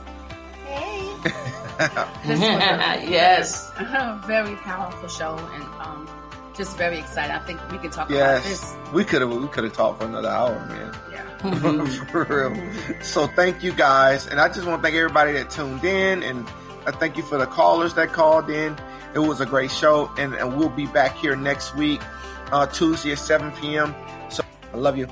Hey. 0.67 1.15
yes. 2.27 3.73
very 4.27 4.55
powerful 4.57 5.09
show 5.09 5.37
and 5.55 5.65
um, 5.81 6.09
just 6.55 6.77
very 6.77 6.99
excited. 6.99 7.35
I 7.35 7.39
think 7.47 7.59
we 7.71 7.79
could 7.79 7.93
talk 7.93 8.11
yes. 8.11 8.41
about 8.41 8.49
this. 8.49 8.93
We 8.93 9.05
could 9.05 9.23
have 9.23 9.33
we 9.33 9.49
could 9.49 9.65
have 9.65 9.73
talked 9.73 10.01
for 10.01 10.07
another 10.07 10.29
hour, 10.29 10.55
man. 10.67 10.95
Yeah. 11.11 12.05
for 12.11 12.25
real. 12.25 13.03
So 13.03 13.27
thank 13.29 13.63
you 13.63 13.73
guys. 13.73 14.27
And 14.27 14.41
I 14.41 14.49
just 14.49 14.67
want 14.67 14.81
to 14.81 14.83
thank 14.83 14.95
everybody 14.95 15.33
that 15.33 15.49
tuned 15.49 15.83
in 15.85 16.23
and 16.23 16.47
I 16.87 16.91
thank 16.91 17.17
you 17.17 17.23
for 17.23 17.39
the 17.39 17.47
callers 17.47 17.95
that 17.95 18.13
called 18.13 18.51
in. 18.51 18.77
It 19.15 19.21
was 19.21 19.41
a 19.41 19.47
great 19.47 19.71
show 19.71 20.11
and, 20.19 20.35
and 20.35 20.59
we'll 20.59 20.69
be 20.69 20.87
back 20.87 21.17
here 21.17 21.35
next 21.35 21.75
week, 21.77 22.03
uh, 22.53 22.67
Tuesday 22.67 23.13
at 23.13 23.19
7 23.19 23.53
p.m. 23.53 23.95
So 24.29 24.43
I 24.75 24.77
love 24.77 24.99
you. 24.99 25.09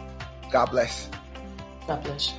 God 0.51 0.67
bless. 0.67 1.09
God 1.87 2.05
bless 2.05 2.35